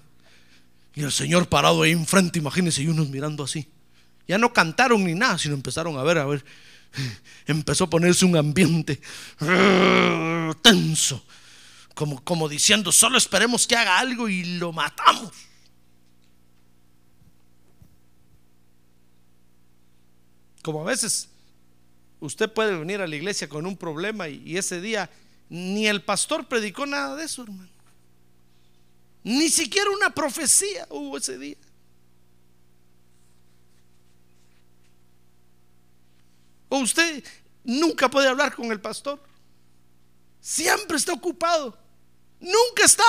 Y 0.95 1.03
el 1.03 1.13
Señor 1.13 1.49
parado 1.49 1.83
ahí 1.83 1.93
enfrente, 1.93 2.39
imagínense, 2.39 2.83
y 2.83 2.89
unos 2.89 3.09
mirando 3.09 3.45
así. 3.45 3.69
Ya 4.27 4.39
no 4.39 4.53
cantaron 4.53 5.05
ni 5.05 5.15
nada, 5.15 5.39
sino 5.39 5.55
empezaron 5.55 5.97
a 5.99 6.03
ver, 6.03 6.19
a 6.19 6.27
ver. 6.27 6.45
Empezó 7.47 7.85
a 7.85 7.91
ponerse 7.91 8.25
un 8.25 8.37
ambiente 8.37 9.01
tenso 10.63 11.25
como, 11.95 12.25
como 12.25 12.49
diciendo, 12.49 12.93
solo 12.93 13.19
esperemos 13.19 13.67
que 13.67 13.77
haga 13.77 13.99
algo 13.99 14.29
y 14.29 14.57
lo 14.59 14.73
matamos. 14.73 15.33
Como 20.63 20.81
a 20.81 20.85
veces 20.85 21.29
usted 22.21 22.51
puede 22.51 22.75
venir 22.75 23.01
a 23.01 23.07
la 23.07 23.17
iglesia 23.17 23.49
con 23.49 23.67
un 23.67 23.77
problema 23.77 24.29
y, 24.29 24.43
y 24.47 24.57
ese 24.57 24.81
día 24.81 25.11
ni 25.51 25.89
el 25.89 26.03
pastor 26.03 26.49
predicó 26.49 26.87
nada 26.87 27.17
de 27.17 27.25
eso, 27.25 27.43
hermano. 27.43 27.69
Ni 29.23 29.49
siquiera 29.49 29.91
una 29.91 30.15
profecía 30.15 30.87
hubo 30.91 31.19
ese 31.19 31.37
día. 31.39 31.57
O 36.69 36.79
usted 36.79 37.23
nunca 37.65 38.09
puede 38.09 38.29
hablar 38.29 38.55
con 38.55 38.71
el 38.73 38.81
pastor. 38.81 39.23
Siempre 40.41 40.97
está 40.97 41.13
ocupado. 41.13 41.77
Nunca 42.41 42.85
está. 42.85 43.05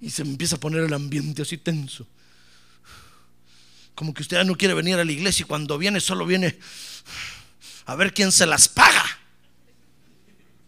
Y 0.00 0.10
se 0.10 0.22
empieza 0.22 0.56
a 0.56 0.60
poner 0.60 0.82
el 0.84 0.92
ambiente 0.92 1.42
así 1.42 1.56
tenso. 1.56 2.06
Como 3.94 4.12
que 4.12 4.22
usted 4.22 4.38
ya 4.38 4.44
no 4.44 4.56
quiere 4.56 4.74
venir 4.74 4.96
a 4.98 5.04
la 5.04 5.12
iglesia 5.12 5.44
y 5.44 5.46
cuando 5.46 5.78
viene 5.78 6.00
solo 6.00 6.26
viene 6.26 6.58
a 7.86 7.94
ver 7.94 8.12
quién 8.12 8.32
se 8.32 8.46
las 8.46 8.68
paga. 8.68 9.04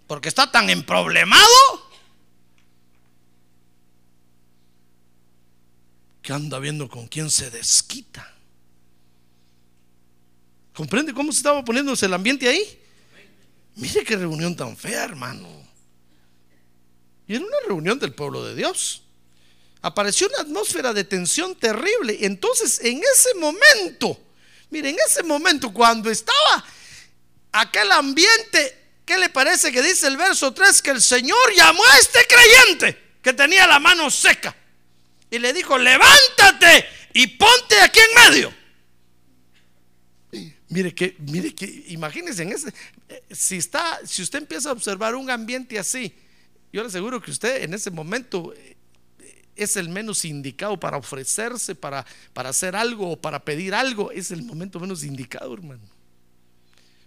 Porque 0.07 0.29
está 0.29 0.51
tan 0.51 0.71
emproblemado 0.71 1.82
que 6.23 6.33
anda 6.33 6.59
viendo 6.61 6.89
con 6.89 7.09
quién 7.09 7.31
se 7.31 7.51
desquita. 7.51 8.33
¿Comprende 10.73 11.13
cómo 11.13 11.33
se 11.33 11.39
estaba 11.39 11.65
poniéndose 11.65 12.07
el 12.07 12.15
ambiente 12.15 12.49
ahí? 12.49 12.81
Mire 13.75 14.05
qué 14.05 14.17
reunión 14.17 14.55
tan 14.57 14.77
fea, 14.77 15.05
hermano. 15.05 15.49
Y 17.27 17.35
era 17.35 17.45
una 17.45 17.57
reunión 17.67 17.99
del 17.99 18.15
pueblo 18.15 18.45
de 18.45 18.55
Dios. 18.55 19.03
Apareció 19.83 20.29
una 20.29 20.39
atmósfera 20.39 20.93
de 20.93 21.05
tensión 21.05 21.57
terrible. 21.57 22.19
Entonces, 22.21 22.81
en 22.83 23.03
ese 23.03 23.35
momento, 23.35 24.19
mire, 24.71 24.91
en 24.91 24.97
ese 25.07 25.25
momento, 25.25 25.73
cuando 25.73 26.09
estaba 26.09 26.65
aquel 27.51 27.91
ambiente, 27.91 28.79
¿qué 29.05 29.19
le 29.19 29.29
parece 29.29 29.73
que 29.73 29.83
dice 29.83 30.07
el 30.07 30.17
verso 30.17 30.55
3? 30.55 30.83
Que 30.83 30.91
el 30.93 31.03
Señor 31.03 31.55
llamó 31.57 31.85
a 31.85 31.99
este 31.99 32.21
creyente 32.27 33.17
que 33.21 33.33
tenía 33.33 33.67
la 33.67 33.81
mano 33.81 34.09
seca 34.11 34.57
y 35.33 35.39
le 35.39 35.55
dijo, 35.55 35.79
levántate 35.79 36.85
y 37.15 37.27
ponte 37.27 37.81
aquí 37.83 38.01
en 38.01 38.33
medio. 38.33 38.55
Mire 40.69 40.95
que, 40.95 41.17
mire 41.21 41.55
que, 41.55 41.85
imagínense 41.89 42.45
eh, 43.09 43.23
si 43.31 43.57
está, 43.57 44.01
si 44.05 44.21
usted 44.21 44.41
empieza 44.41 44.69
a 44.69 44.73
observar 44.73 45.15
un 45.15 45.31
ambiente 45.31 45.79
así, 45.79 46.15
yo 46.71 46.83
le 46.83 46.89
aseguro 46.89 47.21
que 47.21 47.31
usted 47.31 47.63
en 47.63 47.73
ese 47.73 47.91
momento 47.91 48.53
eh, 48.55 48.77
es 49.57 49.77
el 49.79 49.89
menos 49.89 50.27
indicado 50.27 50.79
para 50.79 50.99
ofrecerse, 50.99 51.75
para, 51.75 52.05
para 52.35 52.51
hacer 52.51 52.77
algo 52.77 53.13
o 53.13 53.21
para 53.21 53.43
pedir 53.43 53.75
algo, 53.75 54.13
es 54.13 54.31
el 54.33 54.43
momento 54.43 54.79
menos 54.81 55.03
indicado, 55.03 55.55
hermano. 55.55 55.83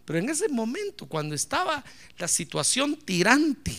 Pero 0.03 0.17
en 0.17 0.29
ese 0.29 0.49
momento, 0.49 1.05
cuando 1.05 1.35
estaba 1.35 1.83
la 2.17 2.27
situación 2.27 2.95
tirante, 2.95 3.75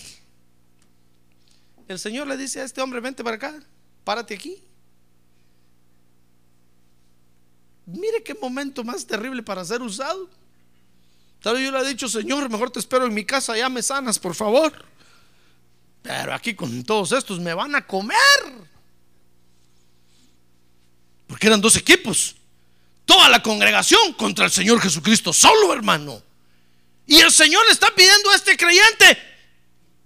el 1.88 1.98
Señor 1.98 2.28
le 2.28 2.36
dice 2.36 2.60
a 2.60 2.64
este 2.64 2.80
hombre, 2.80 3.00
vente 3.00 3.24
para 3.24 3.36
acá, 3.36 3.60
párate 4.06 4.34
aquí. 4.34 4.62
Mire 7.86 8.22
qué 8.22 8.34
momento 8.34 8.84
más 8.84 9.04
terrible 9.04 9.42
para 9.42 9.64
ser 9.64 9.82
usado. 9.82 10.30
Tal 11.42 11.54
vez 11.54 11.64
yo 11.64 11.72
le 11.72 11.80
he 11.80 11.88
dicho, 11.88 12.08
Señor, 12.08 12.48
mejor 12.48 12.70
te 12.70 12.78
espero 12.78 13.04
en 13.04 13.12
mi 13.12 13.24
casa, 13.24 13.56
ya 13.56 13.68
me 13.68 13.82
sanas, 13.82 14.20
por 14.20 14.36
favor. 14.36 14.72
Pero 16.02 16.32
aquí 16.32 16.54
con 16.54 16.84
todos 16.84 17.10
estos 17.10 17.40
me 17.40 17.52
van 17.52 17.74
a 17.74 17.84
comer. 17.84 18.16
Porque 21.26 21.48
eran 21.48 21.60
dos 21.60 21.74
equipos. 21.74 22.36
Toda 23.04 23.28
la 23.28 23.42
congregación 23.42 24.12
contra 24.12 24.44
el 24.44 24.52
Señor 24.52 24.80
Jesucristo 24.80 25.32
solo, 25.32 25.72
hermano. 25.72 26.22
Y 27.08 27.16
el 27.18 27.32
Señor 27.32 27.66
le 27.66 27.72
está 27.72 27.92
pidiendo 27.92 28.30
a 28.30 28.36
este 28.36 28.56
creyente, 28.56 29.18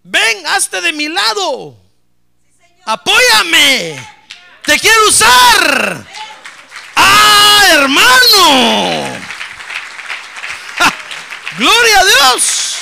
ven, 0.04 0.46
hazte 0.46 0.80
de 0.80 0.94
mi 0.94 1.08
lado. 1.08 1.79
Apóyame. 2.92 4.04
Te 4.64 4.76
quiero 4.80 5.08
usar. 5.08 6.06
¡Ah, 6.96 7.68
hermano! 7.74 9.20
¡Gloria 11.56 12.00
a 12.00 12.04
Dios! 12.04 12.78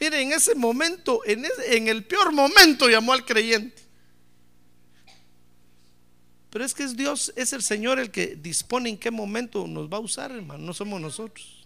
Mire, 0.00 0.22
en 0.22 0.32
ese 0.32 0.56
momento, 0.56 1.20
en, 1.24 1.46
en 1.68 1.86
el 1.86 2.04
peor 2.04 2.32
momento 2.32 2.88
llamó 2.88 3.12
al 3.12 3.24
creyente. 3.24 3.80
Pero 6.50 6.64
es 6.64 6.74
que 6.74 6.82
es 6.82 6.96
Dios, 6.96 7.32
es 7.36 7.52
el 7.52 7.62
Señor 7.62 8.00
el 8.00 8.10
que 8.10 8.34
dispone 8.34 8.88
en 8.88 8.98
qué 8.98 9.12
momento 9.12 9.68
nos 9.68 9.88
va 9.88 9.98
a 9.98 10.00
usar, 10.00 10.32
hermano. 10.32 10.64
No 10.64 10.74
somos 10.74 11.00
nosotros. 11.00 11.64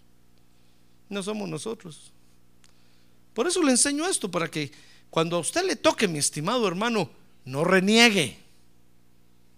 No 1.09 1.23
somos 1.23 1.49
nosotros. 1.49 2.13
Por 3.33 3.47
eso 3.47 3.63
le 3.63 3.71
enseño 3.71 4.05
esto, 4.07 4.29
para 4.29 4.47
que 4.47 4.71
cuando 5.11 5.35
a 5.35 5.39
usted 5.39 5.65
le 5.65 5.75
toque, 5.75 6.07
mi 6.07 6.19
estimado 6.19 6.65
hermano, 6.67 7.11
no 7.43 7.65
reniegue, 7.65 8.39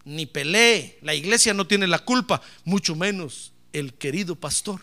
ni 0.03 0.25
pelee. 0.25 0.97
La 1.03 1.13
iglesia 1.13 1.53
no 1.53 1.67
tiene 1.67 1.85
la 1.85 1.99
culpa, 1.99 2.41
mucho 2.65 2.95
menos 2.95 3.53
el 3.71 3.93
querido 3.93 4.35
pastor. 4.35 4.81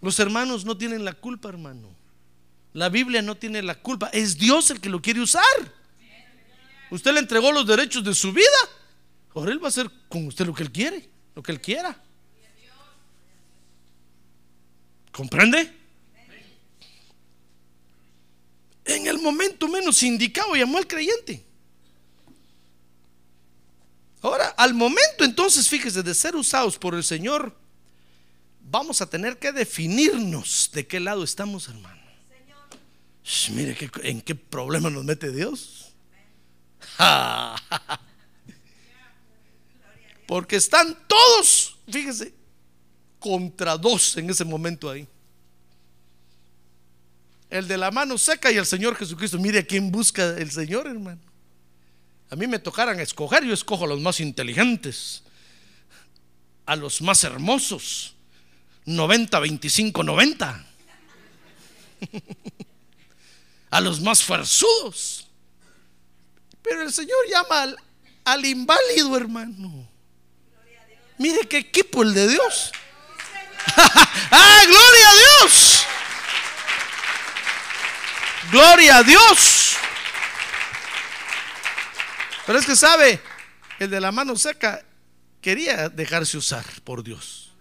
Los 0.00 0.18
hermanos 0.18 0.64
no 0.64 0.76
tienen 0.76 1.04
la 1.04 1.12
culpa, 1.12 1.50
hermano. 1.50 1.88
La 2.72 2.88
Biblia 2.88 3.20
no 3.20 3.34
tiene 3.34 3.62
la 3.62 3.74
culpa. 3.74 4.08
Es 4.08 4.38
Dios 4.38 4.70
el 4.70 4.80
que 4.80 4.88
lo 4.88 5.02
quiere 5.02 5.20
usar. 5.20 5.42
Usted 6.90 7.12
le 7.12 7.20
entregó 7.20 7.52
los 7.52 7.66
derechos 7.66 8.02
de 8.02 8.14
su 8.14 8.32
vida. 8.32 8.44
Ahora 9.34 9.52
Él 9.52 9.62
va 9.62 9.66
a 9.66 9.68
hacer 9.68 9.90
con 10.08 10.26
usted 10.26 10.46
lo 10.46 10.54
que 10.54 10.62
Él 10.62 10.72
quiere, 10.72 11.08
lo 11.34 11.42
que 11.42 11.52
Él 11.52 11.60
quiera. 11.60 12.02
¿Comprende? 15.12 15.83
En 18.84 19.06
el 19.06 19.18
momento 19.18 19.66
menos 19.68 20.02
indicado 20.02 20.54
llamó 20.54 20.78
al 20.78 20.86
creyente. 20.86 21.44
Ahora, 24.20 24.48
al 24.56 24.74
momento 24.74 25.24
entonces, 25.24 25.68
fíjese, 25.68 26.02
de 26.02 26.14
ser 26.14 26.34
usados 26.36 26.78
por 26.78 26.94
el 26.94 27.04
Señor, 27.04 27.54
vamos 28.62 29.00
a 29.00 29.06
tener 29.08 29.38
que 29.38 29.52
definirnos 29.52 30.70
de 30.72 30.86
qué 30.86 30.98
lado 31.00 31.22
estamos, 31.24 31.68
hermano. 31.68 32.02
Mire 33.52 33.74
qué- 33.74 33.90
en 34.02 34.20
qué 34.20 34.34
problema 34.34 34.90
nos 34.90 35.04
mete 35.04 35.30
Dios. 35.30 35.92
Porque 40.26 40.56
están 40.56 40.96
todos, 41.06 41.76
fíjese, 41.90 42.34
contra 43.18 43.76
dos 43.76 44.16
en 44.16 44.30
ese 44.30 44.44
momento 44.44 44.90
ahí. 44.90 45.06
El 47.54 47.68
de 47.68 47.78
la 47.78 47.92
mano 47.92 48.18
seca 48.18 48.50
y 48.50 48.56
el 48.56 48.66
Señor 48.66 48.96
Jesucristo. 48.96 49.38
Mire 49.38 49.64
quién 49.64 49.92
busca 49.92 50.24
el 50.24 50.50
Señor, 50.50 50.88
hermano. 50.88 51.20
A 52.28 52.34
mí 52.34 52.48
me 52.48 52.58
tocaran 52.58 52.98
escoger, 52.98 53.44
yo 53.44 53.54
escojo 53.54 53.84
a 53.84 53.86
los 53.86 54.00
más 54.00 54.18
inteligentes, 54.18 55.22
a 56.66 56.74
los 56.74 57.00
más 57.00 57.22
hermosos. 57.22 58.16
90, 58.86 59.38
25, 59.38 60.02
90. 60.02 60.66
A 63.70 63.80
los 63.80 64.00
más 64.00 64.24
farsudos. 64.24 65.28
Pero 66.60 66.82
el 66.82 66.92
Señor 66.92 67.18
llama 67.30 67.62
al, 67.62 67.76
al 68.24 68.44
inválido, 68.44 69.16
hermano. 69.16 69.88
Mire 71.18 71.46
qué 71.48 71.58
equipo 71.58 72.02
el 72.02 72.14
de 72.14 72.26
Dios. 72.26 72.72
¡Ah, 73.76 74.62
gloria 74.66 75.10
a 75.10 75.14
Dios! 75.14 75.73
Gloria 78.50 78.98
a 78.98 79.02
Dios. 79.02 79.76
Pero 82.46 82.58
es 82.58 82.66
que 82.66 82.76
sabe, 82.76 83.20
el 83.78 83.90
de 83.90 84.00
la 84.00 84.12
mano 84.12 84.36
seca 84.36 84.84
quería 85.40 85.88
dejarse 85.88 86.36
usar 86.36 86.64
por 86.82 87.02
Dios. 87.02 87.52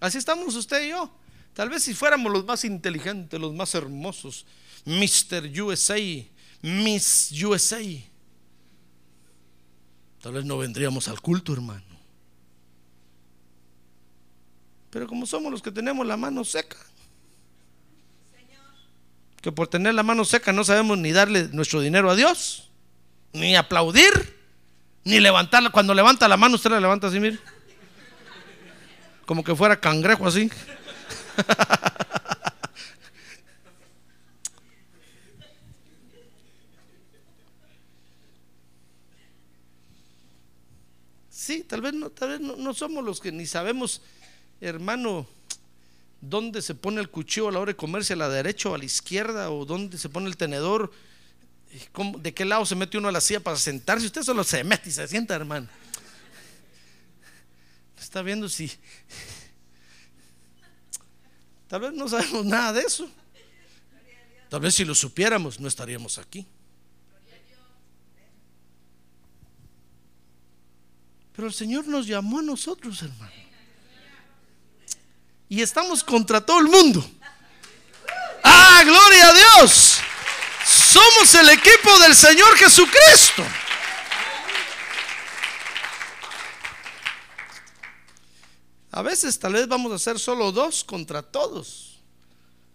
Así 0.00 0.18
estamos 0.18 0.54
usted 0.54 0.84
y 0.84 0.90
yo. 0.90 1.10
Tal 1.54 1.68
vez 1.68 1.84
si 1.84 1.94
fuéramos 1.94 2.32
los 2.32 2.44
más 2.44 2.64
inteligentes, 2.64 3.40
los 3.40 3.54
más 3.54 3.74
hermosos, 3.74 4.44
Mr. 4.84 5.48
USA, 5.62 5.98
Miss 6.62 7.30
USA, 7.42 7.82
tal 10.20 10.32
vez 10.32 10.44
no 10.44 10.58
vendríamos 10.58 11.08
al 11.08 11.20
culto, 11.20 11.52
hermano. 11.52 11.84
Pero 14.90 15.06
como 15.06 15.26
somos 15.26 15.50
los 15.50 15.62
que 15.62 15.70
tenemos 15.70 16.06
la 16.06 16.16
mano 16.16 16.44
seca, 16.44 16.78
que 19.44 19.52
por 19.52 19.68
tener 19.68 19.92
la 19.92 20.02
mano 20.02 20.24
seca 20.24 20.54
no 20.54 20.64
sabemos 20.64 20.96
ni 20.96 21.12
darle 21.12 21.48
nuestro 21.52 21.82
dinero 21.82 22.08
a 22.08 22.16
Dios, 22.16 22.70
ni 23.34 23.54
aplaudir, 23.56 24.38
ni 25.04 25.20
levantarla. 25.20 25.68
Cuando 25.68 25.92
levanta 25.92 26.26
la 26.28 26.38
mano, 26.38 26.54
usted 26.54 26.70
la 26.70 26.80
levanta 26.80 27.08
así, 27.08 27.20
mire. 27.20 27.38
Como 29.26 29.44
que 29.44 29.54
fuera 29.54 29.78
cangrejo 29.78 30.26
así. 30.26 30.50
Sí, 41.28 41.62
tal 41.62 41.82
vez 41.82 41.92
no, 41.92 42.08
tal 42.08 42.30
vez 42.30 42.40
no, 42.40 42.56
no 42.56 42.72
somos 42.72 43.04
los 43.04 43.20
que 43.20 43.30
ni 43.30 43.44
sabemos, 43.44 44.00
hermano, 44.62 45.26
dónde 46.28 46.62
se 46.62 46.74
pone 46.74 47.00
el 47.00 47.10
cuchillo 47.10 47.48
a 47.48 47.52
la 47.52 47.60
hora 47.60 47.72
de 47.72 47.76
comerse, 47.76 48.12
a 48.12 48.16
la 48.16 48.28
derecha 48.28 48.68
o 48.68 48.74
a 48.74 48.78
la 48.78 48.84
izquierda, 48.84 49.50
o 49.50 49.64
dónde 49.64 49.98
se 49.98 50.08
pone 50.08 50.26
el 50.26 50.36
tenedor, 50.36 50.92
de 52.18 52.34
qué 52.34 52.44
lado 52.44 52.64
se 52.64 52.74
mete 52.74 52.98
uno 52.98 53.08
a 53.08 53.12
la 53.12 53.20
silla 53.20 53.40
para 53.40 53.56
sentarse. 53.56 54.06
Usted 54.06 54.22
solo 54.22 54.44
se 54.44 54.62
mete 54.64 54.88
y 54.88 54.92
se 54.92 55.06
sienta, 55.08 55.34
hermano. 55.34 55.68
Está 57.98 58.22
viendo 58.22 58.48
si. 58.48 58.70
Tal 61.68 61.80
vez 61.80 61.92
no 61.92 62.08
sabemos 62.08 62.44
nada 62.44 62.74
de 62.74 62.82
eso. 62.82 63.10
Tal 64.48 64.60
vez 64.60 64.74
si 64.74 64.84
lo 64.84 64.94
supiéramos, 64.94 65.58
no 65.58 65.66
estaríamos 65.66 66.18
aquí. 66.18 66.46
Pero 71.34 71.48
el 71.48 71.54
Señor 71.54 71.88
nos 71.88 72.06
llamó 72.06 72.38
a 72.38 72.42
nosotros, 72.42 73.02
hermano. 73.02 73.43
Y 75.48 75.62
estamos 75.62 76.02
contra 76.02 76.40
todo 76.40 76.60
el 76.60 76.66
mundo. 76.66 77.04
¡Ah, 78.42 78.82
gloria 78.84 79.28
a 79.28 79.32
Dios! 79.32 79.98
Somos 80.66 81.34
el 81.34 81.48
equipo 81.50 81.98
del 82.00 82.14
Señor 82.14 82.56
Jesucristo. 82.56 83.44
A 88.90 89.02
veces 89.02 89.38
tal 89.38 89.54
vez 89.54 89.66
vamos 89.66 89.92
a 89.92 89.98
ser 89.98 90.18
solo 90.18 90.52
dos 90.52 90.84
contra 90.84 91.20
todos. 91.20 91.98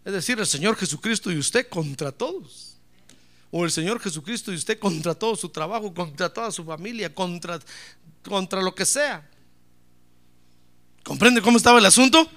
Es 0.04 0.14
decir, 0.14 0.40
el 0.40 0.48
Señor 0.48 0.76
Jesucristo 0.76 1.32
y 1.32 1.38
usted 1.38 1.70
contra 1.70 2.12
todos. 2.12 2.76
O 3.52 3.66
el 3.66 3.72
Señor 3.72 4.00
Jesucristo 4.00 4.52
y 4.52 4.56
usted 4.56 4.78
contra 4.78 5.16
todo 5.16 5.36
su 5.36 5.50
trabajo, 5.50 5.94
contra 5.94 6.32
toda 6.32 6.52
su 6.52 6.64
familia, 6.64 7.14
contra, 7.14 7.60
contra 8.24 8.62
lo 8.62 8.76
que 8.76 8.86
sea. 8.86 9.28
¿Comprende 11.04 11.42
cómo 11.42 11.58
estaba 11.58 11.80
el 11.80 11.86
asunto? 11.86 12.30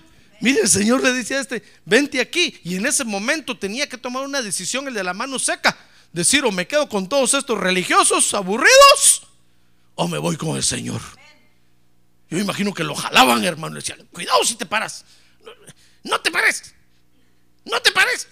Mire, 0.42 0.62
el 0.62 0.68
Señor 0.68 1.00
le 1.04 1.12
dice 1.12 1.36
a 1.36 1.40
este, 1.40 1.62
vente 1.84 2.20
aquí. 2.20 2.60
Y 2.64 2.74
en 2.74 2.84
ese 2.84 3.04
momento 3.04 3.56
tenía 3.56 3.88
que 3.88 3.96
tomar 3.96 4.24
una 4.24 4.42
decisión, 4.42 4.88
el 4.88 4.94
de 4.94 5.04
la 5.04 5.14
mano 5.14 5.38
seca. 5.38 5.78
Decir, 6.12 6.44
o 6.44 6.50
me 6.50 6.66
quedo 6.66 6.88
con 6.88 7.08
todos 7.08 7.32
estos 7.34 7.58
religiosos 7.58 8.34
aburridos, 8.34 9.22
o 9.94 10.08
me 10.08 10.18
voy 10.18 10.36
con 10.36 10.56
el 10.56 10.64
Señor. 10.64 11.00
Yo 12.28 12.38
imagino 12.38 12.74
que 12.74 12.82
lo 12.82 12.96
jalaban, 12.96 13.44
hermano. 13.44 13.74
Le 13.74 13.80
decían, 13.82 14.04
cuidado 14.10 14.44
si 14.44 14.56
te 14.56 14.66
paras. 14.66 15.04
No, 15.44 15.52
no 16.02 16.20
te 16.20 16.32
pares. 16.32 16.74
No 17.64 17.80
te 17.80 17.92
pares. 17.92 18.26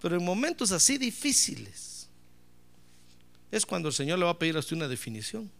Pero 0.00 0.16
en 0.16 0.24
momentos 0.24 0.70
así 0.70 0.98
difíciles 0.98 2.08
es 3.50 3.66
cuando 3.66 3.88
el 3.88 3.94
Señor 3.94 4.20
le 4.20 4.24
va 4.24 4.30
a 4.30 4.38
pedir 4.38 4.54
a 4.54 4.60
usted 4.60 4.76
una 4.76 4.86
definición. 4.86 5.50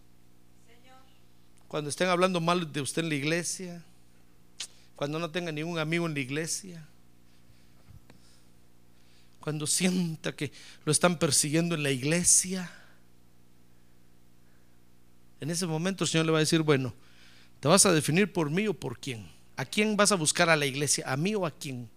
Cuando 1.71 1.89
estén 1.89 2.09
hablando 2.09 2.41
mal 2.41 2.73
de 2.73 2.81
usted 2.81 3.01
en 3.01 3.07
la 3.07 3.15
iglesia, 3.15 3.81
cuando 4.97 5.19
no 5.19 5.31
tenga 5.31 5.53
ningún 5.53 5.79
amigo 5.79 6.05
en 6.05 6.13
la 6.13 6.19
iglesia, 6.19 6.85
cuando 9.39 9.65
sienta 9.65 10.35
que 10.35 10.51
lo 10.83 10.91
están 10.91 11.17
persiguiendo 11.17 11.73
en 11.75 11.83
la 11.83 11.91
iglesia. 11.91 12.69
En 15.39 15.49
ese 15.49 15.65
momento 15.65 16.03
el 16.03 16.09
Señor 16.09 16.25
le 16.25 16.33
va 16.33 16.39
a 16.39 16.41
decir, 16.41 16.59
bueno, 16.59 16.93
¿te 17.61 17.69
vas 17.69 17.85
a 17.85 17.93
definir 17.93 18.33
por 18.33 18.49
mí 18.49 18.67
o 18.67 18.73
por 18.73 18.99
quién? 18.99 19.31
¿A 19.55 19.63
quién 19.63 19.95
vas 19.95 20.11
a 20.11 20.15
buscar 20.15 20.49
a 20.49 20.57
la 20.57 20.65
iglesia? 20.65 21.05
¿A 21.09 21.15
mí 21.15 21.35
o 21.35 21.45
a 21.45 21.51
quién? 21.51 21.89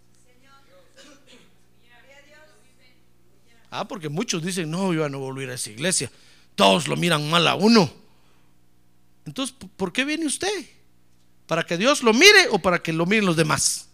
Ah, 3.72 3.88
porque 3.88 4.08
muchos 4.08 4.40
dicen, 4.40 4.70
no, 4.70 4.94
yo 4.94 5.08
no 5.08 5.18
volver 5.18 5.50
a 5.50 5.54
esa 5.54 5.70
iglesia. 5.72 6.12
Todos 6.54 6.86
lo 6.86 6.96
miran 6.96 7.28
mal 7.28 7.48
a 7.48 7.56
uno. 7.56 8.03
Entonces, 9.26 9.56
¿por 9.76 9.92
qué 9.92 10.04
viene 10.04 10.26
usted? 10.26 10.66
¿Para 11.46 11.64
que 11.64 11.76
Dios 11.76 12.02
lo 12.02 12.12
mire 12.12 12.48
o 12.50 12.58
para 12.58 12.82
que 12.82 12.92
lo 12.92 13.06
miren 13.06 13.26
los 13.26 13.36
demás? 13.36 13.88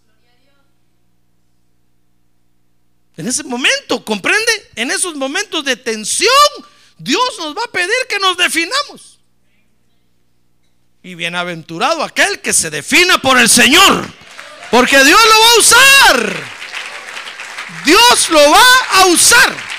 En 3.17 3.27
ese 3.27 3.43
momento, 3.43 4.03
¿comprende? 4.05 4.69
En 4.75 4.89
esos 4.89 5.15
momentos 5.15 5.65
de 5.65 5.75
tensión, 5.75 6.31
Dios 6.97 7.35
nos 7.39 7.55
va 7.55 7.63
a 7.65 7.71
pedir 7.71 7.93
que 8.09 8.19
nos 8.19 8.37
definamos. 8.37 9.19
Y 11.03 11.15
bienaventurado 11.15 12.03
aquel 12.03 12.41
que 12.41 12.53
se 12.53 12.69
defina 12.69 13.21
por 13.21 13.37
el 13.37 13.49
Señor, 13.49 14.05
porque 14.69 15.03
Dios 15.03 15.19
lo 15.23 15.39
va 15.39 15.51
a 15.51 15.59
usar. 15.59 16.43
Dios 17.85 18.29
lo 18.29 18.51
va 18.51 18.65
a 18.91 19.05
usar. 19.07 19.70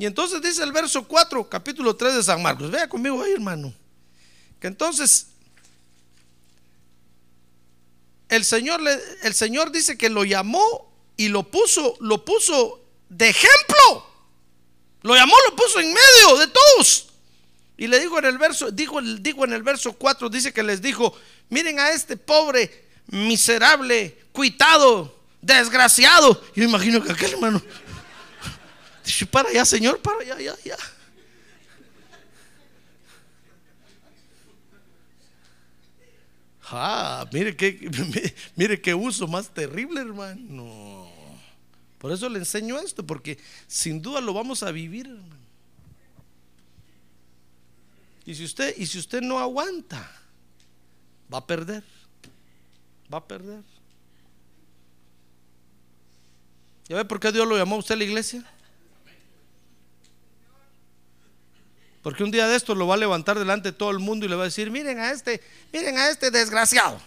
Y 0.00 0.06
entonces 0.06 0.40
dice 0.40 0.62
el 0.62 0.72
verso 0.72 1.06
4, 1.06 1.46
capítulo 1.46 1.94
3 1.94 2.14
de 2.14 2.22
San 2.22 2.40
Marcos. 2.40 2.70
Vea 2.70 2.88
conmigo 2.88 3.22
ahí, 3.22 3.32
hermano. 3.32 3.70
Que 4.58 4.66
entonces 4.66 5.26
el 8.30 8.46
Señor, 8.46 8.80
el 9.22 9.34
Señor 9.34 9.70
dice 9.70 9.98
que 9.98 10.08
lo 10.08 10.24
llamó 10.24 10.90
y 11.18 11.28
lo 11.28 11.42
puso, 11.42 11.98
lo 12.00 12.24
puso 12.24 12.82
de 13.10 13.28
ejemplo. 13.28 14.06
Lo 15.02 15.14
llamó, 15.14 15.34
lo 15.50 15.54
puso 15.54 15.80
en 15.80 15.88
medio 15.92 16.38
de 16.38 16.46
todos. 16.46 17.08
Y 17.76 17.86
le 17.86 18.00
dijo 18.00 18.18
en 18.18 18.24
el 18.24 18.38
verso, 18.38 18.70
dijo, 18.70 19.00
en 19.00 19.52
el 19.52 19.62
verso 19.62 19.92
4, 19.92 20.30
dice 20.30 20.50
que 20.50 20.62
les 20.62 20.80
dijo, 20.80 21.14
miren 21.50 21.78
a 21.78 21.90
este 21.90 22.16
pobre, 22.16 22.88
miserable, 23.08 24.18
cuitado, 24.32 25.14
desgraciado. 25.42 26.42
Yo 26.56 26.64
imagino 26.64 27.04
que 27.04 27.12
aquel 27.12 27.32
hermano, 27.32 27.60
para 29.30 29.48
allá, 29.48 29.64
Señor, 29.64 30.00
para 30.00 30.20
allá, 30.20 30.40
ya, 30.40 30.56
ya. 30.64 30.76
Ah, 36.72 37.28
mire 37.32 37.56
qué, 37.56 37.90
mire 38.56 38.80
qué 38.80 38.94
uso 38.94 39.26
más 39.26 39.48
terrible, 39.48 40.00
hermano. 40.00 41.08
Por 41.98 42.12
eso 42.12 42.28
le 42.28 42.38
enseño 42.38 42.78
esto, 42.78 43.04
porque 43.04 43.38
sin 43.66 44.00
duda 44.00 44.20
lo 44.20 44.32
vamos 44.32 44.62
a 44.62 44.70
vivir, 44.70 45.06
hermano. 45.06 45.40
Y 48.24 48.34
si 48.34 48.44
usted, 48.44 48.76
y 48.76 48.86
si 48.86 48.98
usted 48.98 49.20
no 49.20 49.38
aguanta, 49.38 50.08
va 51.32 51.38
a 51.38 51.46
perder. 51.46 51.82
Va 53.12 53.18
a 53.18 53.26
perder. 53.26 53.64
¿Ya 56.88 56.96
ve 56.96 57.04
por 57.04 57.18
qué 57.18 57.32
Dios 57.32 57.46
lo 57.46 57.56
llamó 57.56 57.76
a 57.76 57.78
usted 57.80 57.94
a 57.94 57.98
la 57.98 58.04
iglesia? 58.04 58.44
Porque 62.02 62.24
un 62.24 62.30
día 62.30 62.48
de 62.48 62.56
esto 62.56 62.74
lo 62.74 62.86
va 62.86 62.94
a 62.94 62.98
levantar 62.98 63.38
delante 63.38 63.72
de 63.72 63.76
todo 63.76 63.90
el 63.90 63.98
mundo 63.98 64.24
y 64.24 64.28
le 64.28 64.36
va 64.36 64.42
a 64.42 64.46
decir, 64.46 64.70
miren 64.70 64.98
a 64.98 65.10
este, 65.10 65.42
miren 65.72 65.98
a 65.98 66.08
este 66.08 66.30
desgraciado, 66.30 67.00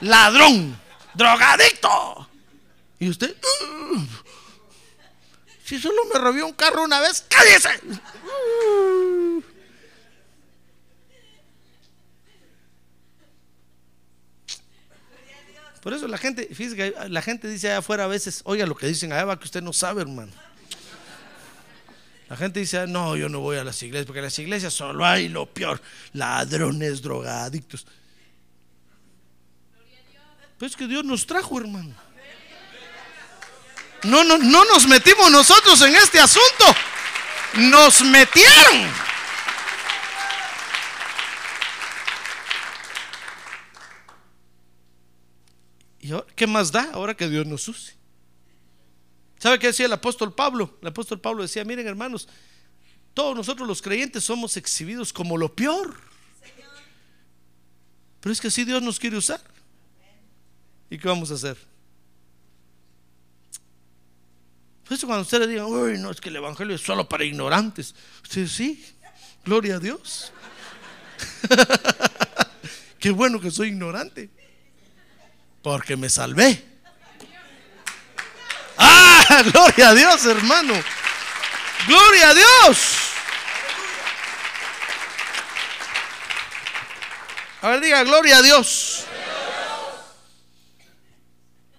ladrón, 0.00 0.78
drogadicto. 1.14 2.28
Y 3.00 3.08
usted, 3.08 3.34
"Uh, 3.34 3.98
si 5.64 5.78
solo 5.80 6.04
me 6.12 6.20
robó 6.20 6.46
un 6.46 6.52
carro 6.52 6.84
una 6.84 7.00
vez, 7.00 7.24
cállese. 7.28 7.80
Uh. 7.88 9.42
Por 15.82 15.92
eso 15.92 16.06
la 16.06 16.16
gente, 16.16 16.46
que 16.46 16.94
la 17.08 17.22
gente 17.22 17.48
dice 17.48 17.66
allá 17.66 17.78
afuera 17.78 18.04
a 18.04 18.06
veces, 18.06 18.42
oiga 18.44 18.66
lo 18.66 18.76
que 18.76 18.86
dicen 18.86 19.12
allá 19.12 19.24
va 19.24 19.38
que 19.38 19.46
usted 19.46 19.62
no 19.62 19.72
sabe, 19.72 20.02
hermano. 20.02 20.30
La 22.32 22.38
gente 22.38 22.60
dice, 22.60 22.78
"Ah, 22.78 22.86
no, 22.86 23.14
yo 23.14 23.28
no 23.28 23.40
voy 23.40 23.58
a 23.58 23.62
las 23.62 23.82
iglesias, 23.82 24.06
porque 24.06 24.20
en 24.20 24.24
las 24.24 24.38
iglesias 24.38 24.72
solo 24.72 25.04
hay 25.04 25.28
lo 25.28 25.44
peor, 25.44 25.82
ladrones, 26.14 27.02
drogadictos. 27.02 27.86
Pero 30.58 30.66
es 30.66 30.74
que 30.74 30.86
Dios 30.88 31.04
nos 31.04 31.26
trajo, 31.26 31.60
hermano. 31.60 31.94
No, 34.04 34.24
no, 34.24 34.38
no 34.38 34.64
nos 34.64 34.88
metimos 34.88 35.30
nosotros 35.30 35.78
en 35.82 35.94
este 35.94 36.20
asunto. 36.20 36.64
Nos 37.58 38.00
metieron. 38.00 38.90
¿Y 46.00 46.14
qué 46.34 46.46
más 46.46 46.72
da 46.72 46.92
ahora 46.94 47.14
que 47.14 47.28
Dios 47.28 47.44
nos 47.46 47.68
use? 47.68 48.01
¿Sabe 49.42 49.58
qué 49.58 49.66
decía 49.66 49.86
el 49.86 49.92
apóstol 49.92 50.32
Pablo? 50.32 50.78
El 50.80 50.86
apóstol 50.86 51.20
Pablo 51.20 51.42
decía, 51.42 51.64
miren 51.64 51.88
hermanos, 51.88 52.28
todos 53.12 53.34
nosotros 53.34 53.66
los 53.66 53.82
creyentes 53.82 54.22
somos 54.22 54.56
exhibidos 54.56 55.12
como 55.12 55.36
lo 55.36 55.52
peor. 55.52 55.96
Pero 58.20 58.32
es 58.32 58.40
que 58.40 58.46
así 58.46 58.62
Dios 58.62 58.80
nos 58.84 59.00
quiere 59.00 59.16
usar. 59.16 59.40
¿Y 60.88 60.96
qué 60.96 61.08
vamos 61.08 61.32
a 61.32 61.34
hacer? 61.34 61.56
Por 64.84 64.92
eso 64.92 65.08
cuando 65.08 65.22
ustedes 65.22 65.48
digan, 65.48 65.66
uy, 65.66 65.98
no, 65.98 66.12
es 66.12 66.20
que 66.20 66.28
el 66.28 66.36
Evangelio 66.36 66.76
es 66.76 66.82
solo 66.82 67.08
para 67.08 67.24
ignorantes. 67.24 67.96
Usted 68.22 68.46
sí, 68.46 68.94
gloria 69.44 69.74
a 69.74 69.78
Dios. 69.80 70.30
Qué 73.00 73.10
bueno 73.10 73.40
que 73.40 73.50
soy 73.50 73.70
ignorante. 73.70 74.30
Porque 75.62 75.96
me 75.96 76.08
salvé. 76.08 76.71
Gloria 79.52 79.90
a 79.90 79.94
Dios, 79.94 80.26
hermano. 80.26 80.74
Gloria 81.86 82.30
a 82.30 82.34
Dios. 82.34 82.98
A 87.62 87.68
ver, 87.70 87.80
diga, 87.80 88.02
gloria 88.02 88.38
a 88.38 88.42
Dios. 88.42 89.04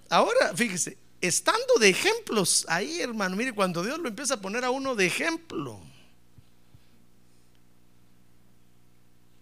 Ahora, 0.08 0.54
fíjese, 0.56 0.96
estando 1.20 1.74
de 1.78 1.90
ejemplos 1.90 2.64
ahí, 2.68 3.00
hermano, 3.00 3.36
mire, 3.36 3.52
cuando 3.52 3.82
Dios 3.82 3.98
lo 3.98 4.08
empieza 4.08 4.34
a 4.34 4.40
poner 4.40 4.64
a 4.64 4.70
uno 4.70 4.94
de 4.94 5.06
ejemplo, 5.06 5.80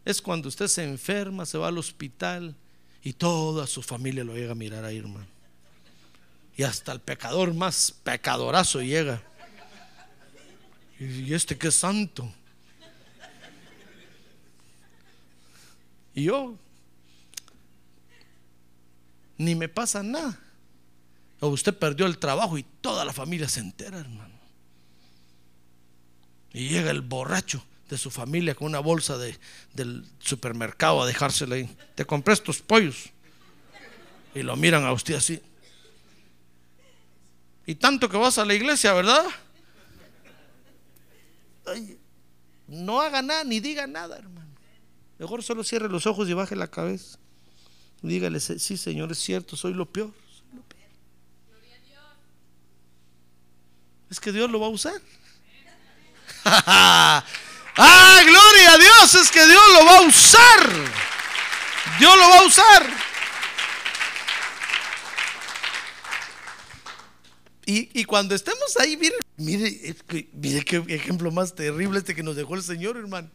es 0.04 0.20
cuando 0.20 0.48
usted 0.48 0.66
se 0.66 0.82
enferma, 0.82 1.46
se 1.46 1.58
va 1.58 1.68
al 1.68 1.78
hospital 1.78 2.56
y 3.02 3.12
toda 3.12 3.66
su 3.68 3.82
familia 3.82 4.24
lo 4.24 4.34
llega 4.34 4.52
a 4.52 4.56
mirar 4.56 4.84
ahí, 4.84 4.98
hermano. 4.98 5.31
Y 6.56 6.64
hasta 6.64 6.92
el 6.92 7.00
pecador 7.00 7.54
más 7.54 7.94
pecadorazo 8.02 8.82
llega. 8.82 9.22
Y 10.98 11.32
este 11.34 11.56
que 11.56 11.68
es 11.68 11.74
santo. 11.74 12.32
Y 16.14 16.24
yo, 16.24 16.56
ni 19.38 19.54
me 19.54 19.68
pasa 19.68 20.02
nada. 20.02 20.38
O 21.40 21.48
usted 21.48 21.76
perdió 21.76 22.06
el 22.06 22.18
trabajo 22.18 22.56
y 22.58 22.62
toda 22.80 23.04
la 23.04 23.12
familia 23.12 23.48
se 23.48 23.60
entera, 23.60 23.98
hermano. 23.98 24.34
Y 26.52 26.68
llega 26.68 26.90
el 26.90 27.00
borracho 27.00 27.64
de 27.88 27.98
su 27.98 28.10
familia 28.10 28.54
con 28.54 28.68
una 28.68 28.78
bolsa 28.78 29.18
de, 29.18 29.36
del 29.74 30.06
supermercado 30.18 31.02
a 31.02 31.06
dejársela 31.06 31.56
ahí. 31.56 31.76
Te 31.94 32.04
compré 32.04 32.34
estos 32.34 32.60
pollos. 32.60 33.10
Y 34.34 34.42
lo 34.42 34.54
miran 34.56 34.84
a 34.84 34.92
usted 34.92 35.14
así. 35.14 35.42
Y 37.66 37.74
tanto 37.76 38.08
que 38.08 38.16
vas 38.16 38.38
a 38.38 38.44
la 38.44 38.54
iglesia, 38.54 38.92
¿verdad? 38.92 39.24
no 42.66 43.00
haga 43.00 43.22
nada 43.22 43.44
ni 43.44 43.60
diga 43.60 43.86
nada, 43.86 44.18
hermano. 44.18 44.50
Mejor 45.18 45.42
solo 45.42 45.62
cierre 45.62 45.88
los 45.88 46.06
ojos 46.06 46.28
y 46.28 46.34
baje 46.34 46.56
la 46.56 46.66
cabeza. 46.66 47.18
Dígale, 48.00 48.40
sí, 48.40 48.76
Señor, 48.76 49.12
es 49.12 49.18
cierto, 49.18 49.56
soy 49.56 49.74
lo 49.74 49.86
peor. 49.86 50.10
Es 54.10 54.18
que 54.20 54.32
Dios 54.32 54.50
lo 54.50 54.60
va 54.60 54.66
a 54.66 54.70
usar. 54.70 55.00
¡Ah, 56.44 58.20
gloria 58.26 58.72
a 58.72 58.78
Dios! 58.78 59.14
Es 59.14 59.30
que 59.30 59.46
Dios 59.46 59.62
lo 59.72 59.86
va 59.86 59.98
a 59.98 60.00
usar. 60.02 60.70
Dios 61.98 62.18
lo 62.18 62.28
va 62.28 62.38
a 62.40 62.42
usar. 62.44 63.11
Y, 67.74 68.04
cuando 68.04 68.34
estemos 68.34 68.76
ahí, 68.78 68.96
mire, 68.96 69.16
mire, 69.36 69.96
mire 70.32 70.64
qué 70.64 70.84
ejemplo 70.88 71.30
más 71.30 71.54
terrible 71.54 71.98
este 71.98 72.14
que 72.14 72.22
nos 72.22 72.36
dejó 72.36 72.54
el 72.54 72.62
Señor, 72.62 72.96
hermano. 72.96 73.30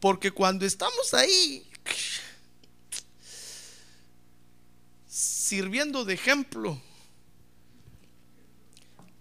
Porque 0.00 0.30
cuando 0.30 0.64
estamos 0.64 1.12
ahí, 1.14 1.66
sirviendo 5.08 6.04
de 6.04 6.14
ejemplo, 6.14 6.80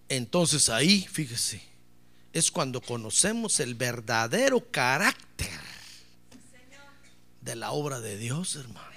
entonces 0.09 0.69
ahí, 0.69 1.07
fíjese, 1.11 1.63
es 2.31 2.51
cuando 2.51 2.81
conocemos 2.81 3.59
el 3.59 3.73
verdadero 3.73 4.69
carácter 4.69 5.49
de 7.41 7.55
la 7.55 7.71
obra 7.71 8.01
de 8.01 8.17
Dios, 8.17 8.55
hermano. 8.55 8.92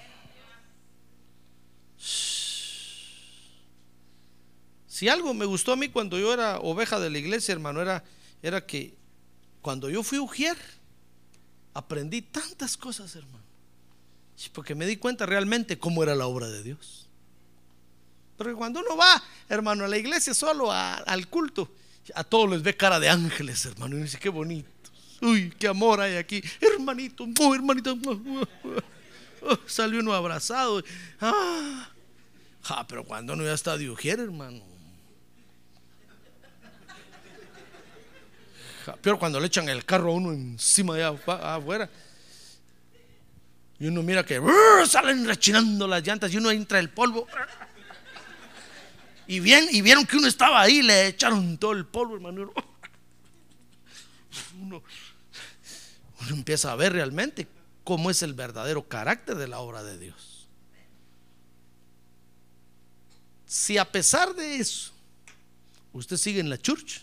Si 4.97 5.07
algo 5.09 5.31
me 5.35 5.45
gustó 5.45 5.73
a 5.73 5.75
mí 5.75 5.89
cuando 5.89 6.17
yo 6.17 6.33
era 6.33 6.57
oveja 6.57 6.99
de 6.99 7.11
la 7.11 7.19
iglesia, 7.19 7.51
hermano, 7.51 7.83
era, 7.83 8.03
era 8.41 8.65
que 8.65 8.95
cuando 9.61 9.91
yo 9.91 10.01
fui 10.01 10.17
ujier, 10.17 10.57
aprendí 11.75 12.23
tantas 12.23 12.75
cosas, 12.75 13.15
hermano. 13.15 13.45
Porque 14.53 14.73
me 14.73 14.87
di 14.87 14.97
cuenta 14.97 15.27
realmente 15.27 15.77
cómo 15.77 16.01
era 16.01 16.15
la 16.15 16.25
obra 16.25 16.47
de 16.47 16.63
Dios. 16.63 17.07
Porque 18.37 18.55
cuando 18.55 18.79
uno 18.79 18.97
va, 18.97 19.21
hermano, 19.47 19.85
a 19.85 19.87
la 19.87 19.99
iglesia 19.99 20.33
solo 20.33 20.71
al 20.71 21.27
culto, 21.27 21.69
a 22.15 22.23
todos 22.23 22.49
les 22.49 22.63
ve 22.63 22.75
cara 22.75 22.99
de 22.99 23.09
ángeles, 23.09 23.63
hermano. 23.65 23.99
Y 23.99 24.01
dice, 24.01 24.17
qué 24.17 24.29
bonito. 24.29 24.67
Uy, 25.21 25.53
qué 25.59 25.67
amor 25.67 26.01
hay 26.01 26.15
aquí. 26.15 26.41
Hermanito, 26.59 27.27
hermanito. 27.53 27.95
Oh, 29.43 29.59
salió 29.67 29.99
uno 29.99 30.15
abrazado. 30.15 30.83
Ah. 31.21 31.87
pero 32.87 33.03
cuando 33.03 33.33
uno 33.33 33.43
ya 33.43 33.53
está 33.53 33.77
de 33.77 33.91
ujier, 33.91 34.21
hermano. 34.21 34.76
Peor 38.95 39.19
cuando 39.19 39.39
le 39.39 39.47
echan 39.47 39.67
el 39.69 39.85
carro 39.85 40.11
a 40.11 40.13
uno 40.15 40.31
encima 40.31 40.95
de 40.95 41.03
afuera. 41.03 41.89
Y 43.79 43.87
uno 43.87 44.01
mira 44.01 44.25
que 44.25 44.41
salen 44.87 45.25
rechinando 45.25 45.87
las 45.87 46.05
llantas 46.05 46.33
y 46.33 46.37
uno 46.37 46.49
entra 46.49 46.79
el 46.79 46.89
polvo. 46.89 47.27
Y, 49.27 49.39
bien, 49.39 49.67
y 49.71 49.81
vieron 49.81 50.05
que 50.05 50.17
uno 50.17 50.27
estaba 50.27 50.61
ahí, 50.61 50.81
le 50.81 51.07
echaron 51.07 51.57
todo 51.57 51.73
el 51.73 51.85
polvo, 51.85 52.15
hermano. 52.15 52.51
Uno, 54.61 54.83
uno 56.21 56.29
empieza 56.35 56.71
a 56.71 56.75
ver 56.75 56.93
realmente 56.93 57.47
cómo 57.83 58.09
es 58.11 58.21
el 58.21 58.33
verdadero 58.33 58.87
carácter 58.87 59.35
de 59.35 59.47
la 59.47 59.59
obra 59.59 59.83
de 59.83 59.97
Dios. 59.97 60.47
Si 63.45 63.77
a 63.77 63.85
pesar 63.91 64.35
de 64.35 64.57
eso, 64.57 64.91
usted 65.93 66.17
sigue 66.17 66.39
en 66.39 66.49
la 66.49 66.57
church, 66.57 67.01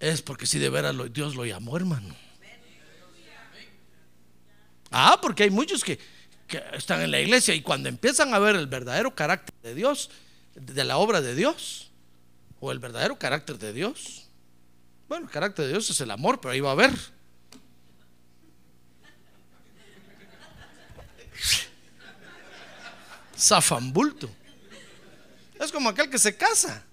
es 0.00 0.22
porque 0.22 0.46
si 0.46 0.58
de 0.58 0.70
veras 0.70 0.94
Dios 1.12 1.34
lo 1.34 1.44
llamó, 1.44 1.76
hermano. 1.76 2.14
Ah, 4.90 5.18
porque 5.20 5.42
hay 5.42 5.50
muchos 5.50 5.84
que, 5.84 5.98
están 6.72 7.02
en 7.02 7.10
la 7.10 7.20
iglesia 7.20 7.54
y 7.54 7.60
cuando 7.60 7.88
empiezan 7.88 8.32
a 8.32 8.38
ver 8.38 8.56
el 8.56 8.66
verdadero 8.66 9.14
carácter 9.14 9.54
de 9.62 9.74
Dios, 9.74 10.10
de 10.54 10.84
la 10.84 10.96
obra 10.96 11.20
de 11.20 11.34
Dios, 11.34 11.90
o 12.60 12.72
el 12.72 12.78
verdadero 12.78 13.18
carácter 13.18 13.58
de 13.58 13.72
Dios, 13.72 14.28
bueno, 15.08 15.26
el 15.26 15.30
carácter 15.30 15.66
de 15.66 15.72
Dios 15.72 15.90
es 15.90 16.00
el 16.00 16.10
amor, 16.10 16.40
pero 16.40 16.52
ahí 16.52 16.60
va 16.60 16.72
a 16.72 16.74
ver. 16.74 16.92
Zafambulto. 23.36 24.28
Es 25.60 25.70
como 25.70 25.88
aquel 25.90 26.10
que 26.10 26.18
se 26.18 26.36
casa. 26.36 26.84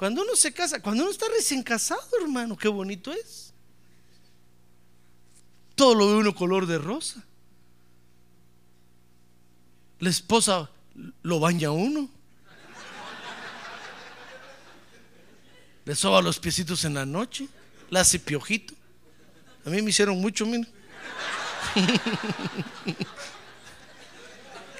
Cuando 0.00 0.22
uno 0.22 0.34
se 0.34 0.50
casa, 0.50 0.80
cuando 0.80 1.02
uno 1.02 1.12
está 1.12 1.26
recién 1.28 1.62
casado, 1.62 2.08
hermano, 2.22 2.56
qué 2.56 2.68
bonito 2.68 3.12
es. 3.12 3.52
Todo 5.74 5.94
lo 5.94 6.06
ve 6.08 6.14
uno 6.14 6.34
color 6.34 6.64
de 6.64 6.78
rosa. 6.78 7.22
La 9.98 10.08
esposa 10.08 10.70
lo 11.20 11.38
baña 11.38 11.70
uno. 11.70 12.08
Le 15.84 15.94
soba 15.94 16.22
los 16.22 16.38
piecitos 16.38 16.86
en 16.86 16.94
la 16.94 17.04
noche. 17.04 17.46
Le 17.90 17.98
hace 17.98 18.18
piojito. 18.18 18.72
A 19.66 19.68
mí 19.68 19.82
me 19.82 19.90
hicieron 19.90 20.18
mucho, 20.18 20.46
mira. 20.46 20.66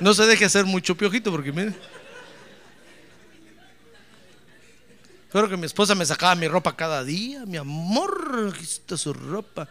No 0.01 0.15
se 0.15 0.25
deje 0.25 0.47
hacer 0.47 0.65
mucho 0.65 0.97
piojito 0.97 1.31
porque 1.31 1.53
mire. 1.53 1.75
Espero 5.31 5.49
que 5.49 5.57
mi 5.57 5.67
esposa 5.67 5.95
me 5.95 6.05
sacaba 6.05 6.35
mi 6.35 6.49
ropa 6.49 6.75
cada 6.75 7.05
día. 7.05 7.47
Mi 7.47 7.57
amor, 7.57 8.53
aquí 8.53 8.67
su 8.97 9.13
ropa. 9.13 9.69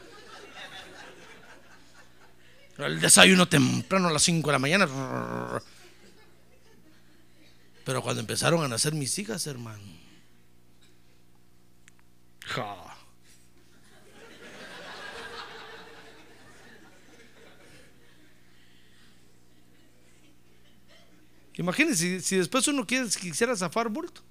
El 2.78 3.02
desayuno 3.02 3.46
temprano 3.46 4.08
a 4.08 4.14
las 4.14 4.24
5 4.24 4.48
de 4.48 4.54
la 4.54 4.60
mañana. 4.60 4.88
Pero 7.84 8.02
cuando 8.02 8.22
empezaron 8.22 8.64
a 8.64 8.70
nacer 8.70 8.94
mis 8.94 9.20
hijas, 9.20 9.48
hermano. 9.48 9.84
Imagínense 21.56 22.22
si, 22.22 22.38
después 22.38 22.66
uno 22.70 22.88
quisiera 22.88 23.58
zafar 23.58 23.90
bulto. 23.90 24.29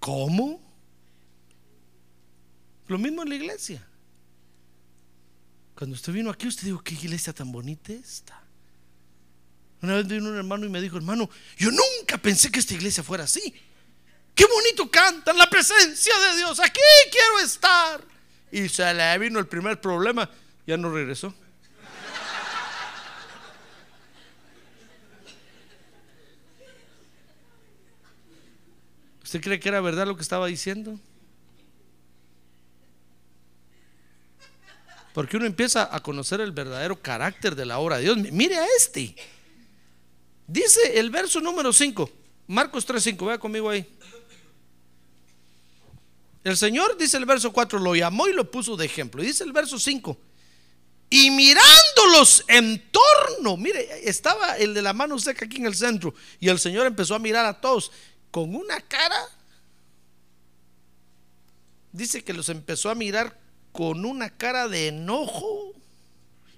¿Cómo? 0.00 0.60
Lo 2.88 2.98
mismo 2.98 3.22
en 3.22 3.28
la 3.28 3.34
iglesia. 3.36 3.86
Cuando 5.76 5.94
usted 5.94 6.12
vino 6.12 6.30
aquí, 6.30 6.48
usted 6.48 6.64
dijo, 6.64 6.82
qué 6.82 6.94
iglesia 6.94 7.32
tan 7.32 7.52
bonita 7.52 7.92
esta. 7.92 8.42
Una 9.82 9.94
vez 9.94 10.08
vino 10.08 10.28
un 10.28 10.36
hermano 10.36 10.66
y 10.66 10.68
me 10.68 10.80
dijo, 10.80 10.96
hermano, 10.96 11.30
yo 11.56 11.70
nunca 11.70 12.18
pensé 12.18 12.50
que 12.50 12.58
esta 12.58 12.74
iglesia 12.74 13.02
fuera 13.02 13.24
así. 13.24 13.54
Qué 14.34 14.44
bonito 14.46 14.90
cantan, 14.90 15.38
la 15.38 15.48
presencia 15.48 16.12
de 16.18 16.36
Dios, 16.38 16.60
aquí 16.60 16.80
quiero 17.10 17.40
estar. 17.40 18.04
Y 18.52 18.68
se 18.68 18.92
le 18.92 19.18
vino 19.18 19.38
el 19.38 19.46
primer 19.46 19.80
problema, 19.80 20.28
ya 20.66 20.76
no 20.76 20.90
regresó. 20.90 21.34
¿Usted 29.30 29.42
cree 29.42 29.60
que 29.60 29.68
era 29.68 29.80
verdad 29.80 30.08
lo 30.08 30.16
que 30.16 30.22
estaba 30.22 30.48
diciendo? 30.48 30.98
Porque 35.14 35.36
uno 35.36 35.46
empieza 35.46 35.88
a 35.94 36.02
conocer 36.02 36.40
el 36.40 36.50
verdadero 36.50 37.00
carácter 37.00 37.54
de 37.54 37.64
la 37.64 37.78
obra 37.78 37.98
de 37.98 38.02
Dios. 38.02 38.16
Mire 38.32 38.56
a 38.56 38.66
este. 38.76 39.14
Dice 40.48 40.98
el 40.98 41.10
verso 41.10 41.40
número 41.40 41.72
5, 41.72 42.10
Marcos 42.48 42.84
3:5, 42.84 43.24
vea 43.24 43.38
conmigo 43.38 43.70
ahí. 43.70 43.88
El 46.42 46.56
Señor, 46.56 46.98
dice 46.98 47.16
el 47.16 47.24
verso 47.24 47.52
4, 47.52 47.78
lo 47.78 47.94
llamó 47.94 48.26
y 48.26 48.32
lo 48.32 48.50
puso 48.50 48.76
de 48.76 48.86
ejemplo. 48.86 49.22
Dice 49.22 49.44
el 49.44 49.52
verso 49.52 49.78
5, 49.78 50.18
y 51.08 51.30
mirándolos 51.30 52.44
en 52.48 52.82
torno, 52.90 53.56
mire, 53.56 54.08
estaba 54.08 54.56
el 54.56 54.74
de 54.74 54.82
la 54.82 54.92
mano 54.92 55.20
seca 55.20 55.44
aquí 55.44 55.58
en 55.58 55.66
el 55.66 55.76
centro, 55.76 56.14
y 56.40 56.48
el 56.48 56.58
Señor 56.58 56.86
empezó 56.86 57.14
a 57.14 57.20
mirar 57.20 57.46
a 57.46 57.60
todos 57.60 57.92
con 58.30 58.54
una 58.54 58.80
cara. 58.80 59.20
Dice 61.92 62.22
que 62.22 62.32
los 62.32 62.48
empezó 62.48 62.90
a 62.90 62.94
mirar 62.94 63.38
con 63.72 64.04
una 64.04 64.30
cara 64.30 64.68
de 64.68 64.88
enojo. 64.88 65.72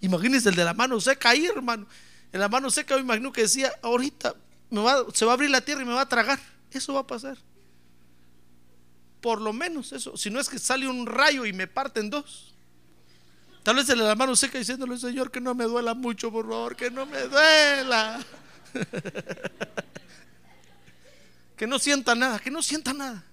Imagínense 0.01 0.49
el 0.49 0.55
de 0.55 0.64
la 0.64 0.75
mano 0.75 1.01
seca 1.01 1.31
ahí, 1.31 1.47
hermano. 1.47 1.87
En 2.33 2.41
la 2.41 2.49
mano 2.49 2.70
seca, 2.70 2.97
me 2.97 3.03
imagino 3.03 3.33
que 3.33 3.43
decía: 3.43 3.73
Ahorita 3.83 4.35
me 4.70 4.81
va, 4.83 5.05
se 5.12 5.25
va 5.25 5.33
a 5.33 5.35
abrir 5.35 5.51
la 5.51 5.61
tierra 5.61 5.83
y 5.83 5.87
me 5.87 5.95
va 5.95 6.03
a 6.03 6.09
tragar. 6.09 6.39
Eso 6.70 6.95
va 6.95 7.01
a 7.01 7.07
pasar. 7.07 7.39
Por 9.20 9.41
lo 9.41 9.53
menos 9.53 9.93
eso. 9.93 10.16
Si 10.16 10.31
no 10.31 10.41
es 10.41 10.49
que 10.49 10.59
sale 10.59 10.89
un 10.89 11.07
rayo 11.07 11.47
y 11.47 11.53
me 11.53 11.66
parte 11.66 12.01
en 12.01 12.11
dos. 12.11 12.55
Tal 13.62 13.77
vez 13.77 13.89
el 13.89 13.99
de 13.99 14.05
la 14.05 14.16
mano 14.16 14.35
seca 14.35 14.59
diciéndole: 14.59 14.99
Señor, 14.99 15.31
que 15.31 15.41
no 15.41 15.55
me 15.55 15.64
duela 15.64 15.95
mucho, 15.95 16.33
por 16.33 16.49
favor, 16.49 16.77
que 16.77 16.91
no 16.91 17.07
me 17.07 17.20
duela. 17.23 18.25
que 21.63 21.69
no 21.69 21.79
sienta 21.79 22.17
nada, 22.17 22.41
que 22.41 22.51
no 22.51 22.61
sienta 22.61 22.93
nada. 22.93 23.25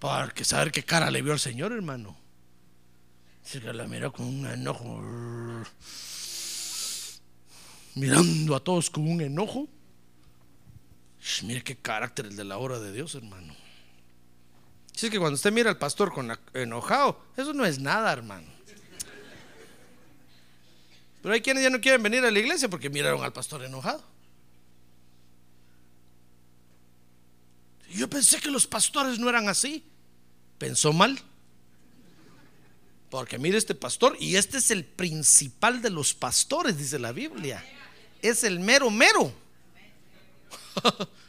Porque 0.00 0.44
saber 0.44 0.72
qué 0.72 0.82
cara 0.82 1.08
le 1.08 1.22
vio 1.22 1.32
al 1.32 1.38
Señor, 1.38 1.70
hermano. 1.70 2.16
Dice 3.44 3.60
que 3.60 3.72
la 3.72 3.86
miró 3.86 4.12
con 4.12 4.26
un 4.26 4.44
enojo. 4.48 5.00
Mirando 7.94 8.56
a 8.56 8.64
todos 8.64 8.90
con 8.90 9.08
un 9.08 9.20
enojo. 9.20 9.68
Mire 11.44 11.62
qué 11.62 11.76
carácter 11.76 12.26
el 12.26 12.34
de 12.34 12.42
la 12.42 12.58
obra 12.58 12.80
de 12.80 12.92
Dios, 12.92 13.14
hermano. 13.14 13.54
Dice 14.92 15.10
que 15.10 15.20
cuando 15.20 15.36
usted 15.36 15.52
mira 15.52 15.70
al 15.70 15.78
pastor 15.78 16.12
con 16.12 16.36
enojado, 16.54 17.24
eso 17.36 17.52
no 17.52 17.64
es 17.64 17.78
nada, 17.78 18.12
hermano. 18.12 18.48
Pero 21.22 21.32
hay 21.32 21.40
quienes 21.40 21.62
ya 21.62 21.70
no 21.70 21.80
quieren 21.80 22.02
venir 22.02 22.24
a 22.24 22.32
la 22.32 22.38
iglesia 22.40 22.68
porque 22.68 22.90
miraron 22.90 23.22
al 23.22 23.32
pastor 23.32 23.62
enojado. 23.62 24.10
Yo 27.90 28.08
pensé 28.08 28.40
que 28.40 28.50
los 28.50 28.66
pastores 28.66 29.18
no 29.18 29.28
eran 29.28 29.48
así. 29.48 29.84
Pensó 30.58 30.92
mal. 30.92 31.20
Porque 33.10 33.38
mire 33.38 33.58
este 33.58 33.74
pastor, 33.74 34.16
y 34.20 34.36
este 34.36 34.58
es 34.58 34.70
el 34.70 34.84
principal 34.84 35.82
de 35.82 35.90
los 35.90 36.14
pastores, 36.14 36.78
dice 36.78 36.98
la 36.98 37.10
Biblia. 37.10 37.64
Es 38.22 38.44
el 38.44 38.60
mero 38.60 38.88
mero. 38.90 39.32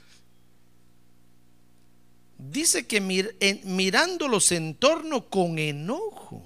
dice 2.37 2.85
que 2.85 3.01
mirándolos 3.63 4.51
en 4.51 4.75
torno 4.75 5.29
con 5.29 5.57
enojo. 5.57 6.43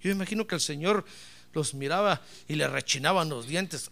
Yo 0.00 0.10
imagino 0.10 0.46
que 0.46 0.54
el 0.54 0.60
Señor 0.60 1.04
los 1.52 1.74
miraba 1.74 2.22
y 2.48 2.54
le 2.54 2.68
rechinaban 2.68 3.28
los 3.28 3.46
dientes. 3.46 3.90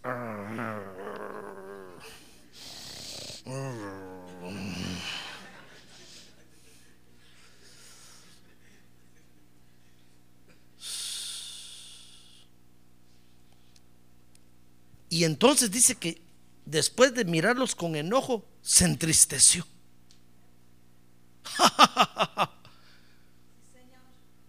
Y 15.09 15.23
entonces 15.23 15.71
dice 15.71 15.95
que 15.95 16.21
después 16.65 17.13
de 17.13 17.25
mirarlos 17.25 17.75
con 17.75 17.95
enojo, 17.95 18.45
se 18.61 18.85
entristeció. 18.85 19.65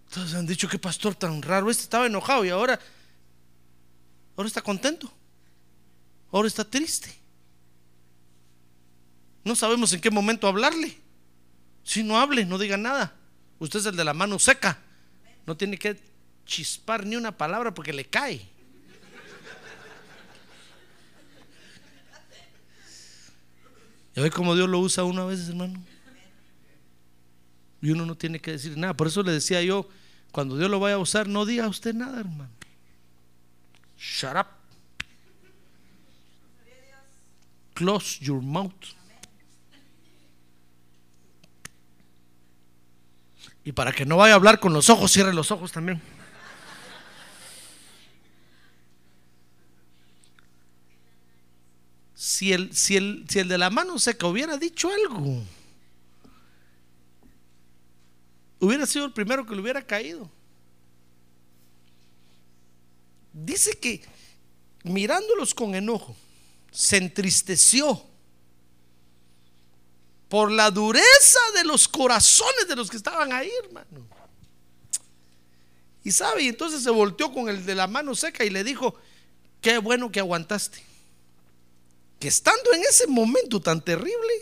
Entonces 0.06 0.34
han 0.34 0.46
dicho 0.46 0.68
que 0.68 0.78
pastor 0.78 1.14
tan 1.14 1.40
raro, 1.40 1.70
este 1.70 1.84
estaba 1.84 2.06
enojado 2.06 2.44
y 2.44 2.50
ahora, 2.50 2.78
ahora 4.36 4.48
está 4.48 4.60
contento. 4.60 5.10
Ahora 6.32 6.48
está 6.48 6.64
triste. 6.64 7.14
No 9.44 9.56
sabemos 9.56 9.92
en 9.92 10.00
qué 10.00 10.10
momento 10.10 10.46
hablarle. 10.46 10.98
Si 11.82 12.02
no 12.02 12.18
hable, 12.18 12.44
no 12.44 12.58
diga 12.58 12.76
nada. 12.76 13.14
Usted 13.58 13.80
es 13.80 13.86
el 13.86 13.96
de 13.96 14.04
la 14.04 14.14
mano 14.14 14.38
seca. 14.38 14.78
No 15.46 15.56
tiene 15.56 15.78
que 15.78 15.98
chispar 16.44 17.06
ni 17.06 17.16
una 17.16 17.36
palabra 17.36 17.72
porque 17.72 17.92
le 17.92 18.04
cae. 18.04 18.46
¿Ya 24.14 24.22
ve 24.22 24.30
cómo 24.30 24.54
Dios 24.54 24.68
lo 24.68 24.78
usa 24.80 25.04
una 25.04 25.24
vez, 25.24 25.48
hermano? 25.48 25.82
Y 27.82 27.90
uno 27.90 28.04
no 28.04 28.16
tiene 28.16 28.40
que 28.40 28.52
decir 28.52 28.76
nada. 28.76 28.94
Por 28.94 29.06
eso 29.06 29.22
le 29.22 29.32
decía 29.32 29.62
yo, 29.62 29.88
cuando 30.32 30.56
Dios 30.56 30.70
lo 30.70 30.80
vaya 30.80 30.96
a 30.96 30.98
usar, 30.98 31.28
no 31.28 31.46
diga 31.46 31.68
usted 31.68 31.94
nada, 31.94 32.20
hermano. 32.20 32.50
Shut 33.98 34.36
up. 34.36 34.46
Close 37.74 38.22
your 38.22 38.42
mouth. 38.42 38.72
Y 43.64 43.72
para 43.72 43.92
que 43.92 44.04
no 44.04 44.16
vaya 44.16 44.34
a 44.34 44.36
hablar 44.36 44.58
con 44.60 44.72
los 44.72 44.90
ojos, 44.90 45.12
cierre 45.12 45.32
los 45.32 45.50
ojos 45.50 45.72
también. 45.72 46.00
Si 52.20 52.52
el, 52.52 52.76
si 52.76 52.98
el, 52.98 53.24
si 53.30 53.38
el 53.38 53.48
de 53.48 53.56
la 53.56 53.70
mano 53.70 53.98
seca 53.98 54.26
hubiera 54.26 54.58
dicho 54.58 54.90
algo, 54.90 55.42
hubiera 58.58 58.84
sido 58.84 59.06
el 59.06 59.14
primero 59.14 59.46
que 59.46 59.54
le 59.54 59.62
hubiera 59.62 59.80
caído. 59.80 60.30
Dice 63.32 63.72
que 63.72 64.02
mirándolos 64.82 65.54
con 65.54 65.74
enojo, 65.74 66.14
se 66.70 66.98
entristeció 66.98 68.04
por 70.28 70.52
la 70.52 70.70
dureza 70.70 71.40
de 71.54 71.64
los 71.64 71.88
corazones 71.88 72.68
de 72.68 72.76
los 72.76 72.90
que 72.90 72.98
estaban 72.98 73.32
ahí, 73.32 73.50
hermano. 73.64 74.06
Y 76.04 76.10
sabe, 76.10 76.42
y 76.42 76.48
entonces 76.48 76.82
se 76.82 76.90
volteó 76.90 77.32
con 77.32 77.48
el 77.48 77.64
de 77.64 77.74
la 77.74 77.86
mano 77.86 78.14
seca 78.14 78.44
y 78.44 78.50
le 78.50 78.62
dijo, 78.62 78.94
qué 79.62 79.78
bueno 79.78 80.12
que 80.12 80.20
aguantaste 80.20 80.89
que 82.20 82.28
estando 82.28 82.72
en 82.74 82.82
ese 82.82 83.06
momento 83.06 83.60
tan 83.60 83.82
terrible, 83.82 84.32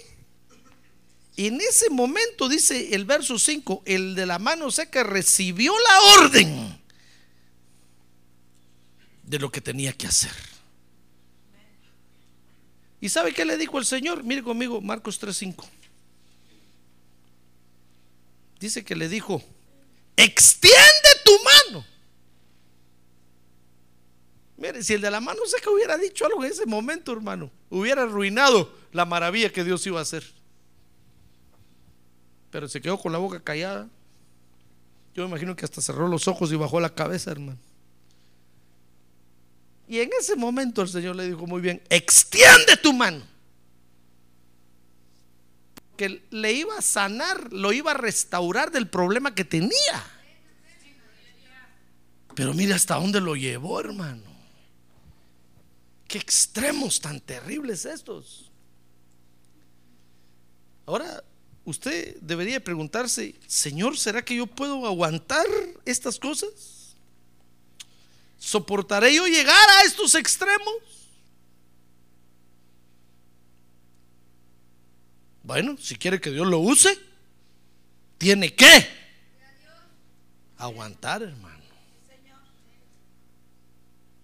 en 1.37 1.61
ese 1.61 1.89
momento 1.89 2.49
dice 2.49 2.95
el 2.95 3.05
verso 3.05 3.39
5, 3.39 3.85
el 3.87 4.17
de 4.17 4.27
la 4.27 4.41
mano 4.41 4.71
seca 4.73 5.05
recibió 5.05 5.73
la 5.79 6.01
orden 6.21 6.81
de 9.23 9.39
lo 9.39 9.53
que 9.53 9.61
tenía 9.61 9.93
que 9.93 10.09
hacer. 10.09 10.33
¿Y 13.01 13.09
sabe 13.11 13.33
qué 13.33 13.45
le 13.45 13.57
dijo 13.57 13.79
el 13.79 13.85
Señor? 13.85 14.25
Mire 14.25 14.43
conmigo, 14.43 14.81
Marcos 14.81 15.21
3:5. 15.21 15.65
Dice 18.59 18.85
que 18.85 18.97
le 18.97 19.09
dijo, 19.09 19.41
extiende 20.17 21.09
tu 21.25 21.33
mano. 21.45 21.87
Si 24.81 24.95
el 24.95 25.01
de 25.01 25.11
la 25.11 25.21
mano 25.21 25.41
seca 25.47 25.71
hubiera 25.71 25.97
dicho 25.97 26.27
algo 26.27 26.45
en 26.45 26.53
ese 26.53 26.67
momento, 26.67 27.13
hermano, 27.13 27.51
hubiera 27.71 28.03
arruinado 28.03 28.73
la 28.93 29.05
maravilla 29.05 29.53
que 29.53 29.65
Dios 29.65 29.87
iba 29.87 29.99
a 29.99 30.03
hacer. 30.03 30.25
Pero 32.51 32.69
se 32.69 32.81
quedó 32.81 32.99
con 32.99 33.13
la 33.13 33.19
boca 33.19 33.41
callada. 33.41 33.89
Yo 35.15 35.23
me 35.25 35.31
imagino 35.31 35.57
que 35.57 35.65
hasta 35.65 35.81
cerró 35.81 36.09
los 36.09 36.29
ojos 36.29 36.53
y 36.53 36.57
bajó 36.57 36.81
la 36.81 36.95
cabeza, 36.95 37.31
hermano. 37.31 37.59
Y 39.89 40.01
en 40.01 40.11
ese 40.19 40.37
momento 40.37 40.83
el 40.83 40.89
Señor 40.89 41.17
le 41.17 41.27
dijo 41.27 41.47
muy 41.47 41.61
bien, 41.61 41.83
extiende 41.89 42.77
tu 42.77 42.93
mano. 42.93 43.25
Que 45.97 46.23
le 46.31 46.53
iba 46.53 46.77
a 46.79 46.83
sanar, 46.83 47.53
lo 47.53 47.73
iba 47.73 47.91
a 47.91 47.95
restaurar 47.95 48.71
del 48.71 48.87
problema 48.87 49.35
que 49.35 49.45
tenía. 49.45 50.05
Pero 52.35 52.55
mire 52.55 52.75
hasta 52.75 52.95
dónde 52.95 53.21
lo 53.21 53.35
llevó, 53.35 53.81
hermano. 53.81 54.38
Qué 56.09 56.17
extremos 56.17 57.01
tan 57.01 57.21
terribles 57.21 57.85
estos. 57.85 58.51
Ahora, 60.87 61.23
usted 61.67 62.17
debería 62.23 62.65
preguntarse, 62.65 63.35
Señor, 63.47 63.99
¿será 63.99 64.25
que 64.25 64.35
yo 64.35 64.47
puedo 64.47 64.87
aguantar 64.87 65.47
estas 65.85 66.19
cosas? 66.19 66.97
¿Soportaré 68.39 69.15
yo 69.15 69.27
llegar 69.27 69.69
a 69.69 69.83
estos 69.83 70.15
extremos? 70.15 70.75
Bueno, 75.43 75.77
si 75.79 75.97
quiere 75.97 76.21
que 76.21 76.31
Dios 76.31 76.47
lo 76.47 76.59
use, 76.59 76.99
tiene 78.17 78.55
que 78.55 78.89
aguantar, 80.57 81.23
hermano. 81.23 81.58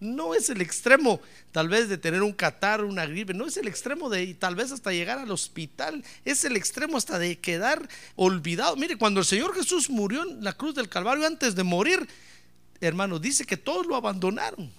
No 0.05 0.34
es 0.34 0.50
el 0.50 0.61
extremo, 0.61 1.22
tal 1.50 1.70
vez, 1.70 1.88
de 1.88 1.96
tener 1.96 2.22
un 2.22 2.34
catar, 2.34 2.84
una 2.84 3.07
gripe. 3.07 3.32
No 3.32 3.46
es 3.46 3.57
el 3.57 3.66
extremo 3.66 4.11
de 4.11 4.34
tal 4.34 4.55
vez 4.55 4.70
hasta 4.70 4.92
llegar 4.92 5.18
al 5.18 5.30
hospital. 5.30 6.05
Es 6.26 6.44
el 6.44 6.57
extremo 6.57 6.98
hasta 6.98 7.18
de 7.18 7.38
quedar 7.38 7.88
olvidado. 8.14 8.76
Mire, 8.76 8.96
cuando 8.96 9.20
el 9.20 9.26
Señor 9.26 9.55
Jesús 9.55 9.88
murió 9.88 10.22
en 10.22 10.44
la 10.44 10.52
cruz 10.52 10.74
del 10.74 10.90
Calvario 10.90 11.26
antes 11.26 11.55
de 11.55 11.62
morir, 11.62 12.07
hermano, 12.82 13.18
dice 13.18 13.46
que 13.46 13.57
todos 13.57 13.86
lo 13.86 13.96
abandonaron. 13.96 14.70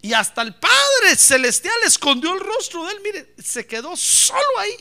Y 0.00 0.14
hasta 0.14 0.40
el 0.40 0.54
Padre 0.54 1.14
Celestial 1.16 1.76
escondió 1.86 2.32
el 2.32 2.40
rostro 2.40 2.86
de 2.86 2.92
él. 2.92 2.98
Mire, 3.04 3.34
se 3.38 3.66
quedó 3.66 3.94
solo 3.96 4.58
ahí. 4.58 4.76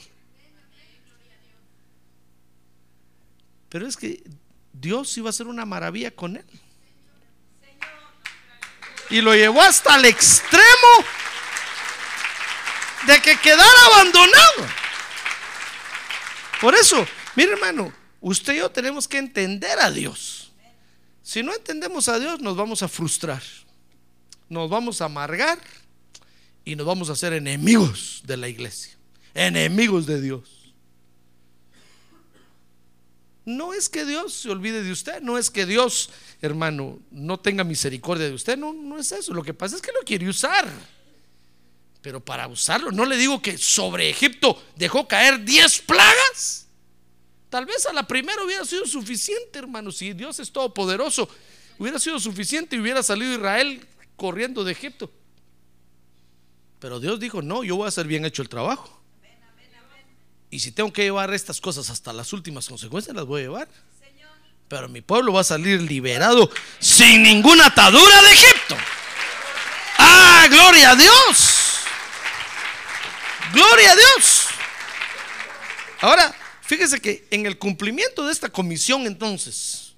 Pero 3.67 3.85
es 3.85 3.97
que 3.97 4.23
Dios 4.71 5.17
iba 5.17 5.27
a 5.27 5.31
hacer 5.31 5.47
una 5.47 5.65
maravilla 5.65 6.11
con 6.11 6.37
él 6.37 6.45
y 9.11 9.21
lo 9.21 9.35
llevó 9.35 9.61
hasta 9.61 9.97
el 9.97 10.05
extremo 10.05 11.05
de 13.07 13.21
que 13.21 13.37
quedara 13.37 13.85
abandonado. 13.93 14.67
Por 16.61 16.75
eso, 16.75 17.05
mire 17.35 17.53
hermano, 17.53 17.93
usted 18.21 18.53
y 18.53 18.57
yo 18.57 18.71
tenemos 18.71 19.07
que 19.07 19.17
entender 19.17 19.79
a 19.79 19.91
Dios. 19.91 20.51
Si 21.21 21.43
no 21.43 21.53
entendemos 21.53 22.07
a 22.07 22.19
Dios, 22.19 22.39
nos 22.39 22.55
vamos 22.55 22.83
a 22.83 22.87
frustrar, 22.87 23.43
nos 24.49 24.69
vamos 24.69 25.01
a 25.01 25.05
amargar 25.05 25.59
y 26.63 26.75
nos 26.75 26.85
vamos 26.85 27.09
a 27.09 27.13
hacer 27.13 27.33
enemigos 27.33 28.21
de 28.25 28.37
la 28.37 28.47
iglesia, 28.47 28.97
enemigos 29.33 30.05
de 30.05 30.21
Dios. 30.21 30.60
No 33.45 33.73
es 33.73 33.89
que 33.89 34.05
Dios 34.05 34.33
se 34.33 34.49
olvide 34.49 34.83
de 34.83 34.91
usted, 34.91 35.21
no 35.21 35.37
es 35.37 35.49
que 35.49 35.65
Dios, 35.65 36.09
hermano, 36.41 36.99
no 37.09 37.39
tenga 37.39 37.63
misericordia 37.63 38.27
de 38.27 38.33
usted, 38.33 38.57
no, 38.57 38.71
no 38.71 38.99
es 38.99 39.11
eso. 39.11 39.33
Lo 39.33 39.43
que 39.43 39.53
pasa 39.53 39.75
es 39.75 39.81
que 39.81 39.91
lo 39.91 40.01
quiere 40.01 40.29
usar. 40.29 40.71
Pero 42.01 42.23
para 42.23 42.47
usarlo, 42.47 42.91
no 42.91 43.05
le 43.05 43.17
digo 43.17 43.41
que 43.41 43.57
sobre 43.57 44.09
Egipto 44.09 44.61
dejó 44.75 45.07
caer 45.07 45.43
10 45.43 45.81
plagas. 45.81 46.67
Tal 47.49 47.65
vez 47.65 47.85
a 47.85 47.93
la 47.93 48.07
primera 48.07 48.43
hubiera 48.43 48.63
sido 48.63 48.85
suficiente, 48.85 49.59
hermano, 49.59 49.91
si 49.91 50.13
Dios 50.13 50.39
es 50.39 50.51
todopoderoso, 50.51 51.27
hubiera 51.77 51.99
sido 51.99 52.19
suficiente 52.19 52.75
y 52.75 52.79
hubiera 52.79 53.03
salido 53.03 53.33
Israel 53.33 53.85
corriendo 54.15 54.63
de 54.63 54.71
Egipto. 54.71 55.11
Pero 56.79 56.99
Dios 56.99 57.19
dijo, 57.19 57.41
no, 57.41 57.63
yo 57.63 57.75
voy 57.75 57.85
a 57.85 57.89
hacer 57.89 58.07
bien 58.07 58.23
hecho 58.25 58.41
el 58.41 58.49
trabajo. 58.49 59.00
Y 60.51 60.59
si 60.59 60.73
tengo 60.73 60.91
que 60.91 61.03
llevar 61.03 61.33
estas 61.33 61.61
cosas 61.61 61.89
hasta 61.89 62.11
las 62.11 62.33
últimas 62.33 62.67
consecuencias, 62.67 63.15
las 63.15 63.25
voy 63.25 63.39
a 63.39 63.43
llevar. 63.45 63.69
Pero 64.67 64.89
mi 64.89 65.01
pueblo 65.01 65.33
va 65.33 65.41
a 65.41 65.45
salir 65.45 65.81
liberado 65.81 66.49
sin 66.79 67.23
ninguna 67.23 67.67
atadura 67.67 68.21
de 68.21 68.31
Egipto. 68.31 68.77
Ah, 69.97 70.47
gloria 70.49 70.91
a 70.91 70.95
Dios. 70.95 71.77
Gloria 73.53 73.91
a 73.91 73.95
Dios. 73.95 74.47
Ahora, 76.01 76.35
fíjese 76.61 76.99
que 76.99 77.27
en 77.31 77.45
el 77.45 77.57
cumplimiento 77.57 78.25
de 78.25 78.33
esta 78.33 78.49
comisión 78.49 79.07
entonces, 79.07 79.93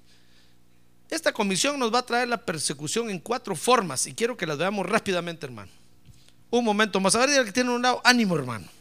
esta 1.10 1.32
comisión 1.32 1.78
nos 1.78 1.92
va 1.92 2.00
a 2.00 2.06
traer 2.06 2.28
la 2.28 2.44
persecución 2.44 3.10
en 3.10 3.18
cuatro 3.18 3.56
formas 3.56 4.06
y 4.06 4.14
quiero 4.14 4.36
que 4.36 4.46
las 4.46 4.58
veamos 4.58 4.86
rápidamente, 4.86 5.46
hermano. 5.46 5.70
Un 6.50 6.64
momento 6.64 7.00
más. 7.00 7.14
A 7.16 7.26
ver, 7.26 7.44
que 7.44 7.52
tiene 7.52 7.70
un 7.70 7.82
lado, 7.82 8.00
ánimo, 8.04 8.36
hermano. 8.36 8.73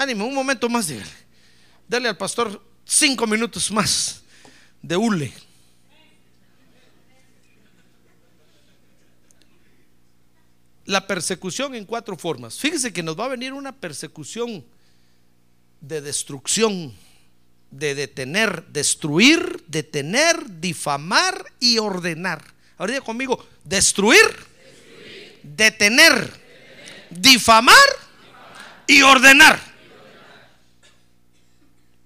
Ánimo, 0.00 0.24
un 0.24 0.34
momento 0.34 0.66
más, 0.70 0.88
dígale. 0.88 1.10
Dale 1.86 2.08
al 2.08 2.16
pastor 2.16 2.64
cinco 2.86 3.26
minutos 3.26 3.70
más 3.70 4.22
de 4.80 4.96
hule. 4.96 5.30
La 10.86 11.06
persecución 11.06 11.74
en 11.74 11.84
cuatro 11.84 12.16
formas. 12.16 12.58
Fíjese 12.58 12.94
que 12.94 13.02
nos 13.02 13.20
va 13.20 13.26
a 13.26 13.28
venir 13.28 13.52
una 13.52 13.76
persecución 13.76 14.64
de 15.82 16.00
destrucción, 16.00 16.94
de 17.70 17.94
detener, 17.94 18.68
destruir, 18.68 19.62
detener, 19.68 20.60
difamar 20.62 21.44
y 21.60 21.76
ordenar. 21.76 22.42
Ahora 22.78 22.94
diga 22.94 23.04
conmigo, 23.04 23.46
destruir, 23.64 24.24
detener, 25.42 26.32
difamar 27.10 27.76
y 28.86 29.02
ordenar 29.02 29.69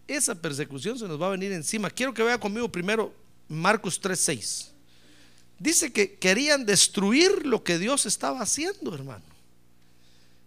esa 0.07 0.35
persecución 0.35 0.99
se 0.99 1.09
nos 1.09 1.21
va 1.21 1.29
a 1.29 1.31
venir 1.31 1.53
encima. 1.53 1.91
Quiero 1.91 2.13
que 2.13 2.23
vea 2.23 2.39
conmigo 2.39 2.71
primero 2.71 3.13
Marcos 3.49 4.01
3:6. 4.01 4.71
Dice 5.59 5.93
que 5.93 6.15
querían 6.17 6.67
destruir 6.67 7.47
lo 7.47 7.63
que 7.63 7.79
Dios 7.79 8.07
estaba 8.07 8.41
haciendo, 8.41 8.95
hermano. 8.95 9.25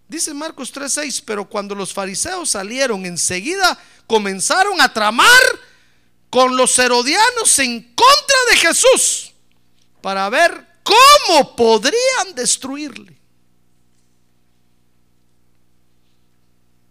Dice 0.07 0.33
Marcos 0.33 0.71
3:6, 0.71 1.21
pero 1.25 1.47
cuando 1.49 1.75
los 1.75 1.93
fariseos 1.93 2.51
salieron 2.51 3.05
enseguida 3.05 3.77
comenzaron 4.05 4.79
a 4.79 4.93
tramar 4.93 5.27
con 6.29 6.55
los 6.55 6.77
herodianos 6.79 7.59
en 7.59 7.81
contra 7.93 8.37
de 8.51 8.57
Jesús 8.57 9.33
para 10.01 10.29
ver 10.29 10.65
cómo 10.83 11.55
podrían 11.55 12.33
destruirle. 12.35 13.17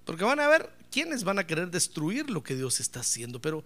Porque 0.04 0.24
van 0.24 0.38
a 0.38 0.46
ver, 0.46 0.75
¿quiénes 0.96 1.24
van 1.24 1.38
a 1.38 1.46
querer 1.46 1.70
destruir 1.70 2.30
lo 2.30 2.42
que 2.42 2.54
Dios 2.54 2.80
está 2.80 3.00
haciendo? 3.00 3.38
Pero 3.38 3.62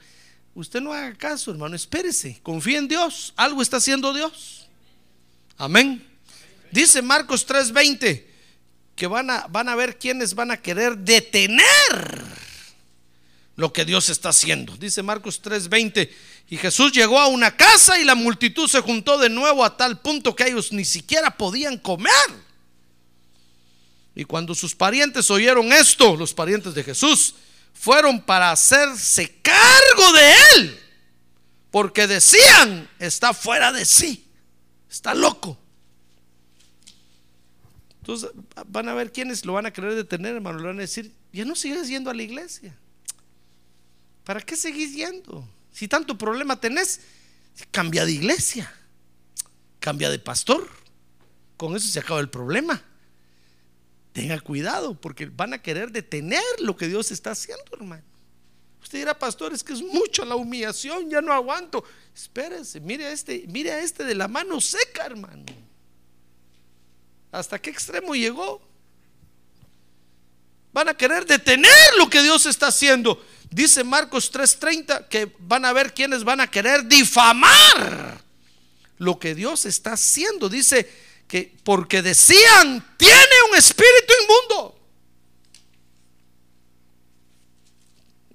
usted 0.53 0.81
no 0.81 0.93
haga 0.93 1.14
caso, 1.14 1.53
hermano, 1.53 1.76
espérese, 1.76 2.41
confíe 2.43 2.76
en 2.76 2.89
Dios, 2.89 3.33
algo 3.37 3.62
está 3.62 3.76
haciendo 3.76 4.12
Dios. 4.12 4.66
Amén. 5.57 6.05
Dice 6.72 7.03
Marcos 7.03 7.47
3:20 7.47 8.24
que 8.97 9.07
van 9.07 9.31
a, 9.31 9.47
van 9.47 9.68
a 9.68 9.76
ver 9.76 9.97
quiénes 9.97 10.35
van 10.35 10.51
a 10.51 10.57
querer 10.57 10.99
detener 10.99 11.62
lo 13.55 13.72
que 13.72 13.85
Dios 13.85 14.09
está 14.09 14.31
haciendo. 14.31 14.76
Dice 14.76 15.05
Marcos 15.05 15.41
3:20, 15.41 16.11
y 16.49 16.57
Jesús 16.57 16.91
llegó 16.91 17.20
a 17.20 17.28
una 17.28 17.57
casa 17.57 18.01
y 18.01 18.05
la 18.05 18.16
multitud 18.16 18.68
se 18.68 18.81
juntó 18.81 19.18
de 19.18 19.28
nuevo 19.28 19.64
a 19.64 19.76
tal 19.76 20.01
punto 20.01 20.35
que 20.35 20.49
ellos 20.49 20.72
ni 20.72 20.85
siquiera 20.85 21.37
podían 21.37 21.78
comer. 21.78 22.49
Y 24.21 24.27
cuando 24.27 24.55
sus 24.55 24.75
parientes 24.75 25.31
oyeron 25.31 25.73
esto, 25.73 26.14
los 26.14 26.35
parientes 26.35 26.75
de 26.75 26.85
Jesús, 26.85 27.37
fueron 27.73 28.21
para 28.21 28.51
hacerse 28.51 29.41
cargo 29.41 30.12
de 30.12 30.35
él. 30.57 30.81
Porque 31.71 32.07
decían, 32.07 32.87
está 32.99 33.33
fuera 33.33 33.73
de 33.73 33.87
sí, 33.87 34.29
está 34.91 35.14
loco. 35.14 35.59
Entonces 38.01 38.29
van 38.66 38.91
a 38.91 38.93
ver 38.93 39.11
quiénes 39.11 39.47
lo 39.47 39.55
van 39.55 39.64
a 39.64 39.73
querer 39.73 39.95
detener, 39.95 40.35
hermano. 40.35 40.59
Le 40.59 40.66
van 40.66 40.77
a 40.77 40.83
decir, 40.83 41.14
ya 41.33 41.47
no 41.47 41.57
sigues 41.57 41.89
yendo 41.89 42.11
a 42.11 42.14
la 42.14 42.23
iglesia. 42.23 42.77
¿Para 44.25 44.43
qué 44.43 44.55
seguís 44.55 44.93
yendo? 44.93 45.49
Si 45.73 45.89
tanto 45.89 46.18
problema 46.18 46.61
tenés, 46.61 47.01
cambia 47.71 48.05
de 48.05 48.12
iglesia, 48.12 48.71
cambia 49.79 50.11
de 50.11 50.18
pastor. 50.18 50.68
Con 51.57 51.75
eso 51.75 51.89
se 51.89 52.01
acaba 52.01 52.21
el 52.21 52.29
problema. 52.29 52.85
Tenga 54.13 54.41
cuidado 54.41 54.95
porque 54.95 55.27
van 55.27 55.55
a 55.55 55.63
querer 55.63 55.93
detener 55.93 56.43
lo 56.59 56.77
que 56.77 56.89
Dios 56.89 57.11
está 57.11 57.31
haciendo, 57.31 57.65
hermano. 57.73 58.03
Usted 58.83 58.99
dirá, 58.99 59.19
pastor, 59.19 59.53
es 59.53 59.63
que 59.63 59.73
es 59.73 59.83
mucho 59.83 60.25
la 60.25 60.35
humillación, 60.35 61.09
ya 61.11 61.21
no 61.21 61.33
aguanto. 61.33 61.85
Espérese, 62.15 62.81
mire 62.81 63.07
a 63.07 63.13
este, 63.13 63.45
mire 63.49 63.73
a 63.73 63.81
este 63.81 64.05
de 64.05 64.15
la 64.15 64.27
mano 64.27 64.61
seca, 64.61 65.05
hermano. 65.07 65.45
¿Hasta 67.31 67.61
qué 67.61 67.71
extremo 67.71 68.15
llegó? 68.15 68.61
Van 70.73 70.89
a 70.89 70.95
querer 70.95 71.27
detener 71.27 71.71
lo 71.99 72.09
que 72.09 72.23
Dios 72.23 72.47
está 72.47 72.69
haciendo. 72.69 73.23
Dice 73.51 73.85
Marcos 73.85 74.33
3:30 74.33 75.09
que 75.09 75.35
van 75.41 75.65
a 75.65 75.73
ver 75.73 75.93
quienes 75.93 76.25
van 76.25 76.41
a 76.41 76.51
querer 76.51 76.87
difamar 76.87 78.21
lo 78.99 79.19
que 79.19 79.35
Dios 79.35 79.67
está 79.67 79.93
haciendo. 79.93 80.49
Dice 80.49 80.89
que 81.31 81.57
porque 81.62 82.03
decían, 82.03 82.85
tiene 82.97 83.37
un 83.49 83.57
espíritu 83.57 84.12
inmundo. 84.20 84.81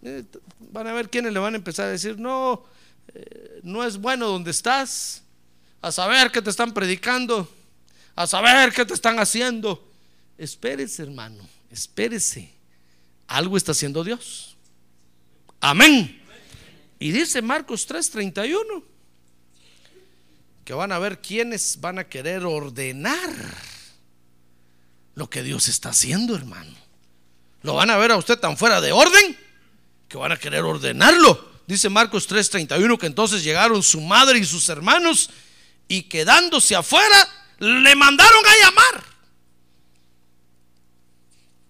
Eh, 0.01 0.23
van 0.59 0.87
a 0.87 0.93
ver 0.93 1.09
quiénes 1.09 1.33
le 1.33 1.39
van 1.39 1.55
a 1.55 1.57
empezar 1.57 1.87
a 1.87 1.89
decir, 1.89 2.17
no, 2.17 2.63
eh, 3.13 3.59
no 3.63 3.83
es 3.83 3.97
bueno 3.97 4.29
donde 4.29 4.51
estás, 4.51 5.23
a 5.81 5.91
saber 5.91 6.31
que 6.31 6.41
te 6.41 6.49
están 6.49 6.73
predicando, 6.73 7.53
a 8.15 8.25
saber 8.27 8.71
qué 8.71 8.85
te 8.85 8.93
están 8.93 9.19
haciendo. 9.19 9.85
Espérese, 10.37 11.03
hermano, 11.03 11.45
espérese. 11.69 12.49
Algo 13.27 13.57
está 13.57 13.73
haciendo 13.73 14.05
Dios. 14.05 14.55
Amén. 15.59 16.21
Y 16.97 17.11
dice 17.11 17.41
Marcos 17.41 17.85
3:31 17.89 18.94
que 20.65 20.73
van 20.73 20.91
a 20.91 20.99
ver 20.99 21.21
quiénes 21.21 21.79
van 21.79 21.99
a 21.99 22.09
querer 22.09 22.43
ordenar 22.43 23.29
lo 25.13 25.29
que 25.29 25.43
Dios 25.43 25.69
está 25.69 25.89
haciendo, 25.89 26.35
hermano. 26.35 26.75
Lo 27.61 27.75
van 27.75 27.91
a 27.91 27.97
ver 27.97 28.11
a 28.11 28.17
usted 28.17 28.37
tan 28.37 28.57
fuera 28.57 28.81
de 28.81 28.91
orden 28.91 29.37
que 30.09 30.17
van 30.17 30.31
a 30.31 30.37
querer 30.37 30.63
ordenarlo. 30.63 31.53
Dice 31.67 31.87
Marcos 31.89 32.27
3:31 32.27 32.97
que 32.97 33.05
entonces 33.05 33.43
llegaron 33.43 33.81
su 33.81 34.01
madre 34.01 34.39
y 34.39 34.43
sus 34.43 34.67
hermanos 34.67 35.29
y 35.87 36.03
quedándose 36.03 36.75
afuera 36.75 37.29
le 37.59 37.95
mandaron 37.95 38.43
a 38.45 38.65
llamar. 38.65 39.03